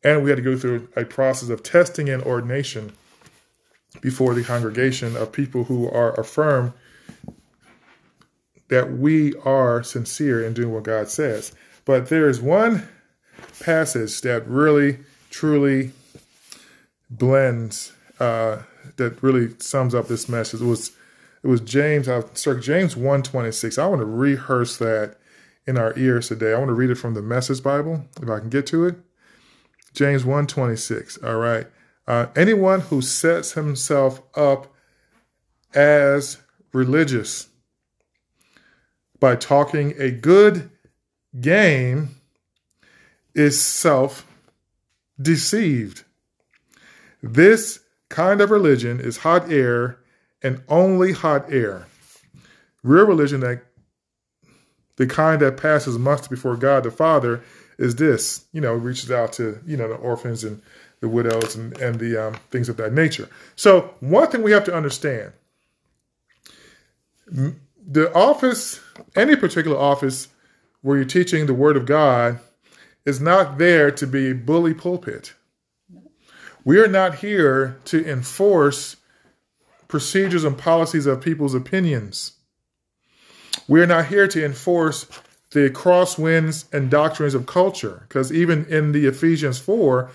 And 0.03 0.23
we 0.23 0.29
had 0.29 0.35
to 0.35 0.43
go 0.43 0.57
through 0.57 0.89
a 0.95 1.05
process 1.05 1.49
of 1.49 1.63
testing 1.63 2.09
and 2.09 2.21
ordination 2.23 2.91
before 4.01 4.33
the 4.33 4.43
congregation 4.43 5.15
of 5.15 5.31
people 5.31 5.63
who 5.63 5.89
are 5.89 6.13
affirmed 6.19 6.73
that 8.67 8.91
we 8.91 9.33
are 9.45 9.83
sincere 9.83 10.43
in 10.45 10.53
doing 10.53 10.73
what 10.73 10.83
God 10.83 11.07
says. 11.07 11.53
But 11.85 12.09
there 12.09 12.27
is 12.27 12.41
one 12.41 12.87
passage 13.61 14.21
that 14.21 14.47
really, 14.47 14.99
truly 15.29 15.91
blends 17.17 17.93
uh, 18.19 18.63
that 18.97 19.21
really 19.21 19.49
sums 19.59 19.95
up 19.95 20.07
this 20.07 20.27
message. 20.27 20.61
It 20.61 20.65
was 20.65 20.91
it 21.43 21.47
was 21.47 21.61
James, 21.61 22.07
I 22.07 22.23
sorry, 22.33 22.61
James 22.61 22.95
126. 22.95 23.77
I 23.77 23.87
want 23.87 23.99
to 23.99 24.05
rehearse 24.05 24.77
that 24.77 25.17
in 25.67 25.77
our 25.77 25.97
ears 25.97 26.29
today. 26.29 26.53
I 26.53 26.57
want 26.57 26.69
to 26.69 26.73
read 26.73 26.89
it 26.89 26.95
from 26.95 27.13
the 27.13 27.21
Message 27.21 27.61
Bible, 27.61 28.05
if 28.21 28.29
I 28.29 28.39
can 28.39 28.49
get 28.49 28.65
to 28.67 28.85
it. 28.85 28.95
James 29.93 30.23
126. 30.23 31.19
All 31.23 31.37
right. 31.37 31.67
Uh, 32.07 32.27
anyone 32.35 32.81
who 32.81 33.01
sets 33.01 33.53
himself 33.53 34.21
up 34.35 34.73
as 35.73 36.39
religious 36.73 37.47
by 39.19 39.35
talking 39.35 39.93
a 39.97 40.11
good 40.11 40.69
game 41.39 42.09
is 43.33 43.61
self 43.61 44.27
deceived. 45.21 46.03
This 47.23 47.79
kind 48.09 48.41
of 48.41 48.51
religion 48.51 48.99
is 48.99 49.17
hot 49.17 49.49
air 49.49 49.97
and 50.41 50.61
only 50.67 51.13
hot 51.13 51.51
air. 51.51 51.87
Real 52.83 53.05
religion 53.05 53.39
that 53.39 53.63
the 54.97 55.07
kind 55.07 55.41
that 55.41 55.57
passes 55.57 55.97
muster 55.97 56.29
before 56.29 56.57
God 56.57 56.83
the 56.83 56.91
Father 56.91 57.41
is 57.77 57.95
this, 57.95 58.45
you 58.51 58.61
know, 58.61 58.73
reaches 58.73 59.09
out 59.09 59.33
to, 59.33 59.59
you 59.65 59.77
know, 59.77 59.87
the 59.87 59.95
orphans 59.95 60.43
and 60.43 60.61
the 60.99 61.07
widows 61.07 61.55
and, 61.55 61.75
and 61.79 61.97
the 61.97 62.27
um, 62.27 62.35
things 62.51 62.69
of 62.69 62.77
that 62.77 62.93
nature. 62.93 63.27
So 63.55 63.95
one 64.01 64.29
thing 64.29 64.43
we 64.43 64.51
have 64.51 64.65
to 64.65 64.75
understand, 64.75 65.31
the 67.25 68.13
office, 68.13 68.79
any 69.15 69.35
particular 69.35 69.77
office 69.77 70.27
where 70.81 70.97
you're 70.97 71.05
teaching 71.05 71.45
the 71.45 71.53
word 71.53 71.77
of 71.77 71.85
God 71.85 72.39
is 73.05 73.19
not 73.19 73.57
there 73.57 73.91
to 73.91 74.05
be 74.05 74.33
bully 74.33 74.73
pulpit. 74.73 75.33
We 76.65 76.79
are 76.79 76.87
not 76.87 77.15
here 77.15 77.77
to 77.85 78.09
enforce 78.09 78.95
procedures 79.87 80.43
and 80.43 80.57
policies 80.57 81.05
of 81.05 81.21
people's 81.21 81.53
opinions. 81.53 82.33
We 83.67 83.81
are 83.81 83.87
not 83.87 84.07
here 84.07 84.27
to 84.27 84.43
enforce 84.43 85.05
the 85.51 85.69
crosswinds 85.69 86.71
and 86.73 86.89
doctrines 86.89 87.35
of 87.35 87.45
culture, 87.45 88.05
because 88.07 88.31
even 88.31 88.65
in 88.65 88.91
the 88.91 89.05
Ephesians 89.05 89.59
4 89.59 90.09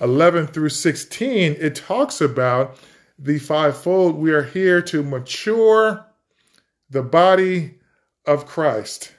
11 0.00 0.48
through 0.48 0.68
16, 0.68 1.56
it 1.58 1.74
talks 1.74 2.20
about 2.20 2.76
the 3.18 3.38
fivefold. 3.38 4.14
We 4.16 4.30
are 4.32 4.42
here 4.42 4.82
to 4.82 5.02
mature 5.02 6.06
the 6.90 7.02
body 7.02 7.78
of 8.26 8.46
Christ, 8.46 9.12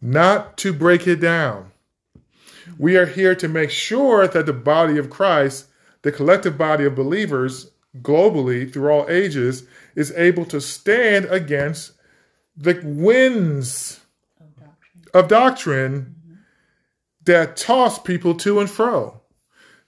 not 0.00 0.56
to 0.58 0.72
break 0.72 1.06
it 1.06 1.16
down. 1.16 1.72
We 2.78 2.96
are 2.96 3.06
here 3.06 3.34
to 3.36 3.48
make 3.48 3.70
sure 3.70 4.26
that 4.26 4.46
the 4.46 4.52
body 4.52 4.98
of 4.98 5.10
Christ, 5.10 5.66
the 6.02 6.12
collective 6.12 6.58
body 6.58 6.84
of 6.84 6.94
believers 6.94 7.70
globally 8.00 8.70
through 8.72 8.90
all 8.90 9.08
ages, 9.08 9.64
is 9.94 10.12
able 10.12 10.44
to 10.46 10.60
stand 10.60 11.26
against 11.26 11.92
the 12.56 12.80
winds 12.84 14.00
of 14.40 14.56
doctrine, 14.56 15.10
of 15.14 15.28
doctrine 15.28 16.14
mm-hmm. 16.26 16.34
that 17.24 17.56
toss 17.56 17.98
people 17.98 18.34
to 18.34 18.60
and 18.60 18.70
fro. 18.70 19.20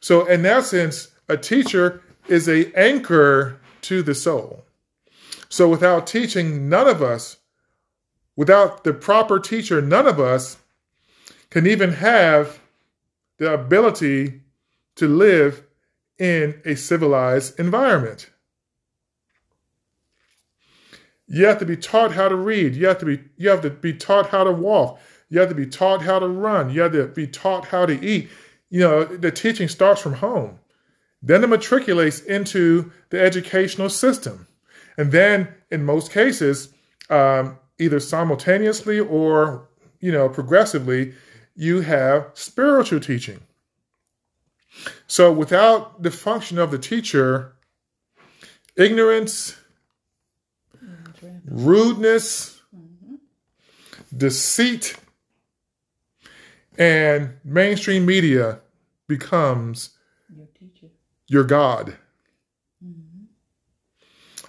So, 0.01 0.27
in 0.27 0.43
that 0.43 0.65
sense, 0.65 1.09
a 1.29 1.37
teacher 1.37 2.03
is 2.29 2.49
a 2.49 2.73
anchor 2.79 3.59
to 3.83 4.03
the 4.03 4.15
soul. 4.15 4.65
So, 5.49 5.69
without 5.69 6.07
teaching, 6.07 6.69
none 6.69 6.89
of 6.89 7.03
us, 7.03 7.39
without 8.35 8.85
the 8.85 8.93
proper 8.93 9.39
teacher, 9.39 9.81
none 9.81 10.07
of 10.07 10.21
us 10.21 10.59
can 11.51 11.67
even 11.67 11.93
have 11.95 12.61
the 13.39 13.53
ability 13.53 14.41
to 14.97 15.09
live 15.09 15.65
in 16.19 16.61
a 16.65 16.75
civilized 16.75 17.59
environment. 17.61 18.31
You 21.29 21.47
have 21.47 21.59
to 21.59 21.67
be 21.67 21.77
taught 21.77 22.13
how 22.13 22.29
to 22.29 22.37
read. 22.37 22.77
You 22.77 22.87
have 22.87 22.99
to 22.99 23.07
be 23.07 23.21
you 23.37 23.49
have 23.49 23.63
to 23.63 23.71
be 23.71 23.93
taught 23.93 24.31
how 24.31 24.45
to 24.45 24.53
walk. 24.53 25.01
You 25.29 25.41
have 25.41 25.49
to 25.49 25.55
be 25.55 25.67
taught 25.67 26.03
how 26.03 26.19
to 26.21 26.29
run. 26.29 26.71
You 26.71 26.83
have 26.83 26.93
to 26.93 27.09
be 27.09 27.27
taught 27.27 27.67
how 27.67 27.85
to 27.87 28.05
eat. 28.05 28.31
You 28.71 28.81
know, 28.81 29.05
the 29.05 29.33
teaching 29.33 29.69
starts 29.69 30.01
from 30.01 30.15
home. 30.15 30.61
Then 31.21 31.43
it 31.43 31.49
matriculates 31.49 32.21
into 32.21 32.93
the 33.11 33.21
educational 33.21 33.91
system. 33.91 34.47
And 34.97 35.11
then 35.11 35.49
in 35.71 35.85
most 35.85 36.13
cases, 36.13 36.73
um, 37.11 37.59
either 37.79 37.99
simultaneously 38.01 39.01
or 39.01 39.69
you 40.01 40.13
know 40.13 40.29
progressively, 40.29 41.15
you 41.57 41.81
have 41.81 42.31
spiritual 42.35 43.01
teaching. 43.01 43.41
So 45.07 45.33
without 45.33 46.03
the 46.03 46.11
function 46.11 46.59
of 46.59 46.71
the 46.71 46.79
teacher, 46.79 47.55
ignorance, 48.77 49.57
rudeness, 51.47 52.61
mm-hmm. 52.75 53.15
deceit, 54.17 54.97
and 56.79 57.35
mainstream 57.43 58.05
media 58.05 58.61
becomes 59.09 59.91
your 60.37 60.47
teacher, 60.59 60.89
your 61.27 61.45
God. 61.45 61.97
Mm-hmm. 62.85 63.25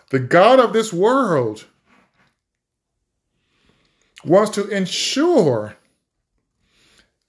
The 0.09 0.19
God 0.19 0.59
of 0.59 0.73
this 0.73 0.91
world 0.91 1.65
wants 4.25 4.51
to 4.51 4.67
ensure 4.67 5.77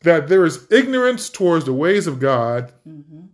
that 0.02 0.28
there 0.28 0.44
is 0.44 0.66
ignorance 0.70 1.28
towards 1.28 1.64
the 1.64 1.72
ways 1.72 2.06
of 2.06 2.20
God, 2.20 2.72
mm-hmm. 2.86 3.26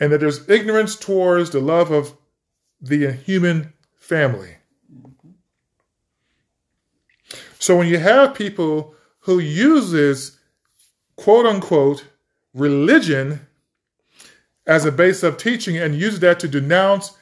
and 0.00 0.12
that 0.12 0.18
there's 0.18 0.48
ignorance 0.48 0.96
towards 0.96 1.50
the 1.50 1.60
love 1.60 1.90
of 1.90 2.16
the 2.80 3.12
human 3.12 3.72
family. 3.94 4.56
Mm-hmm. 4.92 5.30
So 7.58 7.76
when 7.76 7.88
you 7.88 7.98
have 7.98 8.34
people 8.34 8.94
who 9.20 9.38
uses 9.38 10.38
quote 11.16 11.44
unquote 11.44 12.06
religion 12.54 13.46
as 14.66 14.84
a 14.84 14.92
base 14.92 15.22
of 15.22 15.36
teaching 15.36 15.76
and 15.76 15.94
use 15.94 16.20
that 16.20 16.40
to 16.40 16.48
denounce, 16.48 17.16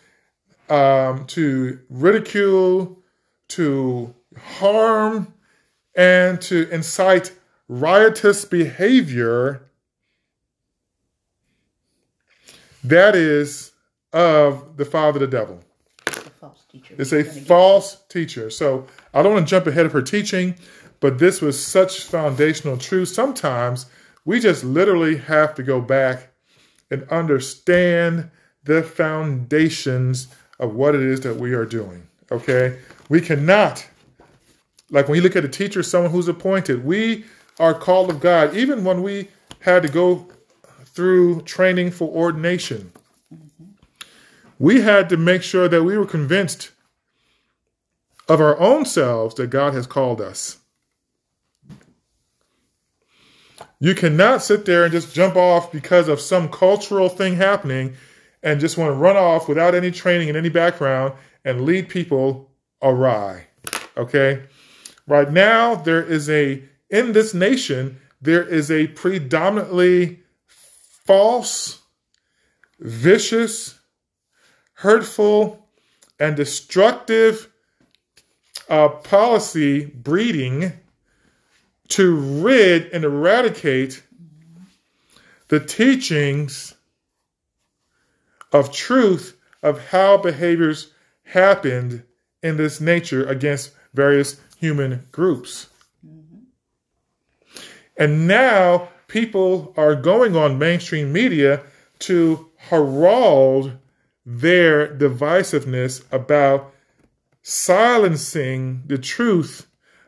um, 0.69 1.27
to 1.27 1.81
ridicule, 1.89 3.03
to 3.49 4.15
harm, 4.37 5.33
and 5.95 6.41
to 6.43 6.69
incite 6.71 7.33
riotous 7.69 8.45
behavior 8.45 9.63
that 12.85 13.17
is 13.17 13.73
of 14.13 14.77
the 14.77 14.85
father 14.85 15.19
the 15.19 15.27
devil. 15.27 15.61
It's 16.07 16.17
a 16.27 16.31
false 16.31 16.65
teacher. 16.71 16.95
It's 16.99 17.13
a 17.13 17.25
false 17.25 17.97
teacher. 18.09 18.51
So 18.51 18.87
I 19.13 19.23
don't 19.23 19.33
want 19.33 19.47
to 19.47 19.51
jump 19.51 19.67
ahead 19.67 19.87
of 19.87 19.93
her 19.93 20.03
teaching, 20.03 20.55
but 21.01 21.19
this 21.19 21.41
was 21.41 21.63
such 21.63 22.05
foundational 22.05 22.77
truth. 22.79 23.09
Sometimes 23.09 23.87
we 24.25 24.41
just 24.41 24.65
literally 24.65 25.17
have 25.17 25.55
to 25.57 25.63
go 25.63 25.81
back 25.81 26.31
and 26.91 27.03
understand 27.09 28.31
the 28.65 28.83
foundations 28.83 30.29
of 30.59 30.75
what 30.75 30.95
it 30.95 31.03
is 31.03 31.21
that 31.21 31.37
we 31.37 31.53
are 31.53 31.65
doing. 31.65 32.07
Okay? 32.31 32.79
We 33.09 33.21
cannot, 33.21 33.87
like 34.91 35.09
when 35.09 35.17
you 35.17 35.23
look 35.23 35.37
at 35.37 35.45
a 35.45 35.49
teacher, 35.49 35.83
someone 35.83 36.11
who's 36.11 36.29
appointed, 36.29 36.85
we 36.85 37.25
are 37.59 37.75
called 37.75 38.11
of 38.11 38.21
God, 38.21 38.55
even 38.55 38.85
when 38.85 39.03
we 39.03 39.29
had 39.61 39.83
to 39.83 39.89
go 39.89 40.29
through 40.85 41.43
training 41.43 41.91
for 41.91 42.09
ordination. 42.09 42.93
We 44.59 44.81
had 44.81 45.09
to 45.11 45.17
make 45.17 45.43
sure 45.43 45.69
that 45.69 45.83
we 45.85 45.99
were 45.99 46.07
convinced 46.07 46.71
of 48.29 48.41
our 48.41 48.59
own 48.59 48.85
selves 48.85 49.35
that 49.37 49.49
God 49.49 49.75
has 49.75 49.87
called 49.87 50.21
us. 50.21 50.59
You 53.79 53.95
cannot 53.95 54.43
sit 54.43 54.65
there 54.65 54.85
and 54.85 54.93
just 54.93 55.15
jump 55.15 55.37
off 55.37 55.71
because 55.71 56.09
of 56.09 56.21
some 56.21 56.49
cultural 56.49 57.11
thing 57.11 57.37
happening 57.37 57.95
and 58.43 58.61
just 58.61 58.79
want 58.79 58.91
to 58.91 58.95
run 58.95 59.17
off 59.17 59.49
without 59.49 59.75
any 59.75 59.91
training 59.91 60.29
and 60.29 60.37
any 60.37 60.49
background 60.49 61.13
and 61.45 61.67
lead 61.67 61.89
people 61.89 62.51
awry. 62.83 63.47
Okay? 63.97 64.45
Right 65.07 65.31
now, 65.31 65.75
there 65.75 66.03
is 66.03 66.31
a 66.31 66.63
in 66.91 67.13
this 67.13 67.35
nation, 67.35 68.01
there 68.21 68.43
is 68.43 68.71
a 68.71 68.89
predominantly 68.89 70.21
false, 70.47 71.81
vicious, 72.79 73.79
hurtful, 74.75 75.69
and 76.19 76.37
destructive 76.37 77.51
uh, 78.69 78.89
policy 78.89 79.87
breeding 79.87 80.73
to 81.89 82.17
rid 82.17 82.91
and 82.93 83.05
eradicate 83.05 84.03
the 85.49 85.61
teachings 85.61 86.75
of 88.53 88.73
truth 88.73 89.37
of 89.63 89.89
how 89.89 90.17
behaviors 90.17 90.93
happened 91.25 92.03
in 92.43 92.57
this 92.57 92.81
nature 92.81 93.25
against 93.27 93.73
various 93.95 94.41
human 94.59 95.07
groups. 95.13 95.69
And 97.97 98.27
now 98.27 98.89
people 99.09 99.73
are 99.77 99.95
going 99.95 100.37
on 100.37 100.59
mainstream 100.59 101.13
media 101.13 101.63
to 102.01 102.51
herald 102.57 103.73
their 104.25 104.89
divisiveness 104.89 106.03
about 106.13 106.73
silencing 107.43 108.83
the 108.87 108.99
truth 108.99 109.67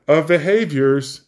of 0.09 0.27
behaviors 0.27 1.23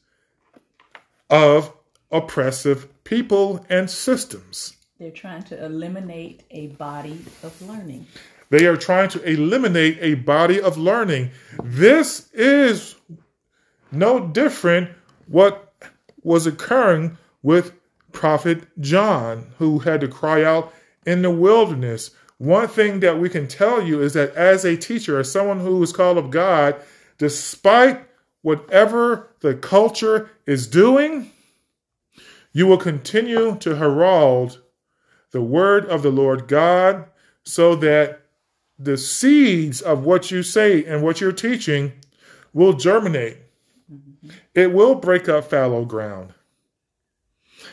of 1.30 1.72
oppressive 2.10 2.88
people 3.04 3.64
and 3.68 3.88
systems. 3.88 4.76
They're 4.98 5.10
trying 5.10 5.44
to 5.44 5.64
eliminate 5.64 6.42
a 6.50 6.66
body 6.68 7.24
of 7.42 7.60
learning. 7.62 8.06
They 8.50 8.66
are 8.66 8.76
trying 8.76 9.08
to 9.10 9.22
eliminate 9.22 9.98
a 10.00 10.14
body 10.14 10.60
of 10.60 10.76
learning. 10.76 11.30
This 11.62 12.28
is 12.32 12.96
no 13.92 14.26
different 14.26 14.90
what 15.28 15.69
was 16.22 16.46
occurring 16.46 17.18
with 17.42 17.72
prophet 18.12 18.68
John 18.80 19.52
who 19.58 19.80
had 19.80 20.00
to 20.00 20.08
cry 20.08 20.44
out 20.44 20.72
in 21.06 21.22
the 21.22 21.30
wilderness. 21.30 22.10
One 22.38 22.68
thing 22.68 23.00
that 23.00 23.18
we 23.18 23.28
can 23.28 23.46
tell 23.46 23.82
you 23.82 24.02
is 24.02 24.14
that 24.14 24.34
as 24.34 24.64
a 24.64 24.76
teacher, 24.76 25.18
as 25.18 25.30
someone 25.30 25.60
who 25.60 25.82
is 25.82 25.92
called 25.92 26.18
of 26.18 26.30
God, 26.30 26.76
despite 27.18 28.06
whatever 28.42 29.28
the 29.40 29.54
culture 29.54 30.30
is 30.46 30.66
doing, 30.66 31.30
you 32.52 32.66
will 32.66 32.78
continue 32.78 33.56
to 33.60 33.76
herald 33.76 34.60
the 35.32 35.42
word 35.42 35.84
of 35.86 36.02
the 36.02 36.10
Lord 36.10 36.48
God 36.48 37.06
so 37.44 37.74
that 37.76 38.22
the 38.78 38.96
seeds 38.96 39.82
of 39.82 40.04
what 40.04 40.30
you 40.30 40.42
say 40.42 40.84
and 40.84 41.02
what 41.02 41.20
you're 41.20 41.32
teaching 41.32 41.92
will 42.52 42.72
germinate. 42.72 43.36
It 44.54 44.72
will 44.72 44.94
break 44.94 45.28
up 45.28 45.50
fallow 45.50 45.84
ground. 45.84 46.34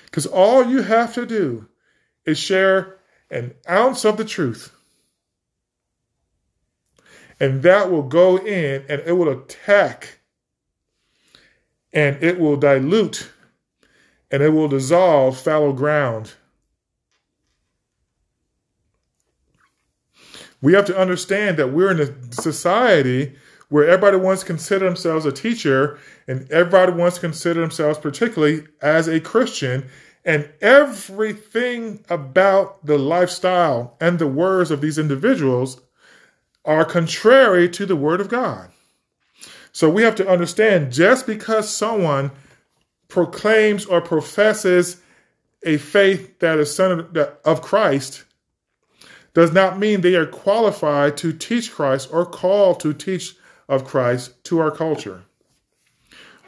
Because 0.06 0.26
all 0.26 0.66
you 0.66 0.82
have 0.82 1.14
to 1.16 1.26
do 1.26 1.68
is 2.26 2.38
share 2.38 2.98
an 3.30 3.54
ounce 3.70 4.06
of 4.06 4.18
the 4.18 4.26
truth. 4.26 4.74
And 7.40 7.62
that 7.64 7.92
will 7.92 8.04
go 8.04 8.38
in 8.38 8.84
and 8.90 9.02
it 9.06 9.14
will 9.14 9.30
attack 9.30 10.20
and 11.94 12.22
it 12.24 12.40
will 12.40 12.58
dilute 12.58 13.32
and 14.32 14.42
it 14.42 14.50
will 14.50 14.68
dissolve 14.68 15.38
fallow 15.38 15.74
ground. 15.74 16.34
We 20.62 20.74
have 20.74 20.86
to 20.86 20.98
understand 20.98 21.58
that 21.58 21.72
we're 21.72 21.92
in 21.92 22.00
a 22.00 22.34
society 22.34 23.36
where 23.70 23.86
everybody 23.86 24.18
wants 24.18 24.42
to 24.42 24.48
consider 24.48 24.86
themselves 24.86 25.26
a 25.26 25.32
teacher 25.32 26.00
and 26.28 26.50
everybody 26.52 26.92
wants 26.92 27.16
to 27.16 27.22
consider 27.22 27.62
themselves 27.62 28.00
particularly 28.00 28.66
as 28.82 29.08
a 29.08 29.20
Christian 29.20 29.86
and 30.24 30.50
everything 30.62 32.04
about 32.10 32.86
the 32.86 32.98
lifestyle 32.98 33.96
and 34.00 34.20
the 34.20 34.28
words 34.28 34.72
of 34.72 34.82
these 34.82 34.98
individuals 34.98 35.82
are 36.66 36.86
contrary 36.86 37.70
to 37.70 37.86
the 37.86 37.96
word 37.96 38.20
of 38.20 38.28
God. 38.28 38.70
So 39.72 39.90
we 39.90 40.04
have 40.04 40.16
to 40.16 40.28
understand 40.28 40.92
just 40.92 41.26
because 41.26 41.70
someone 41.70 42.32
proclaims 43.08 43.86
or 43.86 44.02
professes 44.02 45.02
a 45.64 45.78
faith 45.78 46.40
that 46.40 46.60
is 46.60 46.76
son 46.76 47.08
of 47.46 47.62
Christ 47.62 48.26
does 49.34 49.54
not 49.54 49.78
mean 49.78 50.02
they 50.02 50.16
are 50.16 50.26
qualified 50.26 51.16
to 51.18 51.32
teach 51.32 51.72
Christ 51.72 52.10
or 52.12 52.26
called 52.26 52.80
to 52.82 52.94
teach 52.94 53.36
of 53.68 53.86
Christ 53.86 54.44
to 54.46 54.60
our 54.60 54.72
culture. 54.72 55.24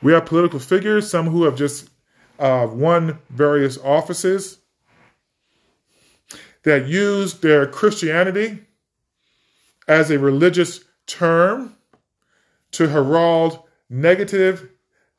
We 0.01 0.13
have 0.13 0.25
political 0.25 0.59
figures, 0.59 1.09
some 1.09 1.27
who 1.27 1.43
have 1.43 1.55
just 1.55 1.89
uh, 2.39 2.67
won 2.71 3.19
various 3.29 3.77
offices 3.77 4.59
that 6.63 6.87
use 6.87 7.39
their 7.39 7.65
Christianity 7.67 8.59
as 9.87 10.11
a 10.11 10.19
religious 10.19 10.81
term 11.07 11.75
to 12.71 12.87
herald 12.87 13.63
negative, 13.89 14.69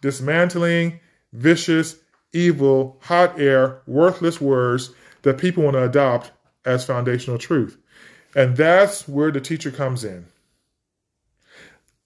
dismantling, 0.01 1.01
vicious, 1.33 1.97
evil, 2.33 2.99
hot 3.03 3.41
air, 3.41 3.83
worthless 3.87 4.41
words 4.41 4.91
that 5.23 5.39
people 5.39 5.65
want 5.65 5.75
to 5.75 5.83
adopt 5.83 6.31
as 6.65 6.85
foundational 6.85 7.39
truth. 7.39 7.77
And 8.35 8.57
that's 8.57 9.09
where 9.09 9.31
the 9.33 9.41
teacher 9.41 9.71
comes 9.71 10.05
in. 10.05 10.27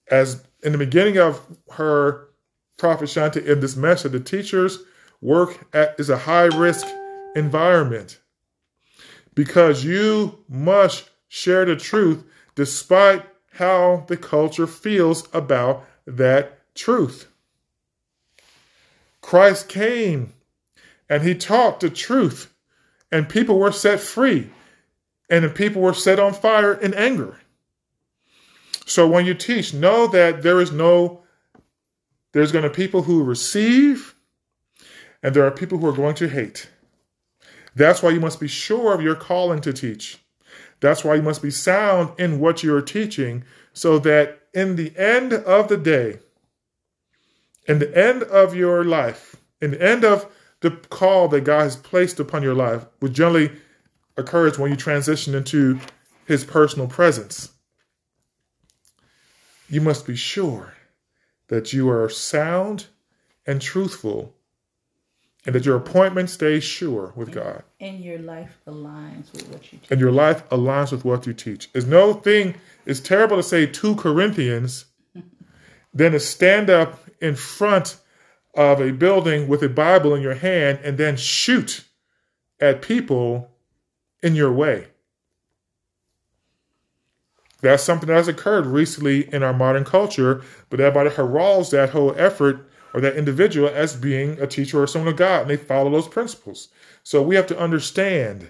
As 0.09 0.43
in 0.63 0.71
the 0.71 0.77
beginning 0.77 1.17
of 1.17 1.41
her 1.71 2.29
Prophet 2.77 3.09
Shanta 3.09 3.43
in 3.43 3.59
this 3.59 3.75
message, 3.75 4.11
the 4.11 4.19
teacher's 4.19 4.79
work 5.21 5.67
at, 5.73 5.99
is 5.99 6.09
a 6.09 6.17
high 6.17 6.45
risk 6.45 6.85
environment 7.35 8.19
because 9.33 9.83
you 9.83 10.39
must 10.47 11.09
share 11.27 11.65
the 11.65 11.75
truth 11.75 12.23
despite 12.55 13.25
how 13.53 14.05
the 14.07 14.17
culture 14.17 14.67
feels 14.67 15.27
about 15.33 15.85
that 16.05 16.59
truth. 16.75 17.27
Christ 19.21 19.69
came 19.69 20.33
and 21.09 21.23
he 21.23 21.35
taught 21.35 21.79
the 21.79 21.89
truth, 21.89 22.53
and 23.11 23.29
people 23.29 23.59
were 23.59 23.71
set 23.71 23.99
free, 23.99 24.49
and 25.29 25.45
the 25.45 25.49
people 25.49 25.81
were 25.81 25.93
set 25.93 26.19
on 26.19 26.33
fire 26.33 26.73
in 26.73 26.93
anger. 26.93 27.39
So 28.85 29.07
when 29.07 29.25
you 29.25 29.33
teach, 29.33 29.73
know 29.73 30.07
that 30.07 30.43
there 30.43 30.61
is 30.61 30.71
no, 30.71 31.23
there's 32.33 32.51
going 32.51 32.63
to 32.63 32.69
be 32.69 32.75
people 32.75 33.01
who 33.03 33.23
receive, 33.23 34.15
and 35.23 35.35
there 35.35 35.45
are 35.45 35.51
people 35.51 35.79
who 35.79 35.87
are 35.87 35.93
going 35.93 36.15
to 36.15 36.29
hate. 36.29 36.69
That's 37.75 38.01
why 38.01 38.11
you 38.11 38.19
must 38.19 38.39
be 38.39 38.47
sure 38.47 38.93
of 38.93 39.01
your 39.01 39.15
calling 39.15 39.59
to 39.61 39.73
teach. 39.73 40.19
That's 40.79 41.03
why 41.03 41.15
you 41.15 41.23
must 41.23 41.41
be 41.41 41.51
sound 41.51 42.17
in 42.19 42.39
what 42.39 42.63
you're 42.63 42.81
teaching, 42.81 43.43
so 43.73 43.97
that 43.99 44.43
in 44.53 44.75
the 44.75 44.95
end 44.97 45.33
of 45.33 45.67
the 45.67 45.77
day, 45.77 46.19
in 47.67 47.79
the 47.79 47.97
end 47.97 48.23
of 48.23 48.55
your 48.55 48.83
life, 48.83 49.35
in 49.59 49.71
the 49.71 49.81
end 49.81 50.05
of 50.05 50.31
the 50.61 50.71
call 50.71 51.27
that 51.29 51.41
God 51.41 51.63
has 51.63 51.75
placed 51.75 52.19
upon 52.19 52.43
your 52.43 52.53
life, 52.53 52.85
which 52.99 53.13
generally 53.13 53.51
occurs 54.15 54.59
when 54.59 54.69
you 54.69 54.77
transition 54.77 55.33
into 55.33 55.79
His 56.25 56.43
personal 56.43 56.87
presence, 56.87 57.49
you 59.75 59.81
must 59.81 60.07
be 60.07 60.15
sure 60.15 60.73
that 61.49 61.73
you 61.73 61.89
are 61.89 62.07
sound 62.09 62.87
and 63.45 63.61
truthful 63.61 64.33
and 65.45 65.53
that 65.53 65.65
your 65.65 65.75
appointment 65.75 66.29
stays 66.29 66.63
sure 66.63 67.11
with 67.15 67.31
God. 67.31 67.61
And 67.81 67.99
your 67.99 68.17
life 68.17 68.57
aligns 68.65 69.31
with 69.33 69.49
what 69.49 69.71
you 69.71 69.77
teach. 69.77 69.91
And 69.91 69.99
your 69.99 70.13
life 70.13 70.47
aligns 70.49 70.91
with 70.91 71.03
what 71.03 71.27
you 71.27 71.33
teach. 71.33 71.69
It's 71.73 71.85
no 71.85 72.13
thing, 72.13 72.55
it's 72.85 73.01
terrible 73.01 73.35
to 73.35 73.43
say 73.43 73.65
2 73.65 73.97
Corinthians 73.97 74.85
than 75.93 76.13
to 76.13 76.21
stand 76.21 76.69
up 76.69 77.03
in 77.21 77.35
front 77.35 77.97
of 78.55 78.79
a 78.79 78.91
building 78.91 79.49
with 79.49 79.61
a 79.61 79.69
Bible 79.69 80.15
in 80.15 80.21
your 80.21 80.35
hand 80.35 80.79
and 80.83 80.97
then 80.97 81.17
shoot 81.17 81.83
at 82.61 82.81
people 82.81 83.51
in 84.23 84.35
your 84.35 84.53
way. 84.53 84.87
That's 87.65 87.83
something 87.83 88.07
that 88.07 88.15
has 88.15 88.27
occurred 88.27 88.65
recently 88.65 89.33
in 89.33 89.43
our 89.43 89.53
modern 89.53 89.83
culture, 89.83 90.43
but 90.69 90.79
everybody 90.79 91.09
heralds 91.15 91.71
that 91.71 91.89
whole 91.89 92.13
effort 92.17 92.69
or 92.93 93.01
that 93.01 93.17
individual 93.17 93.67
as 93.67 93.95
being 93.95 94.39
a 94.39 94.47
teacher 94.47 94.81
or 94.81 94.87
someone 94.87 95.11
of 95.11 95.17
God, 95.17 95.41
and 95.41 95.49
they 95.49 95.57
follow 95.57 95.91
those 95.91 96.07
principles. 96.07 96.69
So 97.03 97.21
we 97.21 97.35
have 97.35 97.47
to 97.47 97.59
understand 97.59 98.49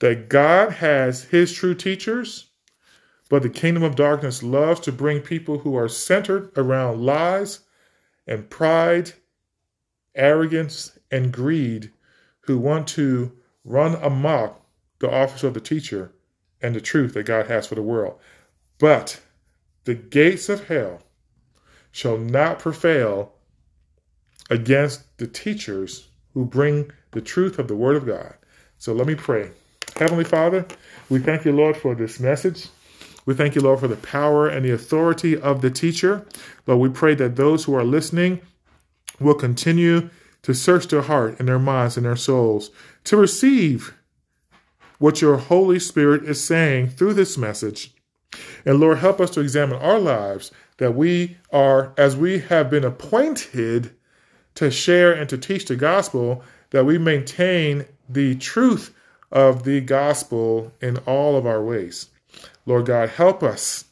that 0.00 0.28
God 0.28 0.72
has 0.72 1.24
his 1.24 1.52
true 1.52 1.74
teachers 1.74 2.50
but 3.30 3.42
the 3.44 3.48
kingdom 3.48 3.84
of 3.84 3.94
darkness 3.94 4.42
loves 4.42 4.80
to 4.80 4.92
bring 4.92 5.20
people 5.20 5.60
who 5.60 5.76
are 5.76 5.88
centered 5.88 6.50
around 6.58 7.00
lies 7.00 7.60
and 8.26 8.50
pride, 8.50 9.12
arrogance, 10.16 10.98
and 11.12 11.32
greed, 11.32 11.92
who 12.40 12.58
want 12.58 12.88
to 12.88 13.32
run 13.64 13.94
amok 14.02 14.60
the 14.98 15.10
office 15.10 15.44
of 15.44 15.54
the 15.54 15.60
teacher 15.60 16.12
and 16.62 16.74
the 16.74 16.80
truth 16.80 17.14
that 17.14 17.24
God 17.24 17.46
has 17.46 17.66
for 17.66 17.74
the 17.74 17.82
world. 17.82 18.18
But 18.78 19.20
the 19.84 19.94
gates 19.94 20.48
of 20.48 20.66
hell 20.68 21.02
shall 21.92 22.18
not 22.18 22.58
prevail 22.58 23.32
against 24.48 25.18
the 25.18 25.26
teachers 25.26 26.08
who 26.34 26.44
bring 26.44 26.90
the 27.12 27.20
truth 27.20 27.58
of 27.58 27.68
the 27.68 27.76
Word 27.76 27.96
of 27.96 28.06
God. 28.06 28.34
So 28.78 28.92
let 28.92 29.06
me 29.06 29.14
pray. 29.14 29.50
Heavenly 29.96 30.24
Father, 30.24 30.66
we 31.08 31.18
thank 31.18 31.44
you, 31.44 31.52
Lord, 31.52 31.76
for 31.76 31.94
this 31.94 32.20
message. 32.20 32.68
We 33.26 33.34
thank 33.34 33.54
you, 33.54 33.60
Lord, 33.60 33.80
for 33.80 33.88
the 33.88 33.96
power 33.96 34.48
and 34.48 34.64
the 34.64 34.70
authority 34.70 35.38
of 35.38 35.60
the 35.60 35.70
teacher. 35.70 36.26
Lord, 36.66 36.80
we 36.80 36.88
pray 36.88 37.14
that 37.16 37.36
those 37.36 37.64
who 37.64 37.74
are 37.74 37.84
listening 37.84 38.40
will 39.18 39.34
continue 39.34 40.08
to 40.42 40.54
search 40.54 40.88
their 40.88 41.02
heart 41.02 41.38
and 41.38 41.48
their 41.48 41.58
minds 41.58 41.96
and 41.96 42.06
their 42.06 42.16
souls 42.16 42.70
to 43.04 43.16
receive 43.16 43.94
what 45.00 45.22
your 45.22 45.38
Holy 45.38 45.78
Spirit 45.78 46.22
is 46.24 46.44
saying 46.44 46.90
through 46.90 47.14
this 47.14 47.38
message. 47.38 47.94
And 48.66 48.78
Lord, 48.78 48.98
help 48.98 49.18
us 49.18 49.30
to 49.30 49.40
examine 49.40 49.78
our 49.78 49.98
lives 49.98 50.52
that 50.76 50.94
we 50.94 51.38
are, 51.50 51.94
as 51.96 52.16
we 52.16 52.40
have 52.40 52.68
been 52.68 52.84
appointed 52.84 53.96
to 54.56 54.70
share 54.70 55.12
and 55.12 55.26
to 55.30 55.38
teach 55.38 55.64
the 55.64 55.74
gospel, 55.74 56.44
that 56.68 56.84
we 56.84 56.98
maintain 56.98 57.86
the 58.10 58.34
truth 58.34 58.94
of 59.32 59.64
the 59.64 59.80
gospel 59.80 60.70
in 60.82 60.98
all 60.98 61.36
of 61.36 61.46
our 61.46 61.64
ways. 61.64 62.10
Lord 62.66 62.84
God, 62.84 63.08
help 63.08 63.42
us 63.42 63.86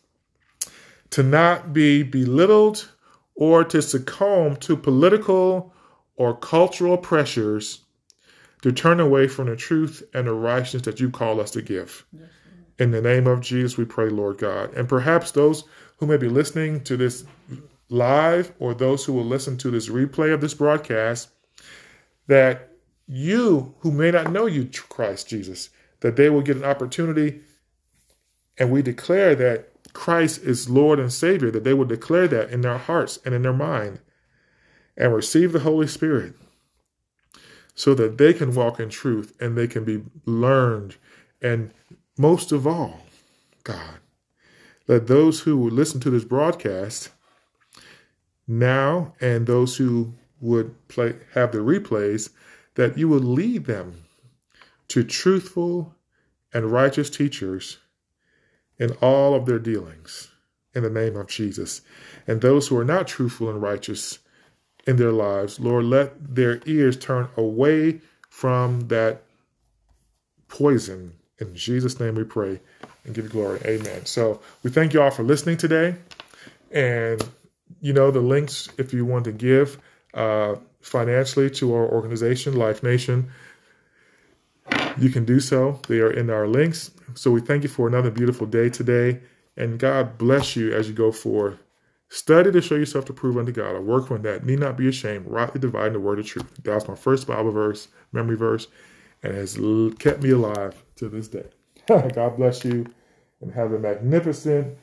to 1.11 1.23
not 1.23 1.73
be 1.73 2.03
belittled 2.03 2.91
or 3.35 3.65
to 3.65 3.81
succumb 3.81 4.57
to 4.57 4.77
political 4.77 5.73
or 6.17 6.37
cultural 6.37 6.99
pressures 6.99 7.81
to 8.63 8.73
turn 8.73 9.01
away 9.01 9.29
from 9.29 9.47
the 9.47 9.57
truth 9.57 10.03
and 10.15 10.27
the 10.27 10.33
righteousness 10.33 10.83
that 10.83 11.01
you 11.01 11.11
call 11.11 11.41
us 11.41 11.51
to 11.53 11.63
give. 11.63 12.05
Yes, 12.13 12.29
In 12.79 12.91
the 12.91 13.03
name 13.03 13.27
of 13.27 13.41
Jesus, 13.41 13.77
we 13.77 13.85
pray, 13.85 14.09
Lord 14.09 14.39
God. 14.39 14.75
And 14.75 14.89
perhaps 14.89 15.31
those 15.31 15.65
who 15.99 16.07
may 16.07 16.17
be 16.17 16.29
listening 16.29 16.83
to 16.85 16.97
this 16.97 17.25
live 17.89 18.53
or 18.59 18.75
those 18.75 19.05
who 19.05 19.13
will 19.13 19.25
listen 19.25 19.57
to 19.59 19.71
this 19.71 19.89
replay 19.89 20.33
of 20.33 20.41
this 20.41 20.55
broadcast, 20.55 21.29
that 22.27 22.71
you 23.07 23.75
who 23.81 23.91
may 23.91 24.11
not 24.11 24.31
know 24.31 24.47
you, 24.47 24.69
Christ 24.89 25.29
Jesus, 25.29 25.71
that 26.01 26.17
they 26.17 26.29
will 26.29 26.43
get 26.43 26.57
an 26.57 26.65
opportunity 26.65 27.41
and 28.59 28.71
we 28.71 28.83
declare 28.83 29.35
that 29.37 29.71
Christ 29.93 30.43
is 30.43 30.69
Lord 30.69 30.99
and 30.99 31.13
Savior, 31.13 31.51
that 31.51 31.65
they 31.65 31.75
will 31.75 31.85
declare 31.85 32.29
that 32.29 32.51
in 32.51 32.61
their 32.61 32.79
hearts 32.79 33.19
and 33.25 33.35
in 33.35 33.43
their 33.43 33.53
mind 33.53 34.01
and 34.97 35.15
receive 35.15 35.53
the 35.53 35.61
Holy 35.61 35.87
Spirit 35.87 36.35
so 37.79 37.95
that 37.95 38.19
they 38.19 38.33
can 38.33 38.53
walk 38.57 38.81
in 38.81 38.89
truth 38.89 39.33
and 39.41 39.57
they 39.57 39.69
can 39.69 39.85
be 39.85 40.03
learned. 40.27 40.97
And 41.41 41.71
most 42.17 42.51
of 42.51 42.67
all, 42.67 43.03
God, 43.63 44.01
let 44.89 45.07
those 45.07 45.43
who 45.43 45.57
would 45.59 45.73
listen 45.73 46.01
to 46.01 46.11
this 46.11 46.25
broadcast 46.25 47.11
now 48.49 49.15
and 49.21 49.47
those 49.47 49.77
who 49.77 50.13
would 50.41 50.89
play 50.89 51.15
have 51.35 51.53
the 51.53 51.59
replays 51.59 52.31
that 52.75 52.99
you 52.99 53.07
will 53.07 53.21
lead 53.21 53.67
them 53.67 54.03
to 54.89 55.05
truthful 55.05 55.95
and 56.53 56.73
righteous 56.73 57.09
teachers 57.09 57.79
in 58.77 58.91
all 59.01 59.37
of 59.37 59.47
their 59.47 59.61
dealings 59.61 60.33
in 60.75 60.83
the 60.83 60.91
name 60.91 61.15
of 61.15 61.29
Jesus. 61.29 61.83
And 62.27 62.41
those 62.41 62.67
who 62.67 62.77
are 62.77 62.85
not 62.85 63.07
truthful 63.07 63.49
and 63.49 63.63
righteous 63.63 64.19
in 64.89 64.97
their 64.97 65.13
lives, 65.13 65.61
Lord, 65.61 65.85
let 65.85 66.35
their 66.35 66.61
ears 66.65 66.97
turn 66.97 67.29
away 67.37 68.01
from 68.31 68.89
that 68.89 69.23
poison. 70.49 71.13
In 71.39 71.55
Jesus' 71.55 72.01
name 72.01 72.15
we 72.15 72.25
pray 72.25 72.59
and 73.05 73.15
give 73.15 73.27
you 73.27 73.31
glory. 73.31 73.61
Amen. 73.67 74.07
So 74.07 74.41
we 74.63 74.71
thank 74.71 74.95
you 74.95 75.03
all 75.03 75.11
for 75.11 75.23
listening 75.23 75.59
today. 75.59 75.95
And 76.73 77.23
you 77.83 77.93
know, 77.93 78.11
the 78.11 78.21
links 78.21 78.71
if 78.79 78.95
you 78.95 79.05
want 79.05 79.27
to 79.27 79.33
give 79.33 79.79
uh, 80.15 80.57
financially 80.81 81.51
to 81.51 81.75
our 81.75 81.87
organization, 81.87 82.57
Life 82.57 82.83
Nation, 82.83 83.31
you 84.99 85.11
can 85.11 85.27
do 85.27 85.39
so. 85.39 85.81
They 85.87 85.99
are 85.99 86.11
in 86.11 86.31
our 86.31 86.49
links. 86.49 86.91
So 87.15 87.31
we 87.31 87.43
thank 87.43 87.63
you 87.63 87.69
for 87.69 87.87
another 87.87 88.11
beautiful 88.11 88.47
day 88.47 88.71
today. 88.71 89.21
And 89.55 89.79
God 89.79 90.17
bless 90.17 90.57
you 90.57 90.73
as 90.73 90.89
you 90.89 90.95
go 90.95 91.13
forward. 91.13 91.59
Study 92.11 92.51
to 92.53 92.61
show 92.63 92.75
yourself 92.75 93.05
to 93.07 93.13
prove 93.13 93.37
unto 93.37 93.53
God. 93.53 93.77
A 93.77 93.81
work 93.81 94.11
on 94.11 94.23
that 94.23 94.45
need 94.45 94.61
not 94.61 94.77
be 94.77 94.89
ashamed, 94.89 95.27
rightly 95.27 95.61
dividing 95.61 95.93
the 95.93 96.01
word 96.01 96.19
of 96.19 96.27
truth. 96.27 96.51
That's 96.63 96.89
my 96.89 96.95
first 96.95 97.27
Bible 97.27 97.51
verse, 97.51 97.89
memory 98.13 98.37
verse, 98.37 98.67
and 99.23 99.35
has 99.35 99.59
kept 99.99 100.23
me 100.23 100.31
alive 100.31 100.83
to 100.97 101.09
this 101.09 101.29
day. 101.29 101.45
God 101.87 102.37
bless 102.37 102.65
you 102.65 102.87
and 103.41 103.53
have 103.53 103.73
a 103.73 103.79
magnificent 103.79 104.79